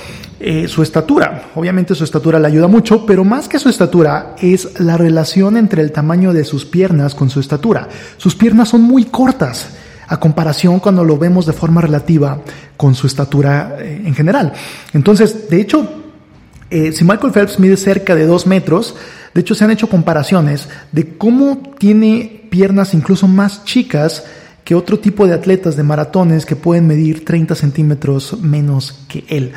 eh, 0.46 0.68
su 0.68 0.84
estatura. 0.84 1.52
Obviamente 1.56 1.96
su 1.96 2.04
estatura 2.04 2.38
le 2.38 2.48
ayuda 2.48 2.68
mucho, 2.68 3.06
pero 3.06 3.24
más 3.24 3.48
que 3.48 3.60
su 3.60 3.70
estatura 3.70 4.36
es 4.42 4.78
la 4.78 4.98
relación 4.98 5.56
entre 5.56 5.82
el 5.82 5.94
tamaño 5.94 6.34
de 6.34 6.44
sus 6.44 6.66
piernas 6.66 7.16
con 7.16 7.30
su 7.30 7.40
estatura. 7.40 7.88
Sus 8.18 8.36
piernas 8.36 8.68
son 8.68 8.82
muy 8.82 9.06
cortas 9.06 9.70
a 10.06 10.20
comparación 10.20 10.82
cuando 10.82 11.06
lo 11.06 11.18
vemos 11.18 11.46
de 11.46 11.54
forma 11.54 11.80
relativa 11.80 12.42
con 12.76 12.94
su 12.94 13.08
estatura 13.08 13.78
eh, 13.80 14.02
en 14.04 14.14
general. 14.14 14.52
Entonces, 14.92 15.50
de 15.50 15.62
hecho, 15.62 15.90
eh, 16.70 16.92
si 16.92 17.06
Michael 17.06 17.32
Phelps 17.32 17.58
mide 17.58 17.78
cerca 17.78 18.14
de 18.14 18.26
dos 18.26 18.46
metros, 18.46 18.98
de 19.34 19.40
hecho 19.40 19.56
se 19.56 19.64
han 19.64 19.72
hecho 19.72 19.88
comparaciones 19.88 20.68
de 20.92 21.18
cómo 21.18 21.74
tiene 21.80 22.48
piernas 22.50 22.94
incluso 22.94 23.30
más 23.30 23.64
chicas 23.64 24.26
que 24.66 24.76
otro 24.76 25.00
tipo 25.00 25.26
de 25.26 25.36
atletas 25.36 25.78
de 25.78 25.84
maratones 25.84 26.46
que 26.46 26.58
pueden 26.58 26.86
medir 26.86 27.24
30 27.24 27.56
centímetros 27.56 28.42
menos 28.42 29.06
que 29.08 29.24
él. 29.30 29.54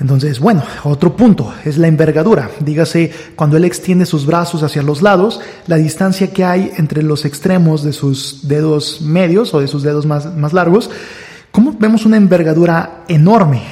Entonces, 0.00 0.38
bueno, 0.38 0.62
otro 0.84 1.16
punto 1.16 1.52
es 1.64 1.76
la 1.76 1.88
envergadura. 1.88 2.50
Dígase, 2.60 3.10
cuando 3.34 3.56
él 3.56 3.64
extiende 3.64 4.06
sus 4.06 4.26
brazos 4.26 4.62
hacia 4.62 4.82
los 4.82 5.02
lados, 5.02 5.40
la 5.66 5.76
distancia 5.76 6.32
que 6.32 6.44
hay 6.44 6.70
entre 6.76 7.02
los 7.02 7.24
extremos 7.24 7.82
de 7.82 7.92
sus 7.92 8.46
dedos 8.46 9.00
medios 9.00 9.54
o 9.54 9.60
de 9.60 9.66
sus 9.66 9.82
dedos 9.82 10.06
más, 10.06 10.52
largos, 10.52 10.90
como 11.50 11.72
vemos 11.72 12.06
una 12.06 12.16
envergadura 12.16 13.04
enorme, 13.08 13.62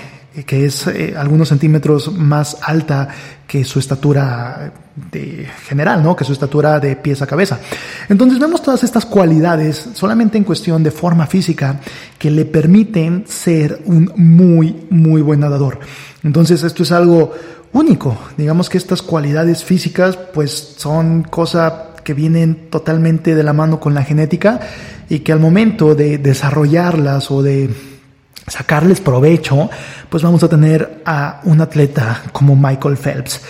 que 0.45 0.67
es 0.67 0.87
eh, 0.89 1.15
algunos 1.17 1.49
centímetros 1.49 2.13
más 2.13 2.59
alta 2.61 3.09
que 3.47 3.65
su 3.65 3.79
estatura 3.79 4.73
de 5.13 5.47
general, 5.69 6.03
¿no? 6.03 6.17
Que 6.17 6.25
su 6.25 6.33
estatura 6.33 6.81
de 6.81 6.97
pies 6.97 7.23
a 7.23 7.27
cabeza. 7.27 7.61
Entonces 8.09 8.39
vemos 8.39 8.63
todas 8.63 8.83
estas 8.83 9.07
cualidades 9.07 9.91
solamente 9.95 10.39
en 10.39 10.45
cuestión 10.45 10.83
de 10.83 10.91
forma 10.91 11.27
física 11.27 11.81
que 12.19 12.31
le 12.31 12.45
permiten 12.45 13.25
ser 13.29 13.83
un 13.85 14.11
muy, 14.17 14.87
muy 14.91 15.23
buen 15.23 15.41
nadador. 15.41 15.79
Entonces 16.27 16.65
esto 16.65 16.83
es 16.83 16.91
algo 16.91 17.33
único. 17.73 18.19
Digamos 18.37 18.69
que 18.69 18.79
estas 18.79 19.01
cualidades 19.01 19.63
físicas 19.63 20.17
pues 20.35 20.75
son 20.77 21.23
cosa 21.23 21.91
que 22.03 22.15
vienen 22.15 22.69
totalmente 22.69 23.37
de 23.37 23.45
la 23.45 23.53
mano 23.53 23.79
con 23.79 23.95
la 23.95 24.03
genética 24.03 24.59
y 25.09 25.21
que 25.21 25.31
al 25.31 25.39
momento 25.39 25.95
de 25.95 26.19
desarrollarlas 26.19 27.31
o 27.31 27.45
de 27.45 27.71
sacarles 28.49 29.01
provecho, 29.01 29.71
pues 30.09 30.25
vamos 30.25 30.43
a 30.43 30.49
tener 30.49 31.03
a 31.07 31.41
un 31.45 31.61
atleta 31.61 32.25
como 32.33 32.57
Michael 32.57 32.97
Phelps. 32.97 33.41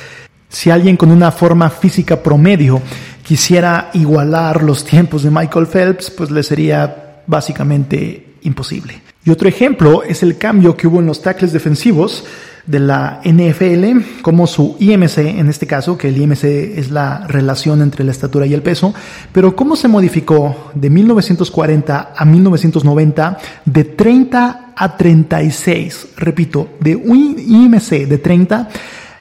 Si 0.50 0.68
alguien 0.68 0.98
con 0.98 1.10
una 1.10 1.32
forma 1.32 1.70
física 1.70 2.22
promedio 2.22 2.82
quisiera 3.22 3.88
igualar 3.94 4.62
los 4.62 4.84
tiempos 4.84 5.22
de 5.22 5.30
Michael 5.30 5.66
Phelps, 5.66 6.10
pues 6.10 6.30
le 6.30 6.42
sería 6.42 7.22
básicamente 7.26 8.34
imposible. 8.42 9.00
Y 9.24 9.30
otro 9.30 9.48
ejemplo 9.48 10.02
es 10.02 10.22
el 10.22 10.36
cambio 10.36 10.76
que 10.76 10.86
hubo 10.86 11.00
en 11.00 11.06
los 11.06 11.22
tackles 11.22 11.52
defensivos 11.52 12.24
de 12.66 12.80
la 12.80 13.20
NFL, 13.24 14.22
como 14.22 14.46
su 14.46 14.76
IMC, 14.78 15.18
en 15.18 15.48
este 15.48 15.66
caso, 15.66 15.96
que 15.96 16.08
el 16.08 16.20
IMC 16.20 16.44
es 16.44 16.90
la 16.90 17.26
relación 17.28 17.80
entre 17.80 18.04
la 18.04 18.10
estatura 18.10 18.46
y 18.46 18.54
el 18.54 18.62
peso, 18.62 18.92
pero 19.32 19.54
cómo 19.54 19.76
se 19.76 19.88
modificó 19.88 20.70
de 20.74 20.90
1940 20.90 22.14
a 22.16 22.24
1990 22.24 23.38
de 23.64 23.84
30 23.84 24.72
a 24.76 24.96
36, 24.96 26.08
repito, 26.16 26.70
de 26.80 26.96
un 26.96 27.36
IMC 27.38 28.06
de 28.06 28.18
30 28.18 28.68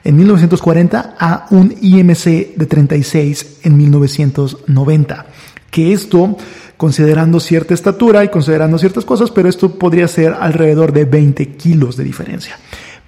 en 0.04 0.16
1940 0.16 1.16
a 1.18 1.46
un 1.50 1.74
IMC 1.80 2.54
de 2.56 2.66
36 2.66 3.58
en 3.62 3.76
1990. 3.76 5.26
Que 5.70 5.92
esto, 5.92 6.36
considerando 6.76 7.40
cierta 7.40 7.74
estatura 7.74 8.24
y 8.24 8.28
considerando 8.28 8.78
ciertas 8.78 9.04
cosas, 9.04 9.30
pero 9.30 9.48
esto 9.48 9.78
podría 9.78 10.08
ser 10.08 10.34
alrededor 10.38 10.92
de 10.92 11.04
20 11.04 11.48
kilos 11.56 11.96
de 11.96 12.04
diferencia. 12.04 12.58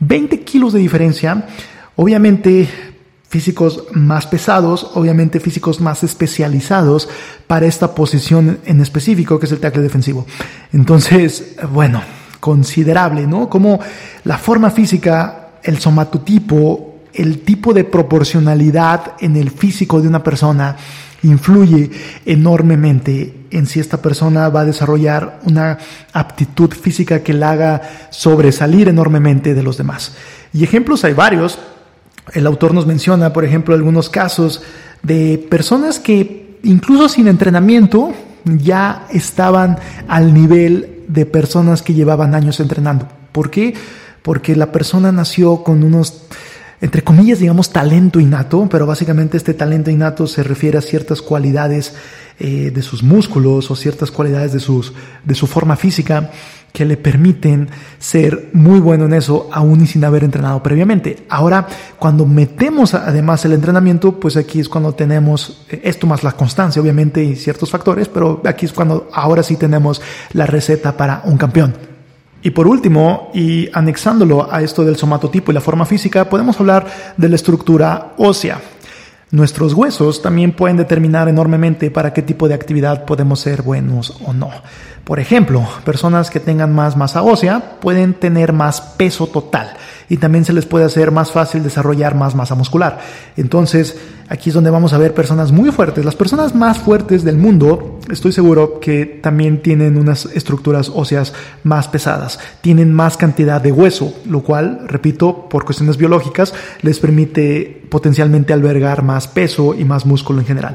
20 0.00 0.40
kilos 0.40 0.72
de 0.72 0.78
diferencia, 0.80 1.46
obviamente 1.96 2.68
físicos 3.28 3.84
más 3.92 4.26
pesados, 4.26 4.90
obviamente 4.94 5.38
físicos 5.38 5.80
más 5.80 6.02
especializados 6.02 7.08
para 7.46 7.66
esta 7.66 7.94
posición 7.94 8.58
en 8.64 8.80
específico 8.80 9.38
que 9.38 9.46
es 9.46 9.52
el 9.52 9.60
tackle 9.60 9.82
defensivo. 9.82 10.26
Entonces, 10.72 11.56
bueno, 11.72 12.00
considerable, 12.40 13.26
¿no? 13.26 13.48
Como 13.48 13.80
la 14.24 14.38
forma 14.38 14.70
física, 14.70 15.50
el 15.62 15.78
somatotipo, 15.78 17.00
el 17.12 17.40
tipo 17.40 17.74
de 17.74 17.84
proporcionalidad 17.84 19.14
en 19.20 19.36
el 19.36 19.50
físico 19.50 20.00
de 20.00 20.08
una 20.08 20.22
persona 20.22 20.76
influye 21.22 21.90
enormemente 22.24 23.34
en 23.50 23.66
si 23.66 23.80
esta 23.80 24.00
persona 24.00 24.48
va 24.48 24.60
a 24.60 24.66
desarrollar 24.66 25.40
una 25.44 25.78
aptitud 26.12 26.70
física 26.72 27.22
que 27.22 27.32
la 27.32 27.50
haga 27.52 27.82
sobresalir 28.10 28.88
enormemente 28.88 29.54
de 29.54 29.62
los 29.62 29.76
demás. 29.76 30.14
Y 30.52 30.64
ejemplos 30.64 31.04
hay 31.04 31.14
varios. 31.14 31.58
El 32.32 32.46
autor 32.46 32.74
nos 32.74 32.86
menciona, 32.86 33.32
por 33.32 33.44
ejemplo, 33.44 33.74
algunos 33.74 34.10
casos 34.10 34.62
de 35.02 35.44
personas 35.50 35.98
que 35.98 36.58
incluso 36.62 37.08
sin 37.08 37.28
entrenamiento 37.28 38.12
ya 38.44 39.06
estaban 39.10 39.78
al 40.08 40.34
nivel 40.34 41.04
de 41.08 41.26
personas 41.26 41.82
que 41.82 41.94
llevaban 41.94 42.34
años 42.34 42.60
entrenando. 42.60 43.08
¿Por 43.32 43.50
qué? 43.50 43.74
Porque 44.22 44.56
la 44.56 44.72
persona 44.72 45.10
nació 45.12 45.62
con 45.62 45.82
unos 45.82 46.27
entre 46.80 47.02
comillas, 47.02 47.40
digamos, 47.40 47.70
talento 47.70 48.20
innato, 48.20 48.68
pero 48.70 48.86
básicamente 48.86 49.36
este 49.36 49.54
talento 49.54 49.90
innato 49.90 50.26
se 50.26 50.42
refiere 50.42 50.78
a 50.78 50.82
ciertas 50.82 51.22
cualidades 51.22 51.94
eh, 52.38 52.70
de 52.72 52.82
sus 52.82 53.02
músculos 53.02 53.70
o 53.70 53.76
ciertas 53.76 54.10
cualidades 54.10 54.52
de, 54.52 54.60
sus, 54.60 54.92
de 55.24 55.34
su 55.34 55.46
forma 55.46 55.76
física 55.76 56.30
que 56.72 56.84
le 56.84 56.96
permiten 56.96 57.68
ser 57.98 58.50
muy 58.52 58.78
bueno 58.78 59.06
en 59.06 59.14
eso 59.14 59.48
aún 59.52 59.82
y 59.82 59.86
sin 59.86 60.04
haber 60.04 60.22
entrenado 60.22 60.62
previamente. 60.62 61.24
Ahora, 61.28 61.66
cuando 61.98 62.26
metemos 62.26 62.94
además 62.94 63.44
el 63.44 63.54
entrenamiento, 63.54 64.20
pues 64.20 64.36
aquí 64.36 64.60
es 64.60 64.68
cuando 64.68 64.94
tenemos 64.94 65.66
eh, 65.70 65.80
esto 65.82 66.06
más 66.06 66.22
la 66.22 66.32
constancia, 66.32 66.80
obviamente, 66.80 67.24
y 67.24 67.34
ciertos 67.34 67.70
factores, 67.70 68.06
pero 68.06 68.40
aquí 68.44 68.66
es 68.66 68.72
cuando 68.72 69.08
ahora 69.12 69.42
sí 69.42 69.56
tenemos 69.56 70.00
la 70.32 70.46
receta 70.46 70.96
para 70.96 71.22
un 71.24 71.38
campeón. 71.38 71.97
Y 72.42 72.50
por 72.50 72.68
último, 72.68 73.30
y 73.34 73.68
anexándolo 73.72 74.52
a 74.52 74.62
esto 74.62 74.84
del 74.84 74.96
somatotipo 74.96 75.50
y 75.50 75.54
la 75.54 75.60
forma 75.60 75.84
física, 75.86 76.28
podemos 76.28 76.58
hablar 76.60 76.86
de 77.16 77.28
la 77.28 77.36
estructura 77.36 78.12
ósea. 78.16 78.60
Nuestros 79.30 79.74
huesos 79.74 80.22
también 80.22 80.52
pueden 80.52 80.78
determinar 80.78 81.28
enormemente 81.28 81.90
para 81.90 82.14
qué 82.14 82.22
tipo 82.22 82.48
de 82.48 82.54
actividad 82.54 83.04
podemos 83.04 83.40
ser 83.40 83.62
buenos 83.62 84.18
o 84.24 84.32
no. 84.32 84.50
Por 85.04 85.20
ejemplo, 85.20 85.66
personas 85.84 86.30
que 86.30 86.40
tengan 86.40 86.74
más 86.74 86.96
masa 86.96 87.22
ósea 87.22 87.78
pueden 87.80 88.14
tener 88.14 88.52
más 88.52 88.80
peso 88.80 89.26
total 89.26 89.76
y 90.08 90.16
también 90.16 90.44
se 90.44 90.52
les 90.52 90.66
puede 90.66 90.84
hacer 90.84 91.10
más 91.10 91.32
fácil 91.32 91.62
desarrollar 91.62 92.14
más 92.14 92.34
masa 92.34 92.54
muscular. 92.54 92.98
Entonces, 93.36 93.98
aquí 94.28 94.50
es 94.50 94.54
donde 94.54 94.70
vamos 94.70 94.92
a 94.92 94.98
ver 94.98 95.14
personas 95.14 95.52
muy 95.52 95.70
fuertes. 95.70 96.04
Las 96.04 96.16
personas 96.16 96.54
más 96.54 96.78
fuertes 96.78 97.24
del 97.24 97.36
mundo, 97.36 98.00
estoy 98.10 98.32
seguro 98.32 98.80
que 98.80 99.04
también 99.06 99.62
tienen 99.62 99.98
unas 99.98 100.26
estructuras 100.26 100.90
óseas 100.94 101.34
más 101.62 101.88
pesadas, 101.88 102.38
tienen 102.60 102.92
más 102.92 103.16
cantidad 103.16 103.60
de 103.60 103.72
hueso, 103.72 104.14
lo 104.26 104.40
cual, 104.40 104.80
repito, 104.86 105.48
por 105.48 105.64
cuestiones 105.64 105.96
biológicas, 105.96 106.54
les 106.82 106.98
permite 106.98 107.82
potencialmente 107.90 108.52
albergar 108.52 109.02
más 109.02 109.28
peso 109.28 109.74
y 109.74 109.84
más 109.84 110.06
músculo 110.06 110.40
en 110.40 110.46
general. 110.46 110.74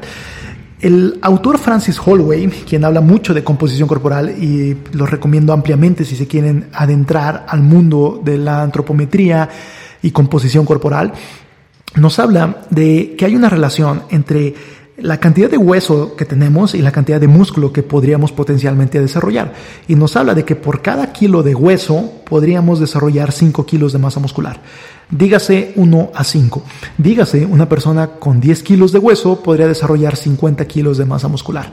El 0.84 1.18
autor 1.22 1.56
Francis 1.56 1.98
Holloway, 1.98 2.46
quien 2.46 2.84
habla 2.84 3.00
mucho 3.00 3.32
de 3.32 3.42
composición 3.42 3.88
corporal 3.88 4.34
y 4.38 4.76
lo 4.92 5.06
recomiendo 5.06 5.54
ampliamente 5.54 6.04
si 6.04 6.14
se 6.14 6.26
quieren 6.26 6.66
adentrar 6.74 7.46
al 7.48 7.62
mundo 7.62 8.20
de 8.22 8.36
la 8.36 8.60
antropometría 8.60 9.48
y 10.02 10.10
composición 10.10 10.66
corporal, 10.66 11.14
nos 11.94 12.18
habla 12.18 12.66
de 12.68 13.14
que 13.16 13.24
hay 13.24 13.34
una 13.34 13.48
relación 13.48 14.02
entre 14.10 14.54
la 14.96 15.18
cantidad 15.18 15.50
de 15.50 15.58
hueso 15.58 16.14
que 16.14 16.24
tenemos 16.24 16.74
y 16.74 16.82
la 16.82 16.92
cantidad 16.92 17.20
de 17.20 17.26
músculo 17.26 17.72
que 17.72 17.82
podríamos 17.82 18.32
potencialmente 18.32 19.00
desarrollar. 19.00 19.52
Y 19.88 19.96
nos 19.96 20.16
habla 20.16 20.34
de 20.34 20.44
que 20.44 20.54
por 20.54 20.82
cada 20.82 21.12
kilo 21.12 21.42
de 21.42 21.54
hueso 21.54 22.12
podríamos 22.24 22.78
desarrollar 22.78 23.32
5 23.32 23.66
kilos 23.66 23.92
de 23.92 23.98
masa 23.98 24.20
muscular. 24.20 24.60
Dígase 25.10 25.72
1 25.76 26.10
a 26.14 26.24
5. 26.24 26.62
Dígase 26.98 27.44
una 27.44 27.68
persona 27.68 28.06
con 28.06 28.40
10 28.40 28.62
kilos 28.62 28.92
de 28.92 28.98
hueso 28.98 29.42
podría 29.42 29.66
desarrollar 29.66 30.16
50 30.16 30.64
kilos 30.66 30.96
de 30.96 31.04
masa 31.04 31.28
muscular. 31.28 31.72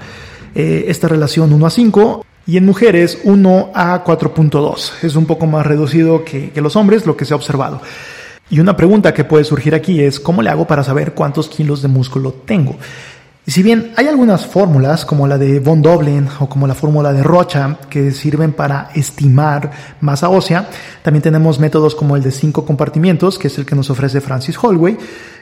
Eh, 0.56 0.86
esta 0.88 1.08
relación 1.08 1.54
1 1.54 1.66
a 1.66 1.70
5 1.70 2.26
y 2.48 2.58
en 2.58 2.66
mujeres 2.66 3.20
1 3.24 3.72
a 3.74 4.04
4.2. 4.04 5.04
Es 5.04 5.16
un 5.16 5.26
poco 5.26 5.46
más 5.46 5.66
reducido 5.66 6.26
que, 6.26 6.50
que 6.50 6.62
los 6.62 6.76
hombres, 6.76 7.06
lo 7.06 7.16
que 7.16 7.26
se 7.26 7.34
ha 7.34 7.38
observado. 7.38 7.82
Y 8.52 8.60
una 8.60 8.76
pregunta 8.76 9.14
que 9.14 9.24
puede 9.24 9.46
surgir 9.46 9.74
aquí 9.74 10.02
es, 10.02 10.20
¿cómo 10.20 10.42
le 10.42 10.50
hago 10.50 10.68
para 10.68 10.84
saber 10.84 11.14
cuántos 11.14 11.48
kilos 11.48 11.82
de 11.82 11.88
músculo 11.88 12.34
tengo? 12.34 12.76
Y 13.44 13.50
si 13.52 13.64
bien 13.64 13.92
hay 13.96 14.08
algunas 14.08 14.46
fórmulas, 14.46 15.04
como 15.04 15.28
la 15.28 15.40
de 15.40 15.60
von 15.60 15.82
Doblin 15.82 16.28
o 16.40 16.48
como 16.48 16.68
la 16.68 16.76
fórmula 16.76 17.12
de 17.12 17.24
Rocha, 17.24 17.78
que 17.90 18.12
sirven 18.12 18.54
para 18.54 18.92
estimar 18.94 19.72
masa 20.00 20.30
ósea, 20.30 20.70
también 21.02 21.24
tenemos 21.24 21.60
métodos 21.60 21.96
como 21.96 22.16
el 22.16 22.22
de 22.22 22.30
cinco 22.30 22.64
compartimientos, 22.66 23.40
que 23.40 23.48
es 23.48 23.58
el 23.58 23.66
que 23.66 23.76
nos 23.76 23.90
ofrece 23.90 24.22
Francis 24.22 24.60
Holloway, 24.62 24.96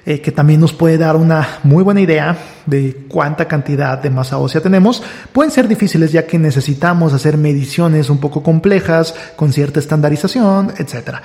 eh, 0.06 0.22
que 0.22 0.32
también 0.32 0.62
nos 0.62 0.72
puede 0.72 0.97
dar 0.97 1.18
una 1.18 1.60
muy 1.64 1.84
buena 1.84 2.00
idea 2.00 2.38
de 2.66 3.06
cuánta 3.10 3.50
cantidad 3.50 3.97
de 3.97 4.10
masa 4.10 4.38
ósea 4.38 4.62
tenemos. 4.62 5.04
Pueden 5.34 5.52
ser 5.52 5.68
difíciles 5.68 6.14
ya 6.14 6.26
que 6.26 6.39
necesitamos 6.39 7.14
hacer 7.14 7.38
mediciones 7.38 8.10
un 8.10 8.20
poco 8.20 8.41
complejas, 8.41 9.14
con 9.36 9.52
cierta 9.52 9.82
estandarización, 9.82 10.72
etcétera. 10.78 11.22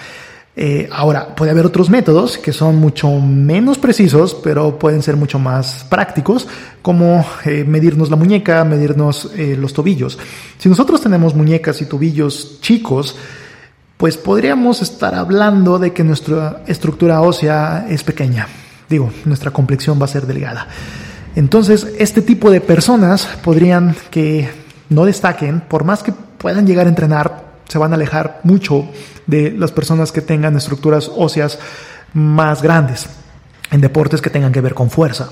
Eh, 0.56 0.88
ahora, 0.92 1.34
puede 1.34 1.50
haber 1.50 1.66
otros 1.66 1.90
métodos 1.90 2.38
que 2.38 2.52
son 2.52 2.76
mucho 2.76 3.10
menos 3.10 3.76
precisos, 3.76 4.34
pero 4.34 4.78
pueden 4.78 5.02
ser 5.02 5.16
mucho 5.16 5.38
más 5.38 5.84
prácticos, 5.90 6.46
como 6.80 7.26
eh, 7.44 7.64
medirnos 7.64 8.08
la 8.08 8.16
muñeca, 8.16 8.64
medirnos 8.64 9.30
eh, 9.36 9.56
los 9.58 9.72
tobillos. 9.72 10.18
Si 10.58 10.68
nosotros 10.68 11.00
tenemos 11.00 11.34
muñecas 11.34 11.82
y 11.82 11.86
tobillos 11.86 12.60
chicos, 12.60 13.16
pues 13.96 14.16
podríamos 14.16 14.80
estar 14.80 15.14
hablando 15.14 15.78
de 15.78 15.92
que 15.92 16.04
nuestra 16.04 16.62
estructura 16.66 17.20
ósea 17.20 17.86
es 17.88 18.04
pequeña. 18.04 18.46
Digo, 18.88 19.10
nuestra 19.24 19.50
complexión 19.50 20.00
va 20.00 20.04
a 20.04 20.08
ser 20.08 20.26
delgada. 20.26 20.68
Entonces, 21.34 21.88
este 21.98 22.22
tipo 22.22 22.50
de 22.50 22.60
personas 22.60 23.26
podrían 23.42 23.96
que 24.10 24.48
no 24.88 25.04
destaquen, 25.04 25.62
por 25.62 25.82
más 25.82 26.04
que 26.04 26.12
puedan 26.12 26.66
llegar 26.66 26.86
a 26.86 26.90
entrenar 26.90 27.43
se 27.68 27.78
van 27.78 27.92
a 27.92 27.96
alejar 27.96 28.40
mucho 28.44 28.88
de 29.26 29.50
las 29.50 29.72
personas 29.72 30.12
que 30.12 30.20
tengan 30.20 30.56
estructuras 30.56 31.10
óseas 31.14 31.58
más 32.12 32.62
grandes 32.62 33.08
en 33.70 33.80
deportes 33.80 34.20
que 34.20 34.30
tengan 34.30 34.52
que 34.52 34.60
ver 34.60 34.74
con 34.74 34.90
fuerza. 34.90 35.30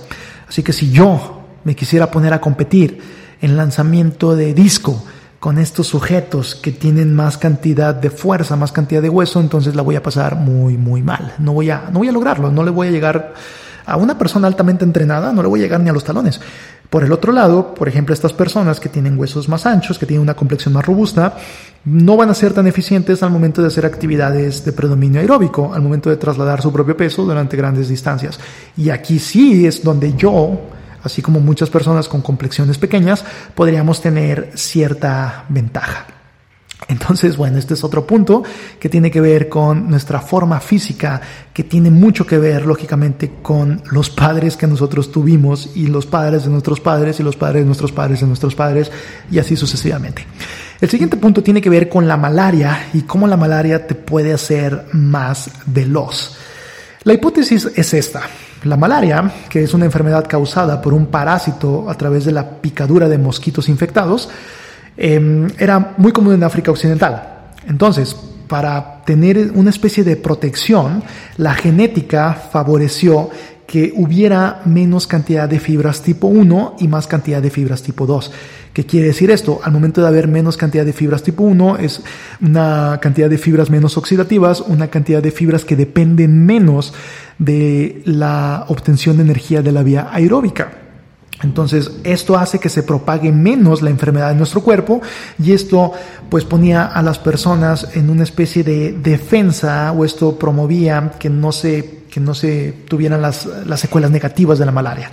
Así 0.49 0.62
que 0.62 0.72
si 0.72 0.91
yo 0.91 1.43
me 1.64 1.76
quisiera 1.76 2.11
poner 2.11 2.33
a 2.33 2.41
competir 2.41 3.01
en 3.41 3.57
lanzamiento 3.57 4.35
de 4.37 4.55
disco 4.55 5.05
con 5.39 5.59
estos 5.59 5.89
sujetos 5.89 6.55
que 6.55 6.70
tienen 6.70 7.14
más 7.14 7.37
cantidad 7.37 7.95
de 7.95 8.11
fuerza, 8.11 8.55
más 8.55 8.70
cantidad 8.70 9.03
de 9.03 9.09
hueso, 9.09 9.41
entonces 9.41 9.74
la 9.74 9.83
voy 9.83 9.97
a 9.97 10.03
pasar 10.03 10.37
muy, 10.37 10.76
muy 10.76 11.03
mal. 11.03 11.35
No 11.39 11.53
voy 11.53 11.70
a, 11.70 11.89
no 11.93 11.99
voy 11.99 12.09
a 12.09 12.12
lograrlo, 12.12 12.51
no 12.51 12.62
le 12.62 12.70
voy 12.70 12.89
a 12.89 12.91
llegar 12.93 13.35
a 13.85 13.97
una 13.97 14.18
persona 14.18 14.47
altamente 14.47 14.85
entrenada, 14.85 15.33
no 15.33 15.43
le 15.43 15.49
voy 15.49 15.61
a 15.61 15.62
llegar 15.64 15.80
ni 15.80 15.91
a 15.91 15.93
los 15.93 16.05
talones. 16.05 16.41
Por 16.91 17.05
el 17.05 17.12
otro 17.12 17.33
lado, 17.33 17.74
por 17.74 17.89
ejemplo, 17.89 18.12
estas 18.12 18.35
personas 18.35 18.78
que 18.78 18.91
tienen 18.91 19.18
huesos 19.18 19.49
más 19.49 19.64
anchos, 19.64 19.99
que 19.99 20.05
tienen 20.05 20.22
una 20.22 20.35
complexión 20.35 20.74
más 20.74 20.85
robusta, 20.85 21.37
no 21.85 22.16
van 22.16 22.28
a 22.28 22.35
ser 22.35 22.53
tan 22.53 22.66
eficientes 22.66 23.22
al 23.22 23.30
momento 23.30 23.62
de 23.62 23.68
hacer 23.68 23.87
actividades 23.87 24.64
de 24.64 24.72
predominio 24.72 25.20
aeróbico, 25.20 25.72
al 25.72 25.80
momento 25.80 26.11
de 26.11 26.16
trasladar 26.16 26.61
su 26.61 26.70
propio 26.72 26.97
peso 26.97 27.24
durante 27.24 27.57
grandes 27.57 27.89
distancias. 27.89 28.39
Y 28.76 28.91
aquí 28.91 29.18
sí 29.18 29.66
es 29.66 29.83
donde 29.83 30.14
yo, 30.14 30.61
así 31.03 31.22
como 31.22 31.41
muchas 31.41 31.70
personas 31.70 32.09
con 32.09 32.20
complexiones 32.20 32.76
pequeñas, 32.76 33.24
podríamos 33.55 34.03
tener 34.03 34.51
cierta 34.55 35.47
ventaja. 35.49 36.22
Entonces, 36.89 37.37
bueno, 37.37 37.59
este 37.59 37.74
es 37.74 37.85
otro 37.85 38.07
punto 38.07 38.43
que 38.78 38.89
tiene 38.89 39.11
que 39.11 39.20
ver 39.20 39.49
con 39.49 39.89
nuestra 39.89 40.20
forma 40.20 40.61
física, 40.61 41.20
que 41.53 41.64
tiene 41.64 41.91
mucho 41.91 42.26
que 42.26 42.39
ver, 42.39 42.66
lógicamente, 42.66 43.35
con 43.43 43.83
los 43.91 44.11
padres 44.11 44.57
que 44.57 44.66
nosotros 44.66 45.12
tuvimos 45.12 45.70
y 45.74 45.87
los 45.87 46.07
padres 46.07 46.45
de 46.45 46.51
nuestros 46.51 46.80
padres 46.80 47.20
y 47.20 47.22
los 47.22 47.37
padres 47.37 47.62
de 47.62 47.66
nuestros 47.66 47.93
padres 47.93 48.20
de 48.20 48.26
nuestros 48.26 48.55
padres 48.55 48.91
y 49.30 49.39
así 49.39 49.57
sucesivamente. 49.57 50.26
El 50.80 50.91
siguiente 50.91 51.16
punto 51.16 51.43
tiene 51.43 51.61
que 51.61 51.70
ver 51.70 51.89
con 51.89 52.09
la 52.09 52.16
malaria 52.16 52.89
y 52.93 53.03
cómo 53.03 53.28
la 53.28 53.37
malaria 53.37 53.87
te 53.87 53.95
puede 53.95 54.33
hacer 54.33 54.87
más 54.93 55.51
veloz. 55.66 56.37
La 57.05 57.12
hipótesis 57.12 57.68
es 57.74 57.95
esta. 57.95 58.22
La 58.64 58.76
malaria, 58.76 59.33
que 59.49 59.64
es 59.64 59.74
una 59.74 59.85
enfermedad 59.85 60.26
causada 60.28 60.80
por 60.80 60.95
un 60.95 61.07
parásito 61.07 61.91
a 61.91 61.95
través 61.97 62.24
de 62.24 62.33
la 62.33 62.61
picadura 62.61 63.09
de 63.09 63.18
mosquitos 63.18 63.68
infectados, 63.68 64.28
Em, 64.97 65.49
era 65.59 65.95
muy 65.97 66.12
común 66.12 66.34
en 66.34 66.45
África 66.45 66.70
Occidental. 66.70 67.51
Entonces, 67.66 68.14
para 68.47 69.03
tener 69.05 69.53
una 69.55 69.70
especie 69.70 70.05
de 70.05 70.16
protección, 70.16 71.03
la 71.38 71.55
genética 71.55 72.34
favoreció 72.34 73.30
que 73.66 73.95
hubiera 73.97 74.61
menos 74.66 75.07
cantidad 75.07 75.49
de 75.49 75.59
fibras 75.59 76.03
tipo 76.03 76.26
1 76.26 76.76
y 76.80 76.88
más 76.88 77.07
cantidad 77.07 77.40
de 77.40 77.49
fibras 77.49 77.82
tipo 77.82 78.05
2. 78.05 78.30
¿Qué 78.74 78.84
quiere 78.84 79.07
decir 79.07 79.30
esto? 79.30 79.61
Al 79.64 79.72
momento 79.72 80.03
de 80.03 80.09
haber 80.09 80.28
menos 80.28 80.59
cantidad 80.59 80.84
de 80.84 80.93
fibras 80.93 81.22
tipo 81.22 81.45
1 81.45 81.78
es 81.78 82.03
una 82.43 82.99
cantidad 83.01 83.30
de 83.30 83.38
fibras 83.38 83.70
menos 83.70 83.97
oxidativas, 83.97 84.61
una 84.61 84.88
cantidad 84.88 85.22
de 85.22 85.30
fibras 85.30 85.64
que 85.64 85.76
dependen 85.76 86.45
menos 86.45 86.93
de 87.38 88.03
la 88.05 88.66
obtención 88.68 89.16
de 89.16 89.22
energía 89.22 89.62
de 89.62 89.72
la 89.72 89.82
vía 89.82 90.09
aeróbica. 90.12 90.82
Entonces, 91.43 91.91
esto 92.05 92.37
hace 92.37 92.59
que 92.59 92.68
se 92.68 92.83
propague 92.83 93.33
menos 93.33 93.83
la 93.83 93.91
enfermedad 93.91 94.30
en 94.30 94.39
nuestro 94.39 94.62
cuerpo 94.62 95.01
y 95.43 95.53
esto 95.53 95.93
pues 96.28 96.45
ponía 96.45 96.87
a 96.87 97.03
las 97.03 97.18
personas 97.18 97.89
en 97.95 98.11
una 98.11 98.22
especie 98.22 98.62
de 98.62 98.93
defensa 98.93 99.93
o 99.93 100.05
esto 100.05 100.39
promovía 100.39 101.12
que 101.18 101.30
no 101.30 101.51
se, 101.51 102.05
que 102.11 102.20
no 102.20 102.35
se 102.35 102.72
tuvieran 102.87 103.20
las, 103.20 103.47
las 103.66 103.80
secuelas 103.80 104.11
negativas 104.11 104.59
de 104.59 104.66
la 104.66 104.72
malaria. 104.72 105.11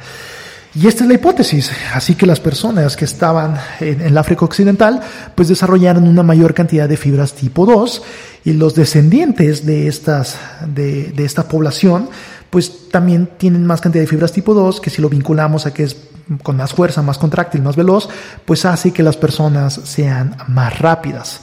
Y 0.76 0.86
esta 0.86 1.03
es 1.03 1.07
la 1.07 1.15
hipótesis. 1.15 1.72
Así 1.93 2.13
que 2.13 2.28
las 2.28 2.39
personas 2.39 2.95
que 2.95 3.05
estaban 3.05 3.55
en, 3.80 4.01
el 4.01 4.17
África 4.17 4.45
Occidental, 4.45 5.01
pues 5.34 5.47
desarrollaron 5.47 6.07
una 6.07 6.22
mayor 6.22 6.53
cantidad 6.53 6.88
de 6.88 6.95
fibras 6.95 7.34
tipo 7.34 7.65
2 7.65 8.03
y 8.45 8.53
los 8.53 8.76
descendientes 8.76 9.65
de, 9.65 9.88
estas, 9.88 10.38
de, 10.67 11.11
de 11.11 11.26
esta 11.26 11.47
población, 11.47 12.09
pues 12.50 12.89
también 12.89 13.30
tienen 13.38 13.66
más 13.66 13.82
cantidad 13.82 14.04
de 14.04 14.08
fibras 14.08 14.32
tipo 14.32 14.54
2, 14.54 14.82
que 14.82 14.89
si 14.89 15.02
lo 15.02 15.10
vinculamos 15.10 15.66
a 15.66 15.74
que 15.74 15.84
es 15.84 15.97
con 16.43 16.58
más 16.58 16.74
fuerza, 16.74 17.02
más 17.02 17.18
contráctil, 17.18 17.62
más 17.62 17.76
veloz, 17.76 18.10
pues 18.45 18.66
hace 18.66 18.91
que 18.91 19.04
las 19.04 19.18
personas 19.18 19.74
sean 19.84 20.36
más 20.47 20.80
rápidas. 20.80 21.41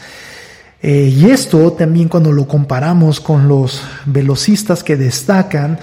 Eh, 0.83 1.13
y 1.15 1.31
esto 1.31 1.73
también 1.73 2.09
cuando 2.09 2.31
lo 2.33 2.47
comparamos 2.47 3.21
con 3.21 3.49
los 3.49 3.81
velocistas 4.05 4.85
que 4.85 4.97
destacan, 4.97 5.79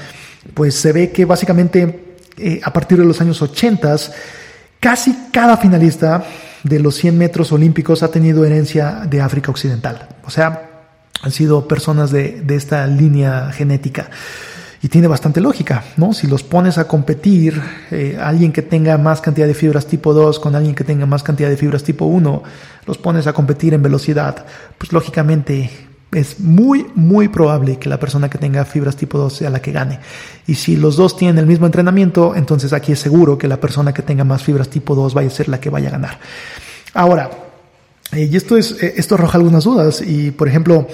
pues 0.53 0.75
se 0.75 0.91
ve 0.93 1.11
que 1.11 1.25
básicamente 1.25 2.17
eh, 2.37 2.61
a 2.63 2.71
partir 2.71 2.97
de 2.97 3.05
los 3.05 3.19
años 3.19 3.41
80, 3.41 3.95
casi 4.79 5.15
cada 5.31 5.57
finalista 5.57 6.23
de 6.63 6.79
los 6.79 6.95
100 6.95 7.17
metros 7.17 7.51
olímpicos 7.51 8.03
ha 8.03 8.09
tenido 8.09 8.45
herencia 8.45 9.03
de 9.09 9.21
África 9.21 9.51
Occidental. 9.51 10.07
O 10.25 10.29
sea, 10.29 10.69
han 11.21 11.31
sido 11.31 11.67
personas 11.67 12.11
de, 12.11 12.41
de 12.41 12.55
esta 12.55 12.87
línea 12.87 13.51
genética. 13.51 14.09
Y 14.83 14.89
tiene 14.89 15.07
bastante 15.07 15.39
lógica, 15.39 15.85
¿no? 15.95 16.13
Si 16.13 16.27
los 16.27 16.43
pones 16.43 16.77
a 16.77 16.89
competir, 16.89 17.59
eh, 17.89 18.17
alguien 18.21 18.51
que 18.51 18.61
tenga 18.61 18.97
más 18.97 19.21
cantidad 19.21 19.47
de 19.47 19.53
fibras 19.53 19.87
tipo 19.87 20.13
2 20.13 20.39
con 20.39 20.55
alguien 20.55 20.75
que 20.75 20.83
tenga 20.83 21.05
más 21.05 21.23
cantidad 21.23 21.49
de 21.49 21.55
fibras 21.55 21.83
tipo 21.83 22.03
1, 22.05 22.43
los 22.85 22.97
pones 22.97 23.25
a 23.25 23.31
competir 23.31 23.73
en 23.73 23.81
velocidad, 23.81 24.45
pues 24.77 24.91
lógicamente 24.91 25.69
es 26.11 26.41
muy, 26.41 26.85
muy 26.95 27.29
probable 27.29 27.79
que 27.79 27.87
la 27.87 27.97
persona 27.97 28.29
que 28.29 28.37
tenga 28.37 28.65
fibras 28.65 28.97
tipo 28.97 29.17
2 29.17 29.31
sea 29.31 29.49
la 29.49 29.61
que 29.61 29.71
gane. 29.71 29.99
Y 30.47 30.55
si 30.55 30.75
los 30.75 30.97
dos 30.97 31.15
tienen 31.15 31.37
el 31.37 31.45
mismo 31.45 31.65
entrenamiento, 31.65 32.35
entonces 32.35 32.73
aquí 32.73 32.91
es 32.91 32.99
seguro 32.99 33.37
que 33.37 33.47
la 33.47 33.61
persona 33.61 33.93
que 33.93 34.01
tenga 34.01 34.25
más 34.25 34.43
fibras 34.43 34.67
tipo 34.67 34.95
2 34.95 35.13
vaya 35.13 35.29
a 35.29 35.31
ser 35.31 35.47
la 35.47 35.61
que 35.61 35.69
vaya 35.69 35.87
a 35.87 35.91
ganar. 35.91 36.19
Ahora, 36.93 37.31
eh, 38.11 38.29
y 38.31 38.35
esto, 38.35 38.57
es, 38.57 38.83
eh, 38.83 38.93
esto 38.97 39.15
arroja 39.15 39.37
algunas 39.37 39.63
dudas 39.63 40.01
y, 40.01 40.31
por 40.31 40.47
ejemplo, 40.47 40.87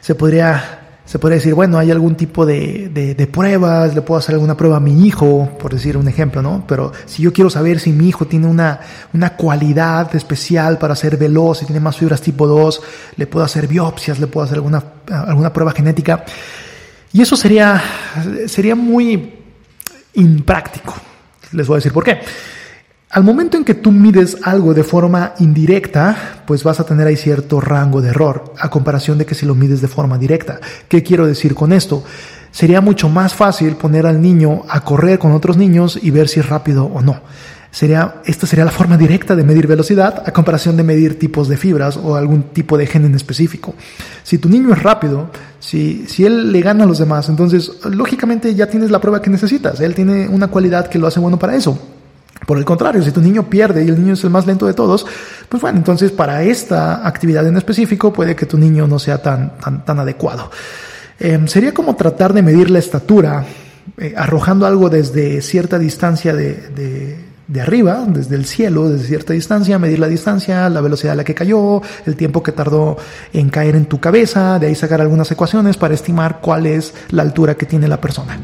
se 0.00 0.14
podría 0.14 0.75
se 1.06 1.20
podría 1.20 1.36
decir, 1.36 1.54
bueno, 1.54 1.78
hay 1.78 1.92
algún 1.92 2.16
tipo 2.16 2.44
de, 2.44 2.88
de, 2.88 3.26
pruebas, 3.28 3.94
le 3.94 4.02
puedo 4.02 4.18
hacer 4.18 4.34
alguna 4.34 4.56
prueba 4.56 4.78
a 4.78 4.80
mi 4.80 5.06
hijo, 5.06 5.48
por 5.56 5.72
decir 5.72 5.96
un 5.96 6.08
ejemplo, 6.08 6.42
¿no? 6.42 6.64
Pero 6.66 6.92
si 7.06 7.22
yo 7.22 7.32
quiero 7.32 7.48
saber 7.48 7.78
si 7.78 7.92
mi 7.92 8.08
hijo 8.08 8.26
tiene 8.26 8.48
una, 8.48 8.80
una 9.14 9.36
cualidad 9.36 10.14
especial 10.16 10.78
para 10.78 10.96
ser 10.96 11.16
veloz, 11.16 11.58
si 11.58 11.64
tiene 11.64 11.78
más 11.78 11.96
fibras 11.96 12.20
tipo 12.20 12.48
2, 12.48 12.82
le 13.16 13.26
puedo 13.28 13.44
hacer 13.46 13.68
biopsias, 13.68 14.18
le 14.18 14.26
puedo 14.26 14.44
hacer 14.44 14.56
alguna, 14.56 14.82
alguna 15.08 15.52
prueba 15.52 15.70
genética. 15.70 16.24
Y 17.12 17.22
eso 17.22 17.36
sería, 17.36 17.80
sería 18.46 18.74
muy 18.74 19.32
impráctico. 20.14 20.92
Les 21.52 21.68
voy 21.68 21.76
a 21.76 21.78
decir 21.78 21.92
por 21.92 22.02
qué. 22.02 22.18
Al 23.16 23.24
momento 23.24 23.56
en 23.56 23.64
que 23.64 23.72
tú 23.72 23.92
mides 23.92 24.36
algo 24.42 24.74
de 24.74 24.84
forma 24.84 25.32
indirecta, 25.38 26.42
pues 26.46 26.62
vas 26.62 26.80
a 26.80 26.84
tener 26.84 27.06
ahí 27.06 27.16
cierto 27.16 27.62
rango 27.62 28.02
de 28.02 28.10
error, 28.10 28.52
a 28.58 28.68
comparación 28.68 29.16
de 29.16 29.24
que 29.24 29.34
si 29.34 29.46
lo 29.46 29.54
mides 29.54 29.80
de 29.80 29.88
forma 29.88 30.18
directa. 30.18 30.60
¿Qué 30.86 31.02
quiero 31.02 31.26
decir 31.26 31.54
con 31.54 31.72
esto? 31.72 32.04
Sería 32.50 32.82
mucho 32.82 33.08
más 33.08 33.32
fácil 33.32 33.76
poner 33.76 34.04
al 34.04 34.20
niño 34.20 34.64
a 34.68 34.82
correr 34.82 35.18
con 35.18 35.32
otros 35.32 35.56
niños 35.56 35.98
y 36.02 36.10
ver 36.10 36.28
si 36.28 36.40
es 36.40 36.46
rápido 36.50 36.84
o 36.84 37.00
no. 37.00 37.22
Sería, 37.70 38.16
esta 38.26 38.46
sería 38.46 38.66
la 38.66 38.70
forma 38.70 38.98
directa 38.98 39.34
de 39.34 39.44
medir 39.44 39.66
velocidad 39.66 40.22
a 40.26 40.30
comparación 40.30 40.76
de 40.76 40.82
medir 40.82 41.18
tipos 41.18 41.48
de 41.48 41.56
fibras 41.56 41.96
o 41.96 42.16
algún 42.16 42.42
tipo 42.52 42.76
de 42.76 42.86
gen 42.86 43.06
en 43.06 43.14
específico. 43.14 43.74
Si 44.24 44.36
tu 44.36 44.50
niño 44.50 44.74
es 44.74 44.82
rápido, 44.82 45.30
si, 45.58 46.04
si 46.06 46.26
él 46.26 46.52
le 46.52 46.60
gana 46.60 46.84
a 46.84 46.86
los 46.86 46.98
demás, 46.98 47.30
entonces 47.30 47.78
lógicamente 47.84 48.54
ya 48.54 48.66
tienes 48.66 48.90
la 48.90 49.00
prueba 49.00 49.22
que 49.22 49.30
necesitas. 49.30 49.80
Él 49.80 49.94
tiene 49.94 50.28
una 50.28 50.48
cualidad 50.48 50.88
que 50.88 50.98
lo 50.98 51.06
hace 51.06 51.18
bueno 51.18 51.38
para 51.38 51.56
eso. 51.56 51.95
Por 52.44 52.58
el 52.58 52.64
contrario, 52.64 53.02
si 53.02 53.12
tu 53.12 53.20
niño 53.20 53.48
pierde 53.48 53.84
y 53.84 53.88
el 53.88 53.98
niño 53.98 54.14
es 54.14 54.24
el 54.24 54.30
más 54.30 54.46
lento 54.46 54.66
de 54.66 54.74
todos, 54.74 55.06
pues 55.48 55.60
bueno, 55.60 55.78
entonces 55.78 56.12
para 56.12 56.42
esta 56.42 57.06
actividad 57.06 57.46
en 57.46 57.56
específico 57.56 58.12
puede 58.12 58.36
que 58.36 58.46
tu 58.46 58.58
niño 58.58 58.86
no 58.86 58.98
sea 58.98 59.22
tan, 59.22 59.52
tan, 59.84 59.98
adecuado. 59.98 60.50
Em, 61.18 61.46
sería 61.48 61.72
como 61.72 61.96
tratar 61.96 62.34
de 62.34 62.42
medir 62.42 62.70
la 62.70 62.78
estatura 62.78 63.44
eh, 63.98 64.14
arrojando 64.16 64.66
algo 64.66 64.90
desde 64.90 65.40
cierta 65.40 65.78
distancia 65.78 66.34
de, 66.34 66.54
de, 66.68 67.18
de, 67.48 67.60
arriba, 67.60 68.04
desde 68.06 68.36
el 68.36 68.44
cielo, 68.44 68.90
desde 68.90 69.06
cierta 69.06 69.32
distancia, 69.32 69.78
medir 69.78 69.98
la 69.98 70.08
distancia, 70.08 70.68
la 70.68 70.80
velocidad 70.82 71.14
a 71.14 71.16
la 71.16 71.24
que 71.24 71.34
cayó, 71.34 71.80
el 72.04 72.16
tiempo 72.16 72.42
que 72.42 72.52
tardó 72.52 72.98
en 73.32 73.48
caer 73.48 73.76
en 73.76 73.86
tu 73.86 73.98
cabeza, 73.98 74.58
de 74.58 74.66
ahí 74.66 74.74
sacar 74.74 75.00
algunas 75.00 75.30
ecuaciones 75.30 75.78
para 75.78 75.94
estimar 75.94 76.40
cuál 76.40 76.66
es 76.66 76.94
la 77.10 77.22
altura 77.22 77.54
que 77.54 77.64
tiene 77.64 77.88
la 77.88 78.00
persona. 78.00 78.38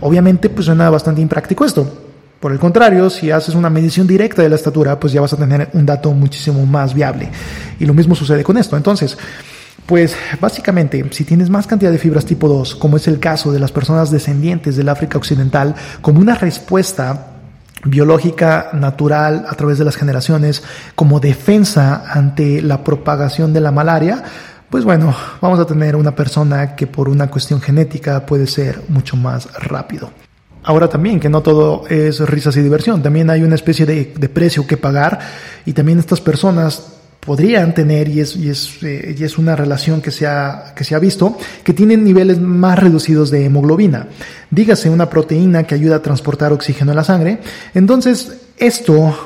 Obviamente, 0.00 0.48
pues 0.48 0.66
suena 0.66 0.88
bastante 0.88 1.20
impráctico 1.20 1.64
esto, 1.64 2.03
por 2.44 2.52
el 2.52 2.58
contrario, 2.58 3.08
si 3.08 3.30
haces 3.30 3.54
una 3.54 3.70
medición 3.70 4.06
directa 4.06 4.42
de 4.42 4.50
la 4.50 4.56
estatura, 4.56 5.00
pues 5.00 5.14
ya 5.14 5.22
vas 5.22 5.32
a 5.32 5.38
tener 5.38 5.70
un 5.72 5.86
dato 5.86 6.12
muchísimo 6.12 6.66
más 6.66 6.92
viable. 6.92 7.30
Y 7.80 7.86
lo 7.86 7.94
mismo 7.94 8.14
sucede 8.14 8.44
con 8.44 8.58
esto. 8.58 8.76
Entonces, 8.76 9.16
pues 9.86 10.14
básicamente, 10.38 11.02
si 11.12 11.24
tienes 11.24 11.48
más 11.48 11.66
cantidad 11.66 11.90
de 11.90 11.96
fibras 11.96 12.26
tipo 12.26 12.46
2, 12.46 12.74
como 12.74 12.98
es 12.98 13.08
el 13.08 13.18
caso 13.18 13.50
de 13.50 13.60
las 13.60 13.72
personas 13.72 14.10
descendientes 14.10 14.76
del 14.76 14.90
África 14.90 15.16
Occidental, 15.16 15.74
como 16.02 16.20
una 16.20 16.34
respuesta 16.34 17.28
biológica 17.82 18.68
natural 18.74 19.46
a 19.48 19.54
través 19.54 19.78
de 19.78 19.86
las 19.86 19.96
generaciones, 19.96 20.62
como 20.94 21.20
defensa 21.20 22.04
ante 22.12 22.60
la 22.60 22.84
propagación 22.84 23.54
de 23.54 23.62
la 23.62 23.72
malaria, 23.72 24.22
pues 24.68 24.84
bueno, 24.84 25.16
vamos 25.40 25.58
a 25.60 25.64
tener 25.64 25.96
una 25.96 26.14
persona 26.14 26.76
que 26.76 26.86
por 26.86 27.08
una 27.08 27.30
cuestión 27.30 27.62
genética 27.62 28.26
puede 28.26 28.46
ser 28.46 28.82
mucho 28.90 29.16
más 29.16 29.50
rápido. 29.54 30.10
Ahora 30.64 30.88
también, 30.88 31.20
que 31.20 31.28
no 31.28 31.42
todo 31.42 31.86
es 31.88 32.20
risas 32.20 32.56
y 32.56 32.62
diversión, 32.62 33.02
también 33.02 33.28
hay 33.28 33.42
una 33.42 33.54
especie 33.54 33.84
de, 33.84 34.04
precio 34.28 34.66
que 34.66 34.78
pagar 34.78 35.20
y 35.66 35.74
también 35.74 35.98
estas 35.98 36.22
personas 36.22 36.92
podrían 37.20 37.74
tener, 37.74 38.08
y 38.08 38.20
es, 38.20 38.34
y 38.36 38.48
es, 38.48 38.82
eh, 38.82 39.14
y 39.18 39.24
es 39.24 39.38
una 39.38 39.56
relación 39.56 40.00
que 40.00 40.10
se, 40.10 40.26
ha, 40.26 40.72
que 40.74 40.84
se 40.84 40.94
ha 40.94 40.98
visto, 40.98 41.36
que 41.62 41.72
tienen 41.72 42.02
niveles 42.02 42.40
más 42.40 42.78
reducidos 42.78 43.30
de 43.30 43.44
hemoglobina. 43.44 44.08
Dígase 44.50 44.90
una 44.90 45.08
proteína 45.08 45.64
que 45.64 45.74
ayuda 45.74 45.96
a 45.96 46.02
transportar 46.02 46.52
oxígeno 46.52 46.92
en 46.92 46.96
la 46.96 47.04
sangre. 47.04 47.38
Entonces, 47.74 48.43
esto, 48.56 49.16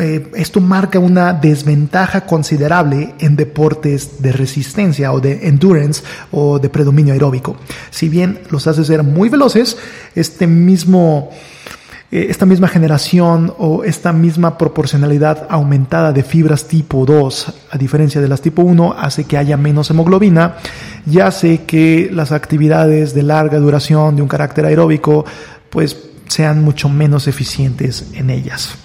eh, 0.00 0.30
esto 0.34 0.60
marca 0.60 0.98
una 0.98 1.32
desventaja 1.32 2.22
considerable 2.22 3.14
en 3.18 3.36
deportes 3.36 4.22
de 4.22 4.32
resistencia 4.32 5.12
o 5.12 5.20
de 5.20 5.48
endurance 5.48 6.02
o 6.32 6.58
de 6.58 6.68
predominio 6.70 7.12
aeróbico. 7.12 7.56
Si 7.90 8.08
bien 8.08 8.40
los 8.50 8.66
hace 8.66 8.84
ser 8.84 9.02
muy 9.02 9.28
veloces, 9.28 9.76
este 10.14 10.46
mismo 10.46 11.30
eh, 12.12 12.26
esta 12.28 12.44
misma 12.44 12.66
generación 12.66 13.54
o 13.58 13.84
esta 13.84 14.12
misma 14.12 14.58
proporcionalidad 14.58 15.46
aumentada 15.48 16.12
de 16.12 16.24
fibras 16.24 16.66
tipo 16.66 17.06
2, 17.06 17.54
a 17.70 17.78
diferencia 17.78 18.20
de 18.20 18.26
las 18.26 18.40
tipo 18.40 18.62
1, 18.62 18.96
hace 18.98 19.24
que 19.24 19.36
haya 19.36 19.56
menos 19.56 19.90
hemoglobina 19.90 20.56
y 21.08 21.20
hace 21.20 21.62
que 21.64 22.10
las 22.12 22.32
actividades 22.32 23.14
de 23.14 23.22
larga 23.22 23.58
duración 23.58 24.16
de 24.16 24.22
un 24.22 24.28
carácter 24.28 24.64
aeróbico 24.64 25.24
pues 25.70 26.09
sean 26.30 26.62
mucho 26.62 26.88
menos 26.88 27.26
eficientes 27.26 28.06
en 28.14 28.30
ellas. 28.30 28.76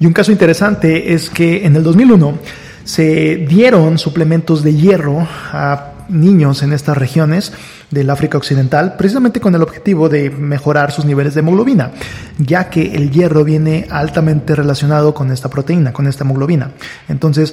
Y 0.00 0.06
un 0.06 0.14
caso 0.14 0.32
interesante 0.32 1.12
es 1.12 1.28
que 1.28 1.66
en 1.66 1.76
el 1.76 1.82
2001 1.82 2.38
se 2.84 3.36
dieron 3.48 3.98
suplementos 3.98 4.62
de 4.62 4.74
hierro 4.74 5.28
a 5.52 5.92
niños 6.08 6.62
en 6.62 6.72
estas 6.72 6.96
regiones 6.96 7.52
del 7.90 8.08
África 8.08 8.38
Occidental, 8.38 8.96
precisamente 8.96 9.38
con 9.38 9.54
el 9.54 9.60
objetivo 9.60 10.08
de 10.08 10.30
mejorar 10.30 10.90
sus 10.90 11.04
niveles 11.04 11.34
de 11.34 11.40
hemoglobina, 11.40 11.90
ya 12.38 12.70
que 12.70 12.94
el 12.94 13.10
hierro 13.10 13.44
viene 13.44 13.86
altamente 13.90 14.54
relacionado 14.54 15.12
con 15.12 15.30
esta 15.30 15.50
proteína, 15.50 15.92
con 15.92 16.06
esta 16.06 16.24
hemoglobina. 16.24 16.70
Entonces, 17.08 17.52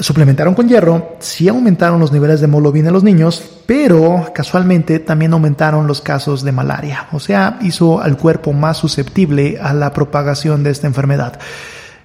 suplementaron 0.00 0.54
con 0.54 0.68
hierro, 0.68 1.16
sí 1.18 1.48
aumentaron 1.48 2.00
los 2.00 2.12
niveles 2.12 2.40
de 2.40 2.46
hemoglobina 2.46 2.88
en 2.88 2.94
los 2.94 3.04
niños, 3.04 3.42
pero 3.66 4.26
casualmente 4.34 4.98
también 4.98 5.32
aumentaron 5.32 5.86
los 5.86 6.00
casos 6.00 6.44
de 6.44 6.52
malaria, 6.52 7.08
o 7.12 7.20
sea, 7.20 7.58
hizo 7.62 8.00
al 8.00 8.16
cuerpo 8.16 8.52
más 8.52 8.76
susceptible 8.76 9.58
a 9.60 9.72
la 9.72 9.92
propagación 9.92 10.62
de 10.62 10.70
esta 10.70 10.86
enfermedad 10.86 11.38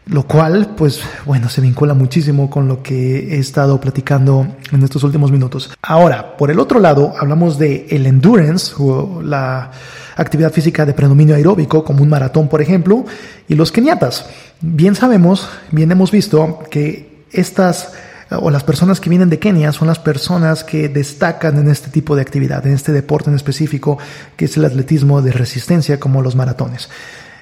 lo 0.05 0.27
cual, 0.27 0.73
pues 0.75 1.01
bueno, 1.25 1.47
se 1.49 1.61
vincula 1.61 1.93
muchísimo 1.93 2.49
con 2.49 2.67
lo 2.67 2.83
que 2.83 3.35
he 3.35 3.39
estado 3.39 3.79
platicando 3.79 4.47
en 4.71 4.83
estos 4.83 5.03
últimos 5.03 5.31
minutos. 5.31 5.71
Ahora, 5.81 6.35
por 6.35 6.51
el 6.51 6.59
otro 6.59 6.79
lado, 6.79 7.13
hablamos 7.17 7.57
de 7.57 7.87
el 7.89 8.05
endurance 8.05 8.73
o 8.77 9.21
la 9.21 9.71
actividad 10.17 10.51
física 10.51 10.85
de 10.85 10.93
predominio 10.93 11.35
aeróbico, 11.35 11.83
como 11.83 12.03
un 12.03 12.09
maratón, 12.09 12.49
por 12.49 12.61
ejemplo, 12.61 13.05
y 13.47 13.55
los 13.55 13.71
keniatas. 13.71 14.25
Bien 14.59 14.95
sabemos, 14.95 15.47
bien 15.71 15.91
hemos 15.91 16.11
visto 16.11 16.59
que 16.69 17.12
estas 17.33 17.91
o 18.29 18.49
las 18.49 18.63
personas 18.63 18.99
que 18.99 19.09
vienen 19.09 19.29
de 19.29 19.39
Kenia 19.39 19.71
son 19.71 19.87
las 19.87 19.99
personas 19.99 20.63
que 20.63 20.89
destacan 20.89 21.57
en 21.57 21.69
este 21.69 21.89
tipo 21.89 22.15
de 22.15 22.21
actividad, 22.21 22.65
en 22.65 22.73
este 22.73 22.91
deporte 22.91 23.29
en 23.29 23.35
específico, 23.35 23.97
que 24.35 24.45
es 24.45 24.57
el 24.57 24.65
atletismo 24.65 25.21
de 25.21 25.31
resistencia, 25.31 25.99
como 25.99 26.21
los 26.21 26.35
maratones. 26.35 26.89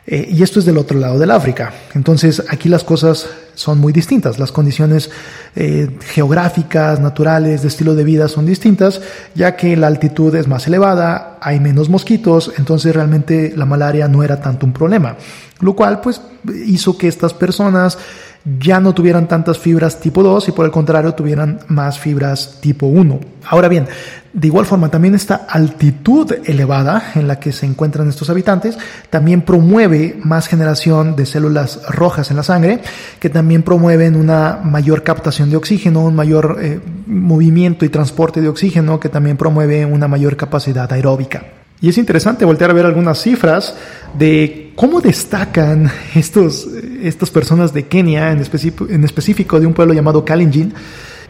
Eh, 0.07 0.29
y 0.31 0.41
esto 0.41 0.59
es 0.59 0.65
del 0.65 0.79
otro 0.79 0.99
lado 0.99 1.19
del 1.19 1.29
África. 1.29 1.73
Entonces 1.93 2.43
aquí 2.49 2.69
las 2.69 2.83
cosas 2.83 3.29
son 3.53 3.79
muy 3.79 3.93
distintas. 3.93 4.39
Las 4.39 4.51
condiciones 4.51 5.11
eh, 5.55 5.95
geográficas, 6.01 6.99
naturales, 6.99 7.61
de 7.61 7.67
estilo 7.67 7.93
de 7.93 8.03
vida 8.03 8.27
son 8.27 8.47
distintas, 8.47 9.01
ya 9.35 9.55
que 9.55 9.77
la 9.77 9.87
altitud 9.87 10.33
es 10.35 10.47
más 10.47 10.65
elevada, 10.65 11.37
hay 11.39 11.59
menos 11.59 11.89
mosquitos, 11.89 12.51
entonces 12.57 12.95
realmente 12.95 13.53
la 13.55 13.65
malaria 13.65 14.07
no 14.07 14.23
era 14.23 14.41
tanto 14.41 14.65
un 14.65 14.73
problema. 14.73 15.17
Lo 15.59 15.75
cual 15.75 16.01
pues 16.01 16.19
hizo 16.65 16.97
que 16.97 17.07
estas 17.07 17.35
personas 17.35 17.99
ya 18.43 18.79
no 18.79 18.93
tuvieran 18.93 19.27
tantas 19.27 19.59
fibras 19.59 19.99
tipo 19.99 20.23
2 20.23 20.49
y 20.49 20.51
por 20.51 20.65
el 20.65 20.71
contrario 20.71 21.13
tuvieran 21.13 21.59
más 21.67 21.99
fibras 21.99 22.57
tipo 22.59 22.87
1. 22.87 23.19
Ahora 23.47 23.67
bien, 23.67 23.87
de 24.33 24.47
igual 24.47 24.65
forma 24.65 24.89
también 24.89 25.13
esta 25.13 25.35
altitud 25.47 26.31
elevada 26.45 27.11
en 27.15 27.27
la 27.27 27.39
que 27.39 27.51
se 27.51 27.65
encuentran 27.65 28.07
estos 28.09 28.29
habitantes 28.29 28.77
también 29.09 29.41
promueve 29.41 30.17
más 30.23 30.47
generación 30.47 31.15
de 31.15 31.25
células 31.25 31.81
rojas 31.89 32.31
en 32.31 32.37
la 32.37 32.43
sangre 32.43 32.81
que 33.19 33.29
también 33.29 33.61
promueven 33.63 34.15
una 34.15 34.59
mayor 34.63 35.03
captación 35.03 35.49
de 35.49 35.57
oxígeno, 35.57 36.05
un 36.05 36.15
mayor 36.15 36.57
eh, 36.61 36.79
movimiento 37.05 37.85
y 37.85 37.89
transporte 37.89 38.41
de 38.41 38.47
oxígeno 38.47 38.99
que 38.99 39.09
también 39.09 39.37
promueve 39.37 39.85
una 39.85 40.07
mayor 40.07 40.35
capacidad 40.35 40.91
aeróbica. 40.91 41.43
Y 41.81 41.89
es 41.89 41.97
interesante 41.97 42.45
voltear 42.45 42.69
a 42.69 42.73
ver 42.73 42.85
algunas 42.85 43.19
cifras 43.19 43.75
de 44.17 44.70
cómo 44.81 44.99
destacan 44.99 45.91
estos, 46.15 46.67
estas 47.03 47.29
personas 47.29 47.71
de 47.71 47.87
Kenia, 47.87 48.31
en, 48.31 48.41
en 48.89 49.03
específico 49.03 49.59
de 49.59 49.67
un 49.67 49.75
pueblo 49.75 49.93
llamado 49.93 50.25
Kalenjin, 50.25 50.73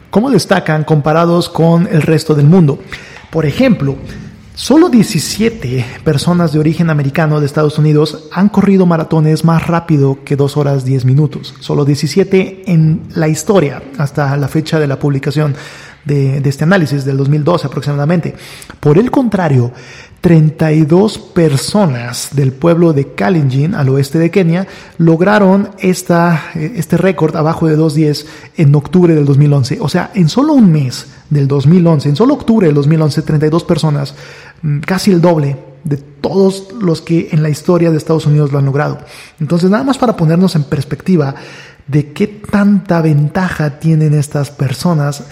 cómo 0.09 0.31
destacan 0.31 0.85
comparados 0.85 1.49
con 1.49 1.85
el 1.91 2.01
resto 2.01 2.33
del 2.33 2.45
mundo. 2.45 2.79
Por 3.29 3.45
ejemplo, 3.45 3.97
Solo 4.53 4.89
17 4.89 5.85
personas 6.03 6.51
de 6.51 6.59
origen 6.59 6.89
americano 6.89 7.39
de 7.39 7.45
Estados 7.45 7.79
Unidos 7.79 8.27
han 8.33 8.49
corrido 8.49 8.85
maratones 8.85 9.43
más 9.45 9.65
rápido 9.65 10.19
que 10.25 10.35
2 10.35 10.57
horas 10.57 10.85
10 10.85 11.05
minutos. 11.05 11.55
Solo 11.61 11.83
17 11.83 12.63
en 12.67 13.01
la 13.15 13.29
historia 13.29 13.81
hasta 13.97 14.35
la 14.35 14.49
fecha 14.49 14.77
de 14.77 14.87
la 14.87 14.99
publicación 14.99 15.55
de, 16.03 16.41
de 16.41 16.49
este 16.49 16.65
análisis 16.65 17.05
del 17.05 17.17
2012 17.17 17.67
aproximadamente. 17.67 18.35
Por 18.79 18.97
el 18.97 19.09
contrario, 19.09 19.71
32 20.22 21.17
personas 21.17 22.30
del 22.34 22.53
pueblo 22.53 22.93
de 22.93 23.13
Kalenjin, 23.13 23.74
al 23.74 23.89
oeste 23.89 24.19
de 24.19 24.30
Kenia, 24.30 24.67
lograron 24.99 25.69
esta, 25.80 26.51
este 26.53 26.95
récord 26.95 27.36
abajo 27.36 27.67
de 27.67 27.76
2.10 27.76 28.26
en 28.57 28.76
octubre 28.76 29.15
del 29.15 29.26
2011. 29.26 29.80
O 29.82 29.89
sea, 29.89 30.11
en 30.13 30.30
solo 30.30 30.53
un 30.53 30.72
mes 30.72 31.07
del 31.32 31.47
2011, 31.47 32.09
en 32.09 32.15
solo 32.15 32.36
octubre 32.36 32.67
del 32.67 32.76
2011, 32.76 33.24
32 33.24 33.63
personas, 33.63 34.13
mm, 34.61 34.80
casi 34.82 35.11
el 35.11 35.22
doble 35.22 35.57
de 35.84 35.97
todos 35.97 36.67
los 36.80 37.01
que 37.01 37.30
en 37.32 37.41
la 37.41 37.49
historia 37.49 37.89
de 37.89 37.97
Estados 37.97 38.28
Unidos 38.28 38.51
lo 38.51 38.59
han 38.59 38.65
logrado. 38.65 38.99
Entonces, 39.39 39.72
nada 39.72 39.84
más 39.84 39.97
para 39.97 40.15
ponernos 40.15 40.55
en 40.55 40.65
perspectiva 40.65 41.34
de 41.88 42.11
qué 42.13 42.28
tanta 42.28 43.01
ventaja 43.01 43.80
tienen 43.80 44.13
estas 44.13 44.51
personas 44.51 45.24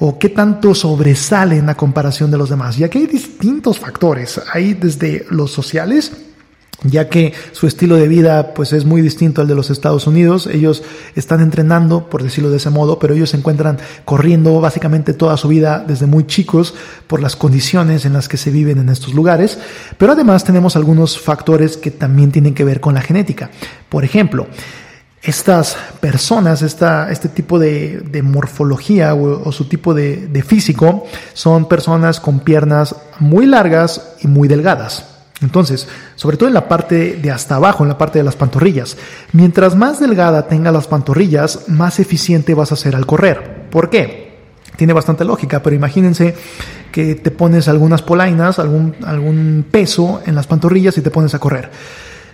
o 0.00 0.18
qué 0.18 0.30
tanto 0.30 0.74
sobresalen 0.74 1.68
a 1.68 1.76
comparación 1.76 2.30
de 2.30 2.38
los 2.38 2.48
demás. 2.48 2.76
Ya 2.76 2.88
que 2.88 2.98
hay 2.98 3.06
distintos 3.06 3.78
factores. 3.78 4.40
Hay 4.52 4.72
desde 4.72 5.26
los 5.30 5.52
sociales, 5.52 6.12
ya 6.82 7.10
que 7.10 7.34
su 7.52 7.66
estilo 7.66 7.96
de 7.96 8.08
vida 8.08 8.54
pues 8.54 8.72
es 8.72 8.86
muy 8.86 9.02
distinto 9.02 9.42
al 9.42 9.46
de 9.46 9.54
los 9.54 9.68
Estados 9.68 10.06
Unidos. 10.06 10.46
Ellos 10.46 10.82
están 11.14 11.40
entrenando, 11.40 12.08
por 12.08 12.22
decirlo 12.22 12.50
de 12.50 12.56
ese 12.56 12.70
modo, 12.70 12.98
pero 12.98 13.12
ellos 13.12 13.30
se 13.30 13.36
encuentran 13.36 13.78
corriendo 14.06 14.58
básicamente 14.58 15.12
toda 15.12 15.36
su 15.36 15.48
vida 15.48 15.84
desde 15.86 16.06
muy 16.06 16.26
chicos 16.26 16.74
por 17.06 17.20
las 17.20 17.36
condiciones 17.36 18.06
en 18.06 18.14
las 18.14 18.26
que 18.26 18.38
se 18.38 18.50
viven 18.50 18.78
en 18.78 18.88
estos 18.88 19.12
lugares. 19.12 19.58
Pero 19.98 20.12
además 20.12 20.44
tenemos 20.44 20.76
algunos 20.76 21.20
factores 21.20 21.76
que 21.76 21.90
también 21.90 22.32
tienen 22.32 22.54
que 22.54 22.64
ver 22.64 22.80
con 22.80 22.94
la 22.94 23.02
genética. 23.02 23.50
Por 23.90 24.02
ejemplo, 24.02 24.46
estas 25.22 25.76
personas, 26.00 26.62
este 26.62 27.28
tipo 27.28 27.58
de, 27.58 28.20
morfología 28.24 29.14
o, 29.14 29.52
su 29.52 29.66
tipo 29.66 29.92
de, 29.92 30.28
de, 30.28 30.42
físico, 30.42 31.06
son 31.34 31.68
personas 31.68 32.20
con 32.20 32.40
piernas 32.40 32.96
muy 33.18 33.46
largas 33.46 34.14
y 34.22 34.28
muy 34.28 34.48
delgadas. 34.48 35.06
Entonces, 35.42 35.88
sobre 36.16 36.36
todo 36.36 36.48
en 36.48 36.54
la 36.54 36.68
parte 36.68 37.16
de 37.16 37.30
hasta 37.30 37.56
abajo, 37.56 37.82
en 37.82 37.88
la 37.88 37.98
parte 37.98 38.18
de 38.18 38.24
las 38.24 38.36
pantorrillas. 38.36 38.96
Mientras 39.32 39.74
más 39.74 39.98
delgada 39.98 40.48
tenga 40.48 40.70
las 40.70 40.86
pantorrillas, 40.86 41.68
más 41.68 41.98
eficiente 41.98 42.54
vas 42.54 42.72
a 42.72 42.76
ser 42.76 42.94
al 42.94 43.06
correr. 43.06 43.68
¿Por 43.70 43.88
qué? 43.88 44.30
Tiene 44.76 44.92
bastante 44.92 45.24
lógica, 45.24 45.62
pero 45.62 45.76
imagínense 45.76 46.34
que 46.92 47.14
te 47.14 47.30
pones 47.30 47.68
algunas 47.68 48.02
polainas, 48.02 48.58
algún, 48.58 48.94
algún 49.04 49.64
peso 49.70 50.22
en 50.26 50.34
las 50.34 50.46
pantorrillas 50.46 50.96
y 50.98 51.02
te 51.02 51.10
pones 51.10 51.34
a 51.34 51.38
correr. 51.38 51.70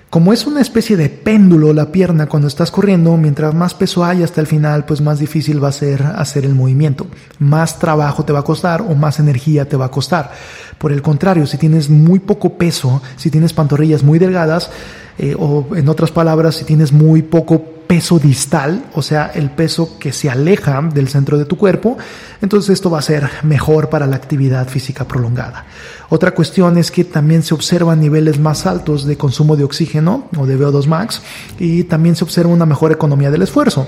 Como 0.09 0.33
es 0.33 0.47
una 0.47 0.61
especie 0.61 0.97
de 0.97 1.09
péndulo 1.09 1.73
la 1.73 1.91
pierna 1.91 2.27
cuando 2.29 2.47
estás 2.47 2.71
corriendo, 2.71 3.17
mientras 3.17 3.55
más 3.55 3.75
peso 3.75 4.05
hay 4.05 4.23
hasta 4.23 4.41
el 4.41 4.47
final, 4.47 4.85
pues 4.85 5.01
más 5.01 5.19
difícil 5.19 5.63
va 5.63 5.69
a 5.69 5.73
ser 5.73 6.03
hacer 6.03 6.45
el 6.45 6.55
movimiento. 6.55 7.09
Más 7.41 7.81
trabajo 7.81 8.25
te 8.25 8.33
va 8.33 8.39
a 8.39 8.45
costar 8.45 8.83
o 8.83 8.95
más 8.95 9.19
energía 9.19 9.69
te 9.69 9.77
va 9.77 9.87
a 9.87 9.91
costar. 9.91 10.31
Por 10.79 10.93
el 10.93 11.03
contrario, 11.03 11.45
si 11.47 11.59
tienes 11.59 11.91
muy 11.91 12.21
poco 12.21 12.55
peso, 12.57 13.03
si 13.17 13.31
tienes 13.31 13.53
pantorrillas 13.53 14.05
muy 14.05 14.21
delgadas, 14.21 14.71
eh, 15.19 15.35
o 15.39 15.67
en 15.75 15.89
otras 15.89 16.13
palabras, 16.13 16.55
si 16.55 16.65
tienes 16.65 16.93
muy 16.93 17.23
poco 17.23 17.76
peso 17.87 18.19
distal, 18.19 18.85
o 18.95 19.03
sea, 19.03 19.31
el 19.35 19.51
peso 19.51 19.99
que 19.99 20.13
se 20.13 20.29
aleja 20.29 20.83
del 20.83 21.09
centro 21.09 21.39
de 21.39 21.45
tu 21.45 21.57
cuerpo, 21.57 21.97
entonces 22.43 22.71
esto 22.71 22.91
va 22.91 22.99
a 22.99 23.03
ser 23.03 23.29
mejor 23.43 23.89
para 23.89 24.07
la 24.07 24.17
actividad 24.17 24.69
física 24.69 25.07
prolongada. 25.07 25.67
Otra 26.09 26.33
cuestión 26.33 26.79
es 26.79 26.91
que 26.91 27.05
también 27.05 27.43
se 27.43 27.55
observan 27.55 28.01
niveles 28.01 28.39
más 28.39 28.67
altos 28.67 29.07
de 29.07 29.17
consumo 29.17 29.57
de 29.57 29.65
oxígeno 29.65 30.29
o 30.37 30.47
de 30.47 30.59
VO2 30.59 30.87
max 30.87 31.23
y 31.59 31.85
también 31.85 32.17
se 32.17 32.25
observa 32.25 32.53
una 32.53 32.67
mejor 32.67 32.93
economía 32.93 33.31
del 33.31 33.43
esfuerzo, 33.43 33.87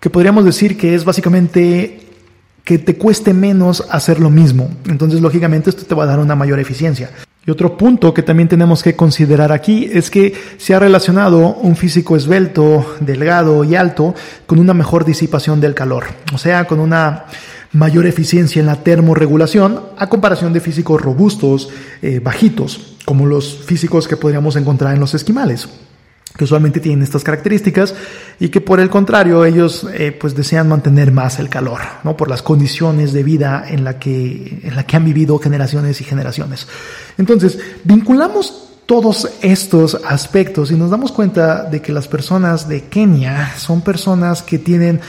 que 0.00 0.10
podríamos 0.10 0.44
decir 0.44 0.76
que 0.76 0.94
es 0.94 1.04
básicamente 1.04 2.08
que 2.64 2.78
te 2.78 2.96
cueste 2.96 3.34
menos 3.34 3.84
hacer 3.90 4.20
lo 4.20 4.30
mismo. 4.30 4.70
Entonces, 4.86 5.20
lógicamente, 5.20 5.70
esto 5.70 5.84
te 5.84 5.94
va 5.94 6.04
a 6.04 6.06
dar 6.06 6.18
una 6.20 6.36
mayor 6.36 6.60
eficiencia. 6.60 7.10
Y 7.44 7.50
otro 7.50 7.76
punto 7.76 8.14
que 8.14 8.22
también 8.22 8.48
tenemos 8.48 8.82
que 8.82 8.94
considerar 8.94 9.50
aquí 9.50 9.90
es 9.92 10.10
que 10.10 10.32
se 10.58 10.74
ha 10.74 10.78
relacionado 10.78 11.54
un 11.54 11.74
físico 11.74 12.14
esbelto, 12.14 12.94
delgado 13.00 13.64
y 13.64 13.74
alto 13.74 14.14
con 14.46 14.60
una 14.60 14.74
mejor 14.74 15.04
disipación 15.04 15.60
del 15.60 15.74
calor, 15.74 16.04
o 16.32 16.38
sea, 16.38 16.66
con 16.66 16.78
una 16.78 17.24
mayor 17.72 18.06
eficiencia 18.06 18.60
en 18.60 18.66
la 18.66 18.84
termorregulación 18.84 19.80
a 19.98 20.08
comparación 20.08 20.52
de 20.52 20.60
físicos 20.60 21.00
robustos, 21.00 21.68
eh, 22.00 22.20
bajitos, 22.22 22.96
como 23.04 23.26
los 23.26 23.58
físicos 23.64 24.06
que 24.06 24.16
podríamos 24.16 24.54
encontrar 24.54 24.94
en 24.94 25.00
los 25.00 25.14
esquimales 25.14 25.68
que 26.36 26.44
usualmente 26.44 26.80
tienen 26.80 27.02
estas 27.02 27.24
características 27.24 27.94
y 28.40 28.48
que 28.48 28.60
por 28.60 28.80
el 28.80 28.88
contrario 28.88 29.44
ellos 29.44 29.86
eh, 29.92 30.16
pues 30.18 30.34
desean 30.34 30.68
mantener 30.68 31.12
más 31.12 31.38
el 31.38 31.48
calor, 31.48 31.80
¿no? 32.04 32.16
Por 32.16 32.28
las 32.28 32.42
condiciones 32.42 33.12
de 33.12 33.22
vida 33.22 33.64
en 33.68 33.84
la 33.84 33.98
que, 33.98 34.60
en 34.62 34.74
la 34.74 34.84
que 34.84 34.96
han 34.96 35.04
vivido 35.04 35.38
generaciones 35.38 36.00
y 36.00 36.04
generaciones. 36.04 36.66
Entonces, 37.18 37.58
vinculamos 37.84 38.68
todos 38.86 39.28
estos 39.42 39.98
aspectos 40.04 40.70
y 40.70 40.74
nos 40.74 40.90
damos 40.90 41.12
cuenta 41.12 41.64
de 41.64 41.80
que 41.80 41.92
las 41.92 42.08
personas 42.08 42.68
de 42.68 42.84
Kenia 42.84 43.54
son 43.56 43.82
personas 43.82 44.42
que 44.42 44.58
tienen 44.58 45.00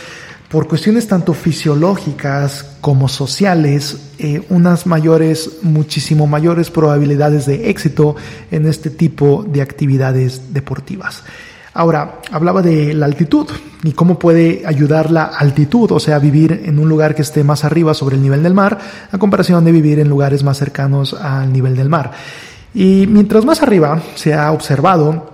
por 0.53 0.67
cuestiones 0.67 1.07
tanto 1.07 1.33
fisiológicas 1.33 2.75
como 2.79 3.07
sociales, 3.07 4.11
eh, 4.19 4.45
unas 4.49 4.85
mayores, 4.85 5.63
muchísimo 5.63 6.27
mayores 6.27 6.69
probabilidades 6.69 7.47
de 7.47 7.71
éxito 7.71 8.15
en 8.51 8.67
este 8.67 8.91
tipo 8.91 9.43
de 9.47 9.63
actividades 9.63 10.53
deportivas. 10.53 11.23
Ahora, 11.73 12.19
hablaba 12.31 12.61
de 12.61 12.93
la 12.93 13.07
altitud 13.07 13.47
y 13.81 13.93
cómo 13.93 14.19
puede 14.19 14.61
ayudar 14.67 15.09
la 15.09 15.23
altitud, 15.23 15.91
o 15.91 15.99
sea, 15.99 16.19
vivir 16.19 16.61
en 16.65 16.77
un 16.77 16.87
lugar 16.87 17.15
que 17.15 17.23
esté 17.23 17.43
más 17.43 17.63
arriba 17.63 17.95
sobre 17.95 18.17
el 18.17 18.21
nivel 18.21 18.43
del 18.43 18.53
mar, 18.53 18.77
a 19.11 19.17
comparación 19.17 19.65
de 19.65 19.71
vivir 19.71 19.97
en 19.97 20.07
lugares 20.07 20.43
más 20.43 20.59
cercanos 20.59 21.15
al 21.15 21.51
nivel 21.51 21.75
del 21.75 21.89
mar. 21.89 22.11
Y 22.75 23.07
mientras 23.07 23.43
más 23.43 23.63
arriba 23.63 24.03
se 24.13 24.35
ha 24.35 24.51
observado 24.51 25.32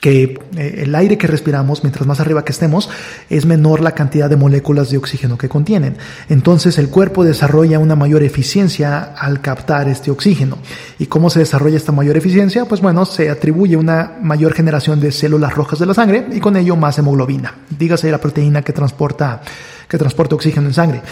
que 0.00 0.38
eh, 0.56 0.82
el 0.84 0.94
aire 0.94 1.18
que 1.18 1.26
respiramos, 1.26 1.84
mientras 1.84 2.06
más 2.06 2.20
arriba 2.20 2.44
que 2.44 2.52
estemos, 2.52 2.88
es 3.28 3.46
menor 3.46 3.80
la 3.80 3.92
cantidad 3.92 4.30
de 4.30 4.36
moléculas 4.36 4.90
de 4.90 4.96
oxígeno 4.96 5.36
que 5.38 5.48
contienen. 5.48 5.96
Entonces 6.28 6.78
el 6.78 6.88
cuerpo 6.88 7.22
desarrolla 7.22 7.78
una 7.78 7.96
mayor 7.96 8.22
eficiencia 8.22 9.02
al 9.02 9.40
captar 9.40 9.88
este 9.88 10.10
oxígeno. 10.10 10.58
¿Y 10.98 11.06
cómo 11.06 11.30
se 11.30 11.40
desarrolla 11.40 11.76
esta 11.76 11.92
mayor 11.92 12.16
eficiencia? 12.16 12.64
Pues 12.64 12.80
bueno, 12.80 13.04
se 13.04 13.30
atribuye 13.30 13.76
una 13.76 14.18
mayor 14.22 14.54
generación 14.54 15.00
de 15.00 15.12
células 15.12 15.54
rojas 15.54 15.78
de 15.78 15.86
la 15.86 15.94
sangre 15.94 16.26
y 16.32 16.40
con 16.40 16.56
ello 16.56 16.76
más 16.76 16.98
hemoglobina. 16.98 17.54
Dígase 17.68 18.10
la 18.10 18.18
proteína 18.18 18.62
que 18.62 18.72
transporta 18.72 19.42
que 19.90 19.98
transporta 19.98 20.36
oxígeno 20.36 20.68
en 20.68 20.74
sangre. 20.74 21.02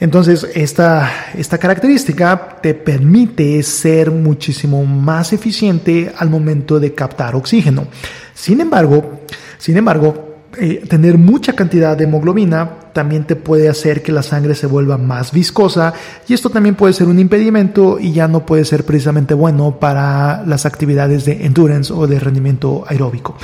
Entonces, 0.00 0.44
esta, 0.54 1.08
esta 1.38 1.56
característica 1.56 2.58
te 2.60 2.74
permite 2.74 3.62
ser 3.62 4.10
muchísimo 4.10 4.84
más 4.84 5.32
eficiente 5.32 6.12
al 6.18 6.30
momento 6.30 6.80
de 6.80 6.92
captar 6.92 7.36
oxígeno. 7.36 7.86
Sin 8.34 8.60
embargo, 8.60 9.20
sin 9.58 9.76
embargo, 9.76 10.34
eh, 10.58 10.84
tener 10.88 11.16
mucha 11.16 11.54
cantidad 11.54 11.96
de 11.96 12.04
hemoglobina 12.04 12.70
también 12.92 13.24
te 13.24 13.36
puede 13.36 13.68
hacer 13.68 14.02
que 14.02 14.12
la 14.12 14.22
sangre 14.22 14.54
se 14.54 14.66
vuelva 14.66 14.98
más 14.98 15.32
viscosa 15.32 15.94
y 16.28 16.34
esto 16.34 16.50
también 16.50 16.74
puede 16.74 16.92
ser 16.92 17.08
un 17.08 17.18
impedimento 17.18 17.98
y 17.98 18.12
ya 18.12 18.28
no 18.28 18.46
puede 18.46 18.64
ser 18.64 18.84
precisamente 18.84 19.34
bueno 19.34 19.78
para 19.80 20.44
las 20.44 20.66
actividades 20.66 21.24
de 21.24 21.44
endurance 21.44 21.92
o 21.92 22.06
de 22.06 22.20
rendimiento 22.20 22.84
aeróbico. 22.86 23.36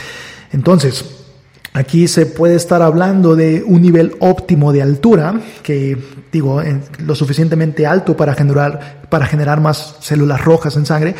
Entonces, 0.53 1.20
Aquí 1.73 2.09
se 2.09 2.27
puede 2.27 2.57
estar 2.57 2.83
hablando 2.83 3.37
de 3.37 3.63
un 3.65 3.81
nivel 3.81 4.17
óptimo 4.19 4.73
de 4.73 4.83
altura, 4.83 5.41
que 5.63 5.97
digo, 6.33 6.61
lo 6.99 7.15
suficientemente 7.15 7.87
alto 7.87 8.17
para 8.17 8.35
generar, 8.35 9.00
para 9.11 9.27
generar 9.27 9.61
más 9.61 9.97
células 10.01 10.43
rojas 10.43 10.77
en 10.77 10.87
sangre, 10.87 11.15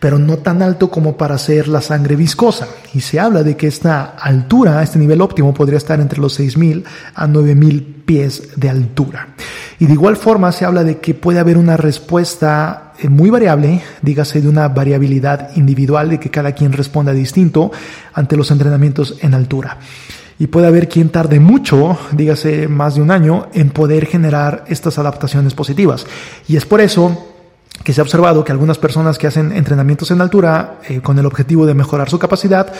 pero 0.00 0.18
no 0.18 0.38
tan 0.38 0.60
alto 0.62 0.90
como 0.90 1.16
para 1.16 1.36
hacer 1.36 1.68
la 1.68 1.80
sangre 1.80 2.16
viscosa. 2.16 2.66
Y 2.92 3.00
se 3.00 3.20
habla 3.20 3.42
de 3.42 3.56
que 3.56 3.68
esta 3.68 4.16
altura, 4.18 4.82
este 4.82 4.98
nivel 4.98 5.20
óptimo, 5.20 5.54
podría 5.54 5.78
estar 5.78 6.00
entre 6.00 6.20
los 6.20 6.38
6.000 6.38 6.84
a 7.14 7.26
9.000 7.26 8.04
pies 8.04 8.50
de 8.56 8.68
altura. 8.68 9.28
Y 9.78 9.86
de 9.86 9.92
igual 9.92 10.16
forma 10.16 10.52
se 10.52 10.64
habla 10.64 10.84
de 10.84 10.98
que 10.98 11.14
puede 11.14 11.38
haber 11.38 11.56
una 11.56 11.76
respuesta 11.76 12.92
eh, 12.98 13.08
muy 13.08 13.30
variable, 13.30 13.82
dígase 14.02 14.40
de 14.40 14.48
una 14.48 14.68
variabilidad 14.68 15.56
individual, 15.56 16.10
de 16.10 16.20
que 16.20 16.30
cada 16.30 16.52
quien 16.52 16.72
responda 16.72 17.12
distinto 17.12 17.72
ante 18.12 18.36
los 18.36 18.50
entrenamientos 18.50 19.16
en 19.20 19.34
altura. 19.34 19.78
Y 20.38 20.48
puede 20.48 20.66
haber 20.66 20.88
quien 20.88 21.10
tarde 21.10 21.38
mucho, 21.40 21.96
dígase 22.12 22.68
más 22.68 22.96
de 22.96 23.02
un 23.02 23.10
año, 23.10 23.48
en 23.52 23.70
poder 23.70 24.06
generar 24.06 24.64
estas 24.68 24.98
adaptaciones 24.98 25.54
positivas. 25.54 26.06
Y 26.48 26.56
es 26.56 26.66
por 26.66 26.80
eso 26.80 27.33
que 27.84 27.92
se 27.92 28.00
ha 28.00 28.04
observado 28.04 28.42
que 28.42 28.50
algunas 28.50 28.78
personas 28.78 29.18
que 29.18 29.26
hacen 29.26 29.52
entrenamientos 29.52 30.10
en 30.10 30.20
altura 30.20 30.80
eh, 30.88 31.00
con 31.00 31.18
el 31.18 31.26
objetivo 31.26 31.66
de 31.66 31.74
mejorar 31.74 32.10
su 32.10 32.18
capacidad, 32.18 32.72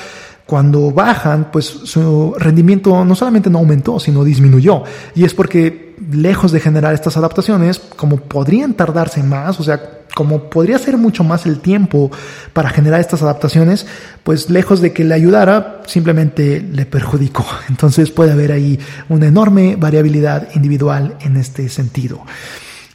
cuando 0.46 0.90
bajan, 0.90 1.50
pues 1.50 1.66
su 1.66 2.34
rendimiento 2.38 3.04
no 3.04 3.14
solamente 3.14 3.48
no 3.50 3.58
aumentó, 3.58 4.00
sino 4.00 4.24
disminuyó. 4.24 4.82
Y 5.14 5.24
es 5.24 5.32
porque 5.34 5.94
lejos 6.10 6.52
de 6.52 6.60
generar 6.60 6.94
estas 6.94 7.16
adaptaciones, 7.16 7.78
como 7.78 8.16
podrían 8.16 8.74
tardarse 8.74 9.22
más, 9.22 9.58
o 9.60 9.62
sea, 9.62 9.80
como 10.14 10.44
podría 10.44 10.78
ser 10.78 10.96
mucho 10.96 11.24
más 11.24 11.44
el 11.46 11.60
tiempo 11.60 12.10
para 12.52 12.70
generar 12.70 13.00
estas 13.00 13.22
adaptaciones, 13.22 13.86
pues 14.22 14.48
lejos 14.48 14.80
de 14.80 14.92
que 14.92 15.04
le 15.04 15.14
ayudara, 15.14 15.82
simplemente 15.86 16.60
le 16.60 16.86
perjudicó. 16.86 17.44
Entonces 17.68 18.10
puede 18.10 18.32
haber 18.32 18.52
ahí 18.52 18.78
una 19.08 19.26
enorme 19.26 19.76
variabilidad 19.76 20.48
individual 20.54 21.16
en 21.20 21.36
este 21.36 21.68
sentido. 21.68 22.20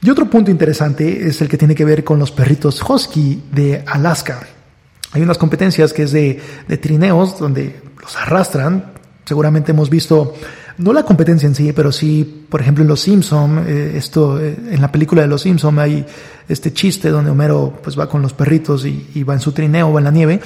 Y 0.01 0.09
otro 0.09 0.29
punto 0.29 0.49
interesante 0.49 1.27
es 1.27 1.41
el 1.41 1.49
que 1.49 1.57
tiene 1.57 1.75
que 1.75 1.83
ver 1.83 2.03
con 2.03 2.19
los 2.19 2.31
perritos 2.31 2.81
husky 2.87 3.43
de 3.51 3.83
Alaska. 3.85 4.39
Hay 5.11 5.21
unas 5.21 5.37
competencias 5.37 5.91
que 5.91 6.03
es 6.03 6.11
de, 6.11 6.41
trineos 6.81 7.37
donde 7.37 7.81
los 8.01 8.15
arrastran. 8.15 8.93
Seguramente 9.25 9.71
hemos 9.71 9.89
visto, 9.89 10.35
no 10.77 10.93
la 10.93 11.03
competencia 11.03 11.47
en 11.47 11.55
sí, 11.55 11.73
pero 11.73 11.91
sí, 11.91 12.45
por 12.49 12.61
ejemplo, 12.61 12.83
en 12.83 12.87
Los 12.87 13.01
Simpson, 13.01 13.65
eh, 13.67 13.93
esto, 13.95 14.39
eh, 14.39 14.55
en 14.71 14.81
la 14.81 14.91
película 14.91 15.21
de 15.21 15.27
Los 15.27 15.41
Simpson 15.41 15.77
hay 15.79 16.05
este 16.47 16.71
chiste 16.73 17.09
donde 17.09 17.31
Homero 17.31 17.79
pues 17.83 17.99
va 17.99 18.07
con 18.07 18.21
los 18.21 18.33
perritos 18.33 18.85
y, 18.85 19.07
y 19.13 19.23
va 19.23 19.33
en 19.33 19.39
su 19.41 19.51
trineo, 19.51 19.91
va 19.91 19.99
en 19.99 20.05
la 20.05 20.11
nieve. 20.11 20.39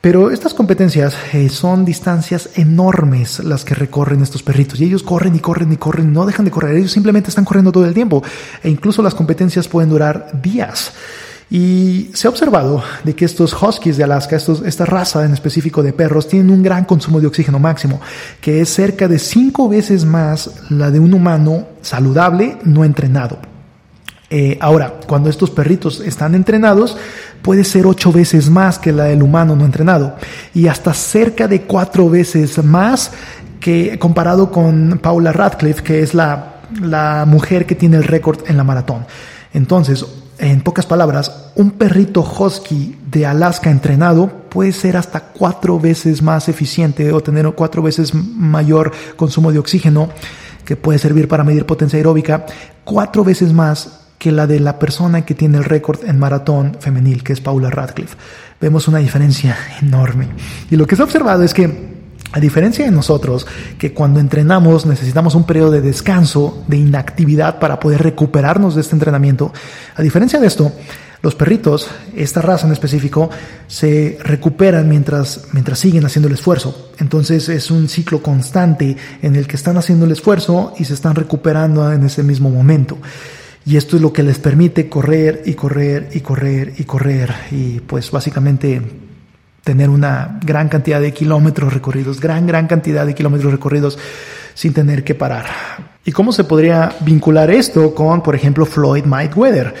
Pero 0.00 0.30
estas 0.30 0.54
competencias 0.54 1.14
eh, 1.34 1.50
son 1.50 1.84
distancias 1.84 2.50
enormes 2.54 3.44
las 3.44 3.64
que 3.64 3.74
recorren 3.74 4.22
estos 4.22 4.42
perritos 4.42 4.80
y 4.80 4.84
ellos 4.84 5.02
corren 5.02 5.36
y 5.36 5.40
corren 5.40 5.70
y 5.72 5.76
corren, 5.76 6.10
no 6.10 6.24
dejan 6.24 6.46
de 6.46 6.50
correr, 6.50 6.76
ellos 6.76 6.92
simplemente 6.92 7.28
están 7.28 7.44
corriendo 7.44 7.70
todo 7.70 7.84
el 7.84 7.92
tiempo 7.92 8.22
e 8.62 8.70
incluso 8.70 9.02
las 9.02 9.14
competencias 9.14 9.68
pueden 9.68 9.90
durar 9.90 10.40
días. 10.40 10.94
Y 11.50 12.10
se 12.14 12.28
ha 12.28 12.30
observado 12.30 12.82
de 13.04 13.14
que 13.14 13.26
estos 13.26 13.52
huskies 13.60 13.98
de 13.98 14.04
Alaska, 14.04 14.36
estos, 14.36 14.62
esta 14.62 14.86
raza 14.86 15.24
en 15.24 15.32
específico 15.32 15.82
de 15.82 15.92
perros, 15.92 16.28
tienen 16.28 16.50
un 16.50 16.62
gran 16.62 16.84
consumo 16.84 17.20
de 17.20 17.26
oxígeno 17.26 17.58
máximo, 17.58 18.00
que 18.40 18.62
es 18.62 18.72
cerca 18.72 19.06
de 19.06 19.18
cinco 19.18 19.68
veces 19.68 20.06
más 20.06 20.70
la 20.70 20.90
de 20.90 21.00
un 21.00 21.12
humano 21.12 21.66
saludable 21.82 22.56
no 22.62 22.84
entrenado. 22.84 23.38
Eh, 24.32 24.56
ahora, 24.60 25.00
cuando 25.08 25.28
estos 25.28 25.50
perritos 25.50 25.98
están 25.98 26.36
entrenados, 26.36 26.96
puede 27.42 27.64
ser 27.64 27.86
ocho 27.86 28.12
veces 28.12 28.50
más 28.50 28.78
que 28.78 28.92
la 28.92 29.04
del 29.04 29.22
humano 29.22 29.56
no 29.56 29.64
entrenado 29.64 30.16
y 30.54 30.66
hasta 30.66 30.94
cerca 30.94 31.48
de 31.48 31.62
cuatro 31.62 32.08
veces 32.08 32.62
más 32.62 33.12
que 33.60 33.98
comparado 33.98 34.50
con 34.50 34.98
Paula 35.02 35.32
Radcliffe, 35.32 35.82
que 35.82 36.02
es 36.02 36.14
la, 36.14 36.60
la 36.80 37.24
mujer 37.26 37.66
que 37.66 37.74
tiene 37.74 37.96
el 37.96 38.04
récord 38.04 38.38
en 38.46 38.56
la 38.56 38.64
maratón. 38.64 39.06
Entonces, 39.52 40.04
en 40.38 40.62
pocas 40.62 40.86
palabras, 40.86 41.50
un 41.54 41.72
perrito 41.72 42.22
husky 42.22 42.98
de 43.10 43.26
Alaska 43.26 43.70
entrenado 43.70 44.28
puede 44.48 44.72
ser 44.72 44.96
hasta 44.96 45.20
cuatro 45.20 45.78
veces 45.78 46.22
más 46.22 46.48
eficiente 46.48 47.12
o 47.12 47.20
tener 47.20 47.46
cuatro 47.52 47.82
veces 47.82 48.14
mayor 48.14 48.92
consumo 49.16 49.52
de 49.52 49.58
oxígeno 49.58 50.08
que 50.64 50.76
puede 50.76 50.98
servir 50.98 51.28
para 51.28 51.44
medir 51.44 51.66
potencia 51.66 51.98
aeróbica, 51.98 52.46
cuatro 52.84 53.22
veces 53.22 53.52
más 53.52 53.99
que 54.20 54.30
la 54.30 54.46
de 54.46 54.60
la 54.60 54.78
persona 54.78 55.24
que 55.24 55.34
tiene 55.34 55.56
el 55.56 55.64
récord 55.64 56.04
en 56.04 56.18
maratón 56.18 56.76
femenil, 56.78 57.24
que 57.24 57.32
es 57.32 57.40
Paula 57.40 57.70
Radcliffe. 57.70 58.16
Vemos 58.60 58.86
una 58.86 58.98
diferencia 58.98 59.56
enorme. 59.80 60.28
Y 60.70 60.76
lo 60.76 60.86
que 60.86 60.94
se 60.94 61.00
ha 61.00 61.06
observado 61.06 61.42
es 61.42 61.54
que, 61.54 61.88
a 62.30 62.38
diferencia 62.38 62.84
de 62.84 62.90
nosotros, 62.90 63.46
que 63.78 63.94
cuando 63.94 64.20
entrenamos 64.20 64.84
necesitamos 64.84 65.34
un 65.34 65.44
periodo 65.44 65.70
de 65.70 65.80
descanso, 65.80 66.62
de 66.68 66.76
inactividad 66.76 67.58
para 67.58 67.80
poder 67.80 68.02
recuperarnos 68.02 68.74
de 68.74 68.82
este 68.82 68.94
entrenamiento, 68.94 69.54
a 69.96 70.02
diferencia 70.02 70.38
de 70.38 70.48
esto, 70.48 70.70
los 71.22 71.34
perritos, 71.34 71.88
esta 72.14 72.42
raza 72.42 72.66
en 72.66 72.74
específico, 72.74 73.30
se 73.68 74.18
recuperan 74.22 74.86
mientras, 74.86 75.46
mientras 75.52 75.78
siguen 75.78 76.04
haciendo 76.04 76.28
el 76.28 76.34
esfuerzo. 76.34 76.90
Entonces 76.98 77.48
es 77.48 77.70
un 77.70 77.88
ciclo 77.88 78.22
constante 78.22 78.98
en 79.22 79.34
el 79.34 79.46
que 79.46 79.56
están 79.56 79.78
haciendo 79.78 80.04
el 80.04 80.12
esfuerzo 80.12 80.74
y 80.78 80.84
se 80.84 80.92
están 80.92 81.14
recuperando 81.14 81.90
en 81.90 82.04
ese 82.04 82.22
mismo 82.22 82.50
momento. 82.50 82.98
Y 83.64 83.76
esto 83.76 83.96
es 83.96 84.02
lo 84.02 84.12
que 84.12 84.22
les 84.22 84.38
permite 84.38 84.88
correr 84.88 85.42
y 85.44 85.54
correr 85.54 86.10
y 86.12 86.20
correr 86.20 86.74
y 86.78 86.84
correr 86.84 87.34
y 87.50 87.80
pues 87.80 88.10
básicamente 88.10 88.80
tener 89.62 89.90
una 89.90 90.40
gran 90.44 90.68
cantidad 90.68 91.00
de 91.00 91.12
kilómetros 91.12 91.72
recorridos, 91.72 92.20
gran, 92.20 92.46
gran 92.46 92.66
cantidad 92.66 93.04
de 93.04 93.14
kilómetros 93.14 93.52
recorridos 93.52 93.98
sin 94.54 94.72
tener 94.72 95.04
que 95.04 95.14
parar. 95.14 95.46
¿Y 96.04 96.12
cómo 96.12 96.32
se 96.32 96.44
podría 96.44 96.94
vincular 97.00 97.50
esto 97.50 97.94
con, 97.94 98.22
por 98.22 98.34
ejemplo, 98.34 98.64
Floyd 98.64 99.04
Mayweather? 99.04 99.74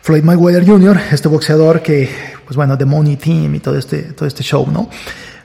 Floyd 0.00 0.24
Mayweather 0.24 0.66
Jr., 0.66 0.98
este 1.12 1.28
boxeador 1.28 1.82
que, 1.82 2.08
pues 2.44 2.56
bueno, 2.56 2.76
The 2.76 2.86
Money 2.86 3.16
Team 3.16 3.54
y 3.54 3.60
todo 3.60 3.78
este, 3.78 4.02
todo 4.02 4.26
este 4.26 4.42
show, 4.42 4.68
¿no? 4.68 4.88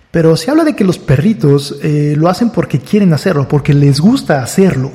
Pero 0.09 0.35
se 0.35 0.49
habla 0.49 0.63
de 0.63 0.75
que 0.75 0.83
los 0.83 0.97
perritos 0.97 1.77
eh, 1.83 2.15
lo 2.17 2.29
hacen 2.29 2.49
porque 2.49 2.79
quieren 2.79 3.13
hacerlo, 3.13 3.47
porque 3.47 3.73
les 3.73 3.99
gusta 3.99 4.41
hacerlo. 4.41 4.91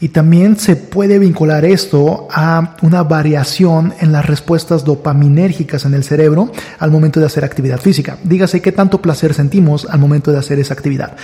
Y 0.00 0.10
también 0.10 0.58
se 0.58 0.76
puede 0.76 1.18
vincular 1.18 1.64
esto 1.64 2.28
a 2.30 2.76
una 2.82 3.02
variación 3.02 3.94
en 4.00 4.12
las 4.12 4.26
respuestas 4.26 4.84
dopaminérgicas 4.84 5.84
en 5.84 5.94
el 5.94 6.04
cerebro 6.04 6.52
al 6.78 6.92
momento 6.92 7.18
de 7.18 7.26
hacer 7.26 7.44
actividad 7.44 7.80
física. 7.80 8.16
Dígase 8.22 8.62
qué 8.62 8.70
tanto 8.70 9.02
placer 9.02 9.34
sentimos 9.34 9.86
al 9.90 9.98
momento 9.98 10.30
de 10.30 10.38
hacer 10.38 10.60
esa 10.60 10.74
actividad. 10.74 11.16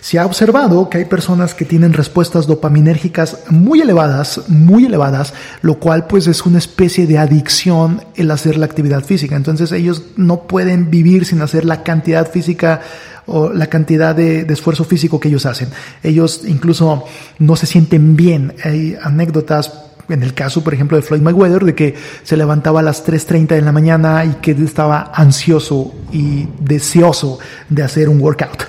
Se 0.00 0.18
ha 0.18 0.24
observado 0.24 0.88
que 0.88 0.98
hay 0.98 1.04
personas 1.04 1.52
que 1.52 1.66
tienen 1.66 1.92
respuestas 1.92 2.46
dopaminérgicas 2.46 3.40
muy 3.50 3.82
elevadas, 3.82 4.40
muy 4.48 4.86
elevadas, 4.86 5.34
lo 5.60 5.78
cual 5.78 6.06
pues 6.06 6.26
es 6.26 6.46
una 6.46 6.58
especie 6.58 7.06
de 7.06 7.18
adicción 7.18 8.02
el 8.14 8.30
hacer 8.30 8.56
la 8.56 8.64
actividad 8.64 9.04
física. 9.04 9.36
Entonces 9.36 9.72
ellos 9.72 10.04
no 10.16 10.44
pueden 10.44 10.90
vivir 10.90 11.26
sin 11.26 11.42
hacer 11.42 11.66
la 11.66 11.82
cantidad 11.82 12.30
física 12.30 12.80
o 13.26 13.52
la 13.52 13.66
cantidad 13.66 14.14
de, 14.14 14.40
esfuerzo 14.40 14.84
físico 14.84 15.20
que 15.20 15.28
ellos 15.28 15.46
hacen. 15.46 15.68
Ellos 16.02 16.42
incluso 16.46 17.04
no 17.38 17.56
se 17.56 17.66
sienten 17.66 18.16
bien. 18.16 18.54
Hay 18.64 18.96
anécdotas 19.02 19.72
en 20.08 20.22
el 20.22 20.34
caso, 20.34 20.62
por 20.62 20.74
ejemplo, 20.74 20.96
de 20.96 21.02
Floyd 21.02 21.22
Mayweather, 21.22 21.64
de 21.64 21.74
que 21.74 21.94
se 22.22 22.36
levantaba 22.36 22.80
a 22.80 22.82
las 22.82 23.06
3.30 23.06 23.48
de 23.48 23.62
la 23.62 23.72
mañana 23.72 24.24
y 24.24 24.34
que 24.34 24.50
estaba 24.50 25.12
ansioso 25.14 25.94
y 26.12 26.48
deseoso 26.60 27.38
de 27.68 27.82
hacer 27.82 28.08
un 28.08 28.20
workout. 28.20 28.64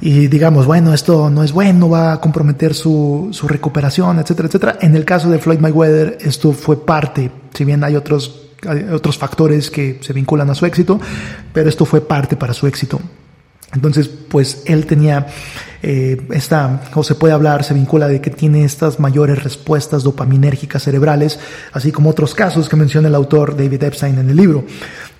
Y 0.00 0.28
digamos, 0.28 0.64
bueno, 0.64 0.94
esto 0.94 1.28
no 1.28 1.44
es 1.44 1.52
bueno, 1.52 1.90
va 1.90 2.14
a 2.14 2.20
comprometer 2.20 2.74
su, 2.74 3.30
recuperación, 3.46 4.18
etcétera, 4.18 4.48
etcétera. 4.48 4.78
En 4.80 4.96
el 4.96 5.04
caso 5.04 5.28
de 5.30 5.38
Floyd 5.38 5.58
Mayweather, 5.58 6.18
esto 6.22 6.52
fue 6.52 6.84
parte, 6.84 7.30
si 7.52 7.64
bien 7.64 7.84
hay 7.84 7.96
otros, 7.96 8.48
hay 8.66 8.84
otros 8.84 9.18
factores 9.18 9.70
que 9.70 9.98
se 10.00 10.14
vinculan 10.14 10.48
a 10.48 10.54
su 10.54 10.64
éxito, 10.64 10.98
pero 11.52 11.68
esto 11.68 11.84
fue 11.84 12.00
parte 12.00 12.36
para 12.36 12.54
su 12.54 12.66
éxito. 12.66 12.98
Entonces, 13.72 14.08
pues 14.08 14.62
él 14.66 14.86
tenía 14.86 15.26
eh, 15.82 16.20
esta, 16.32 16.82
o 16.94 17.02
se 17.02 17.14
puede 17.14 17.32
hablar, 17.32 17.64
se 17.64 17.72
vincula 17.72 18.08
de 18.08 18.20
que 18.20 18.30
tiene 18.30 18.64
estas 18.64 19.00
mayores 19.00 19.42
respuestas 19.42 20.02
dopaminérgicas 20.02 20.82
cerebrales, 20.82 21.38
así 21.72 21.92
como 21.92 22.10
otros 22.10 22.34
casos 22.34 22.68
que 22.68 22.76
menciona 22.76 23.08
el 23.08 23.14
autor 23.14 23.56
David 23.56 23.84
Epstein 23.84 24.18
en 24.18 24.28
el 24.28 24.36
libro. 24.36 24.64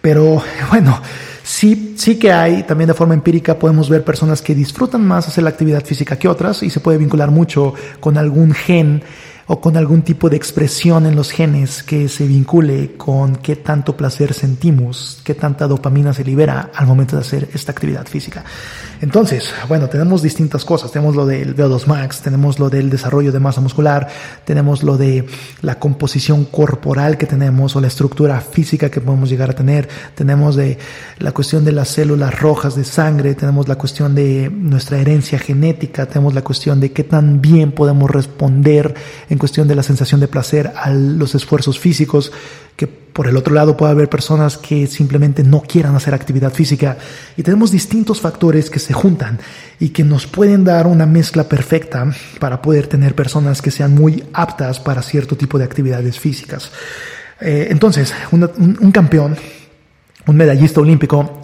Pero 0.01 0.42
bueno, 0.70 1.01
sí, 1.42 1.94
sí 1.96 2.18
que 2.18 2.32
hay, 2.32 2.64
también 2.64 2.88
de 2.88 2.94
forma 2.94 3.14
empírica 3.14 3.59
podemos 3.59 3.88
ver 3.88 4.05
personas 4.05 4.42
que 4.42 4.55
disfrutan 4.55 5.07
más 5.07 5.28
hacer 5.28 5.44
la 5.44 5.51
actividad 5.51 5.84
física 5.84 6.18
que 6.18 6.28
otras 6.28 6.62
y 6.62 6.70
se 6.70 6.80
puede 6.80 6.98
vincular 6.98 7.30
mucho 7.30 7.72
con 8.01 8.18
algún 8.18 8.53
gen 8.53 9.03
o 9.53 9.61
con 9.61 9.76
algún 9.76 10.03
tipo 10.03 10.30
de 10.30 10.36
expresión 10.36 11.07
en 11.07 11.16
los 11.16 11.32
genes 11.32 11.82
que 11.82 12.09
se 12.09 12.24
vincule 12.24 12.92
con 12.96 13.34
qué 13.34 13.57
tanto 13.57 13.96
placer 13.96 14.32
sentimos, 14.32 15.20
qué 15.24 15.34
tanta 15.34 15.66
dopamina 15.66 16.14
se 16.14 16.22
libera 16.22 16.70
al 16.72 16.86
momento 16.86 17.16
de 17.16 17.22
hacer 17.22 17.48
esta 17.53 17.72
actividad 17.72 18.07
física. 18.07 18.44
Entonces, 19.01 19.53
bueno, 19.66 19.88
tenemos 19.88 20.22
distintas 20.22 20.64
cosas. 20.64 20.92
Tenemos 20.92 21.16
lo 21.16 21.26
del 21.26 21.57
VO2 21.57 21.86
max, 21.86 22.20
tenemos 22.20 22.61
lo 22.61 22.70
del 22.70 22.90
desarrollo 22.90 23.32
de 23.32 23.40
masa 23.40 23.61
muscular, 23.61 24.07
tenemos 24.44 24.84
lo 24.84 24.96
de 24.96 25.26
la 25.62 25.80
composición 25.80 26.44
corporal 26.44 27.18
que 27.18 27.26
tenemos 27.26 27.74
o 27.74 27.80
la 27.80 27.88
estructura 27.88 28.40
física 28.40 28.88
que 28.88 29.01
podemos 29.01 29.30
llegar 29.30 29.51
a 29.51 29.55
tener, 29.55 29.88
tenemos 30.14 30.55
de 30.55 30.78
la 31.18 31.32
cuestión 31.32 31.64
de 31.64 31.72
las 31.72 31.88
células 31.88 32.38
rojas 32.38 32.76
de 32.76 32.84
sangre, 32.84 33.34
tenemos 33.34 33.66
la 33.66 33.76
cuestión 33.76 34.14
de 34.14 34.48
nuestra 34.48 34.98
herencia 34.98 35.40
genética, 35.40 36.07
tenemos 36.07 36.34
la 36.34 36.42
cuestión 36.42 36.78
de 36.78 36.92
qué 36.92 37.03
tan 37.03 37.40
bien 37.40 37.72
podemos 37.72 38.09
responder 38.09 38.94
en 39.28 39.39
cuestión 39.41 39.66
de 39.66 39.74
la 39.74 39.82
sensación 39.82 40.20
de 40.20 40.28
placer 40.28 40.72
a 40.76 40.91
los 40.91 41.34
esfuerzos 41.34 41.80
físicos, 41.80 42.30
que 42.76 42.86
por 42.86 43.26
el 43.26 43.36
otro 43.36 43.53
lado 43.53 43.76
puede 43.76 43.91
haber 43.91 44.09
personas 44.09 44.57
que 44.57 44.86
simplemente 44.86 45.43
no 45.43 45.62
quieran 45.62 45.97
hacer 45.97 46.14
actividad 46.14 46.53
física 46.53 46.97
y 47.36 47.43
tenemos 47.43 47.72
distintos 47.72 48.20
factores 48.20 48.70
que 48.70 48.78
se 48.78 48.93
juntan 48.93 49.41
y 49.80 49.88
que 49.88 50.05
nos 50.05 50.28
pueden 50.28 50.62
dar 50.62 50.86
una 50.86 51.07
mezcla 51.07 51.49
perfecta 51.49 52.14
para 52.38 52.62
poder 52.62 52.86
tener 52.86 53.16
personas 53.16 53.61
que 53.61 53.72
sean 53.72 53.95
muy 53.95 54.22
aptas 54.32 54.78
para 54.78 55.03
cierto 55.03 55.36
tipo 55.36 55.59
de 55.59 55.64
actividades 55.64 56.20
físicas. 56.20 56.70
Eh, 57.41 57.66
entonces, 57.70 58.14
un 58.30 58.93
campeón, 58.93 59.36
un 60.26 60.36
medallista 60.36 60.80
olímpico, 60.80 61.41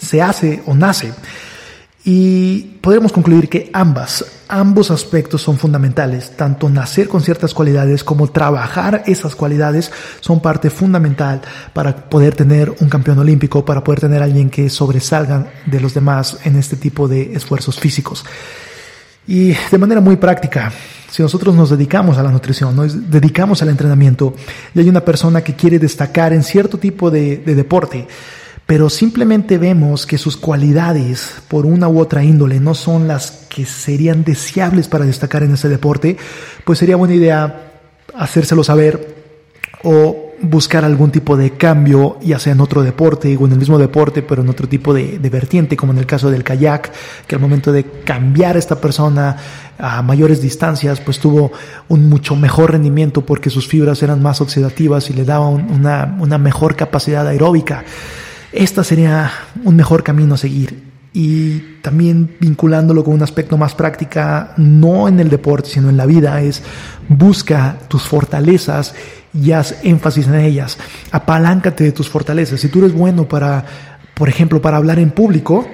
se 0.00 0.20
hace 0.20 0.62
o 0.66 0.74
nace 0.74 1.12
y 2.04 2.78
podemos 2.80 3.12
concluir 3.12 3.48
que 3.48 3.70
ambas, 3.72 4.24
ambos 4.48 4.90
aspectos 4.90 5.42
son 5.42 5.58
fundamentales, 5.58 6.36
tanto 6.36 6.68
nacer 6.68 7.08
con 7.08 7.20
ciertas 7.20 7.54
cualidades 7.54 8.04
como 8.04 8.28
trabajar 8.30 9.02
esas 9.06 9.34
cualidades 9.34 9.90
son 10.20 10.40
parte 10.40 10.70
fundamental 10.70 11.40
para 11.72 11.96
poder 11.96 12.34
tener 12.34 12.74
un 12.80 12.88
campeón 12.88 13.18
olímpico, 13.18 13.64
para 13.64 13.82
poder 13.82 14.00
tener 14.00 14.22
alguien 14.22 14.50
que 14.50 14.68
sobresalga 14.70 15.52
de 15.66 15.80
los 15.80 15.94
demás 15.94 16.38
en 16.44 16.56
este 16.56 16.76
tipo 16.76 17.08
de 17.08 17.34
esfuerzos 17.34 17.78
físicos. 17.78 18.24
Y 19.26 19.54
de 19.70 19.78
manera 19.78 20.00
muy 20.00 20.16
práctica, 20.16 20.72
si 21.10 21.22
nosotros 21.22 21.54
nos 21.54 21.70
dedicamos 21.70 22.16
a 22.16 22.22
la 22.22 22.30
nutrición, 22.30 22.76
nos 22.76 23.10
dedicamos 23.10 23.60
al 23.62 23.70
entrenamiento, 23.70 24.34
y 24.74 24.80
hay 24.80 24.88
una 24.88 25.00
persona 25.00 25.42
que 25.42 25.54
quiere 25.54 25.80
destacar 25.80 26.32
en 26.32 26.44
cierto 26.44 26.78
tipo 26.78 27.10
de, 27.10 27.38
de 27.38 27.54
deporte, 27.56 28.06
pero 28.66 28.90
simplemente 28.90 29.58
vemos 29.58 30.06
que 30.06 30.18
sus 30.18 30.36
cualidades 30.36 31.34
por 31.48 31.66
una 31.66 31.88
u 31.88 32.00
otra 32.00 32.24
índole 32.24 32.58
no 32.58 32.74
son 32.74 33.06
las 33.06 33.46
que 33.48 33.64
serían 33.64 34.24
deseables 34.24 34.88
para 34.88 35.06
destacar 35.06 35.44
en 35.44 35.54
ese 35.54 35.68
deporte, 35.68 36.16
pues 36.64 36.80
sería 36.80 36.96
buena 36.96 37.14
idea 37.14 37.72
hacérselo 38.14 38.64
saber 38.64 39.14
o 39.84 40.32
buscar 40.42 40.84
algún 40.84 41.10
tipo 41.10 41.36
de 41.36 41.52
cambio, 41.52 42.18
ya 42.20 42.38
sea 42.38 42.52
en 42.52 42.60
otro 42.60 42.82
deporte 42.82 43.36
o 43.40 43.46
en 43.46 43.52
el 43.52 43.58
mismo 43.58 43.78
deporte, 43.78 44.22
pero 44.22 44.42
en 44.42 44.48
otro 44.48 44.68
tipo 44.68 44.92
de, 44.92 45.18
vertiente, 45.30 45.76
como 45.76 45.92
en 45.92 45.98
el 45.98 46.06
caso 46.06 46.30
del 46.30 46.44
kayak, 46.44 46.92
que 47.26 47.34
al 47.34 47.40
momento 47.40 47.72
de 47.72 47.84
cambiar 48.04 48.56
a 48.56 48.58
esta 48.58 48.80
persona 48.80 49.36
a 49.78 50.02
mayores 50.02 50.42
distancias, 50.42 51.00
pues 51.00 51.20
tuvo 51.20 51.52
un 51.88 52.08
mucho 52.08 52.34
mejor 52.36 52.72
rendimiento 52.72 53.24
porque 53.24 53.48
sus 53.48 53.68
fibras 53.68 54.02
eran 54.02 54.22
más 54.22 54.40
oxidativas 54.40 55.08
y 55.10 55.14
le 55.14 55.24
daba 55.24 55.48
una, 55.48 56.16
una 56.18 56.36
mejor 56.36 56.76
capacidad 56.76 57.26
aeróbica. 57.26 57.84
Esta 58.52 58.84
sería 58.84 59.30
un 59.64 59.76
mejor 59.76 60.02
camino 60.02 60.34
a 60.34 60.38
seguir. 60.38 60.84
Y 61.12 61.58
también 61.80 62.36
vinculándolo 62.40 63.02
con 63.02 63.14
un 63.14 63.22
aspecto 63.22 63.56
más 63.56 63.74
práctica, 63.74 64.52
no 64.58 65.08
en 65.08 65.18
el 65.18 65.30
deporte, 65.30 65.70
sino 65.70 65.88
en 65.88 65.96
la 65.96 66.04
vida, 66.04 66.42
es 66.42 66.62
busca 67.08 67.78
tus 67.88 68.02
fortalezas 68.02 68.94
y 69.32 69.52
haz 69.52 69.76
énfasis 69.82 70.26
en 70.26 70.34
ellas. 70.34 70.76
Apaláncate 71.10 71.84
de 71.84 71.92
tus 71.92 72.08
fortalezas. 72.08 72.60
Si 72.60 72.68
tú 72.68 72.80
eres 72.80 72.92
bueno 72.92 73.26
para, 73.26 73.64
por 74.14 74.28
ejemplo, 74.28 74.60
para 74.60 74.76
hablar 74.76 74.98
en 74.98 75.10
público, 75.10 75.66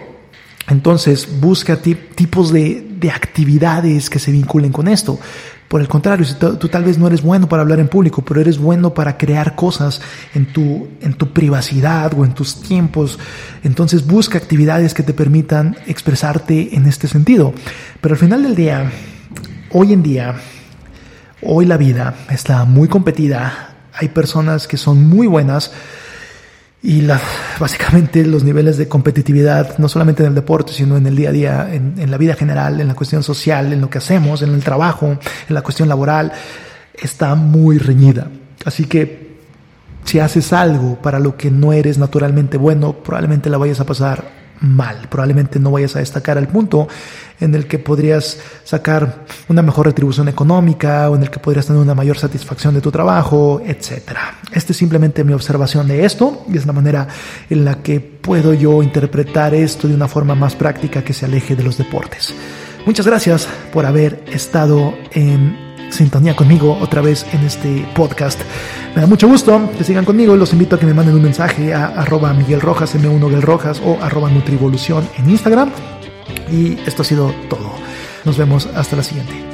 entonces 0.69 1.41
busca 1.41 1.77
tipos 1.77 2.53
de, 2.53 2.87
de 2.99 3.11
actividades 3.11 4.09
que 4.09 4.19
se 4.19 4.31
vinculen 4.31 4.73
con 4.73 4.89
esto. 4.89 5.19
Por 5.73 5.81
el 5.81 5.89
contrario, 5.89 6.27
si 6.27 6.35
tú, 6.35 6.69
tal 6.69 6.85
vez 6.85 6.99
no 6.99 7.07
eres 7.07 7.23
bueno 7.23 7.49
para 7.49 7.63
hablar 7.63 7.81
en 7.81 7.89
público, 7.89 8.23
pero 8.23 8.43
eres 8.43 8.59
bueno 8.59 8.93
para 8.93 9.17
crear 9.17 9.55
cosas 9.55 10.03
en 10.35 10.53
tu, 10.53 10.87
en 11.01 11.15
tu 11.15 11.33
privacidad 11.33 12.13
o 12.15 12.27
en 12.27 12.35
tus 12.35 12.61
tiempos, 12.61 13.19
entonces 13.65 14.07
busca 14.07 14.37
actividades 14.37 14.93
que 14.93 15.03
te 15.03 15.15
permitan 15.15 15.75
expresarte 15.87 16.77
en 16.77 16.85
este 16.85 17.09
sentido. 17.09 17.55
Pero 18.03 18.15
al 18.15 18.19
final 18.19 18.43
del 18.43 18.55
día, 18.55 18.93
hoy 19.71 19.95
en 19.95 20.03
día, 20.03 20.35
hoy 21.41 21.65
la 21.65 21.79
vida 21.79 22.17
está 22.29 22.67
muy 22.67 22.89
competida, 22.89 23.75
hay 23.95 24.09
personas 24.09 24.69
que 24.69 24.77
son 24.77 25.09
muy 25.09 25.27
buenas, 25.27 25.73
y 26.83 27.07
básicamente 27.61 28.24
los 28.24 28.43
niveles 28.43 28.76
de 28.76 28.89
competitividad, 28.89 29.78
no 29.78 29.89
solamente 29.89 30.24
en 30.24 30.30
el 30.30 30.35
deporte, 30.35 30.72
sino 30.72 30.97
en 30.97 31.07
el 31.07 31.14
día 31.14 31.28
a 31.28 31.33
día, 31.33 31.68
en, 31.72 32.11
la 32.11 32.16
vida 32.16 32.35
general, 32.35 32.80
en 32.80 32.89
la 32.89 32.95
cuestión 32.95 33.22
social, 33.22 33.72
en 33.72 33.80
lo 33.80 33.89
que 33.89 33.99
hacemos, 33.99 34.43
en 34.43 34.53
el 34.53 34.64
trabajo, 34.64 35.07
en 35.07 35.55
la 35.55 35.62
cuestión 35.62 35.89
laboral, 35.89 36.33
está 36.93 37.37
muy 37.37 37.78
reñida. 37.78 38.26
Así 38.64 38.87
que 38.87 39.37
si 40.05 40.18
haces 40.18 40.53
algo 40.53 41.01
para 41.01 41.20
lo 41.20 41.37
que 41.37 41.53
no 41.53 41.72
eres 41.72 41.99
naturalmente 41.99 42.57
bueno, 42.57 42.95
probablemente 42.95 43.49
la 43.49 43.59
vayas 43.59 43.78
a 43.78 43.87
pasar 43.87 44.41
mal. 44.63 45.09
Probablemente 45.09 45.59
no 45.59 45.71
vayas 45.71 45.97
a 45.97 45.99
destacar 45.99 46.39
al 46.39 46.49
punto 46.49 46.89
en 47.41 47.55
el 47.55 47.67
que 47.67 47.79
podrías 47.79 48.39
sacar 48.65 49.25
una 49.49 49.63
mejor 49.63 49.87
retribución 49.87 50.29
económica 50.29 51.11
o 51.11 51.17
en 51.17 51.23
el 51.23 51.31
que 51.31 51.41
podrías 51.41 51.67
tener 51.67 51.83
una 51.83 51.95
mayor 51.95 52.17
satisfacción 52.17 52.73
de 52.75 52.81
tu 52.81 52.91
trabajo, 52.91 53.61
etc. 53.67 54.17
Esta 54.53 54.73
es 54.73 54.77
simplemente 54.77 55.25
mi 55.25 55.33
observación 55.33 55.89
de 55.89 56.05
esto 56.05 56.45
y 56.49 56.57
es 56.57 56.67
la 56.67 56.73
manera 56.73 57.09
en 57.51 57.65
la 57.65 57.83
que 57.83 58.01
puedo 58.01 58.55
yo 58.55 58.83
interpretar 58.83 59.55
esto 59.55 59.89
de 59.89 59.95
una 59.95 60.09
forma 60.09 60.35
más 60.35 60.55
práctica 60.55 61.03
que 61.03 61.13
se 61.13 61.27
aleje 61.27 61.57
de 61.57 61.65
los 61.65 61.77
deportes. 61.77 62.35
Muchas 62.87 63.07
gracias 63.07 63.49
por 63.73 63.87
haber 63.87 64.25
estado 64.33 64.95
en 65.13 65.62
sintonía 65.93 66.34
conmigo 66.34 66.78
otra 66.80 67.03
vez 67.03 67.26
en 67.32 67.45
este 67.45 67.86
podcast. 67.95 68.40
Me 68.95 69.03
da 69.03 69.07
mucho 69.07 69.28
gusto 69.28 69.70
que 69.76 69.84
sigan 69.84 70.05
conmigo. 70.05 70.36
Los 70.36 70.53
invito 70.53 70.76
a 70.76 70.78
que 70.78 70.86
me 70.86 70.95
manden 70.95 71.14
un 71.14 71.22
mensaje 71.22 71.74
a 71.74 71.86
arroba 71.86 72.32
Miguel 72.32 72.61
Rojas, 72.61 72.95
M1 72.97 73.40
Rojas 73.40 73.80
o 73.84 73.99
arroba 74.03 74.30
Nutrivolución 74.30 75.09
en 75.18 75.30
Instagram. 75.30 75.70
Y 76.51 76.78
esto 76.86 77.03
ha 77.03 77.05
sido 77.05 77.32
todo. 77.49 77.72
Nos 78.24 78.36
vemos 78.36 78.66
hasta 78.74 78.97
la 78.97 79.03
siguiente. 79.03 79.51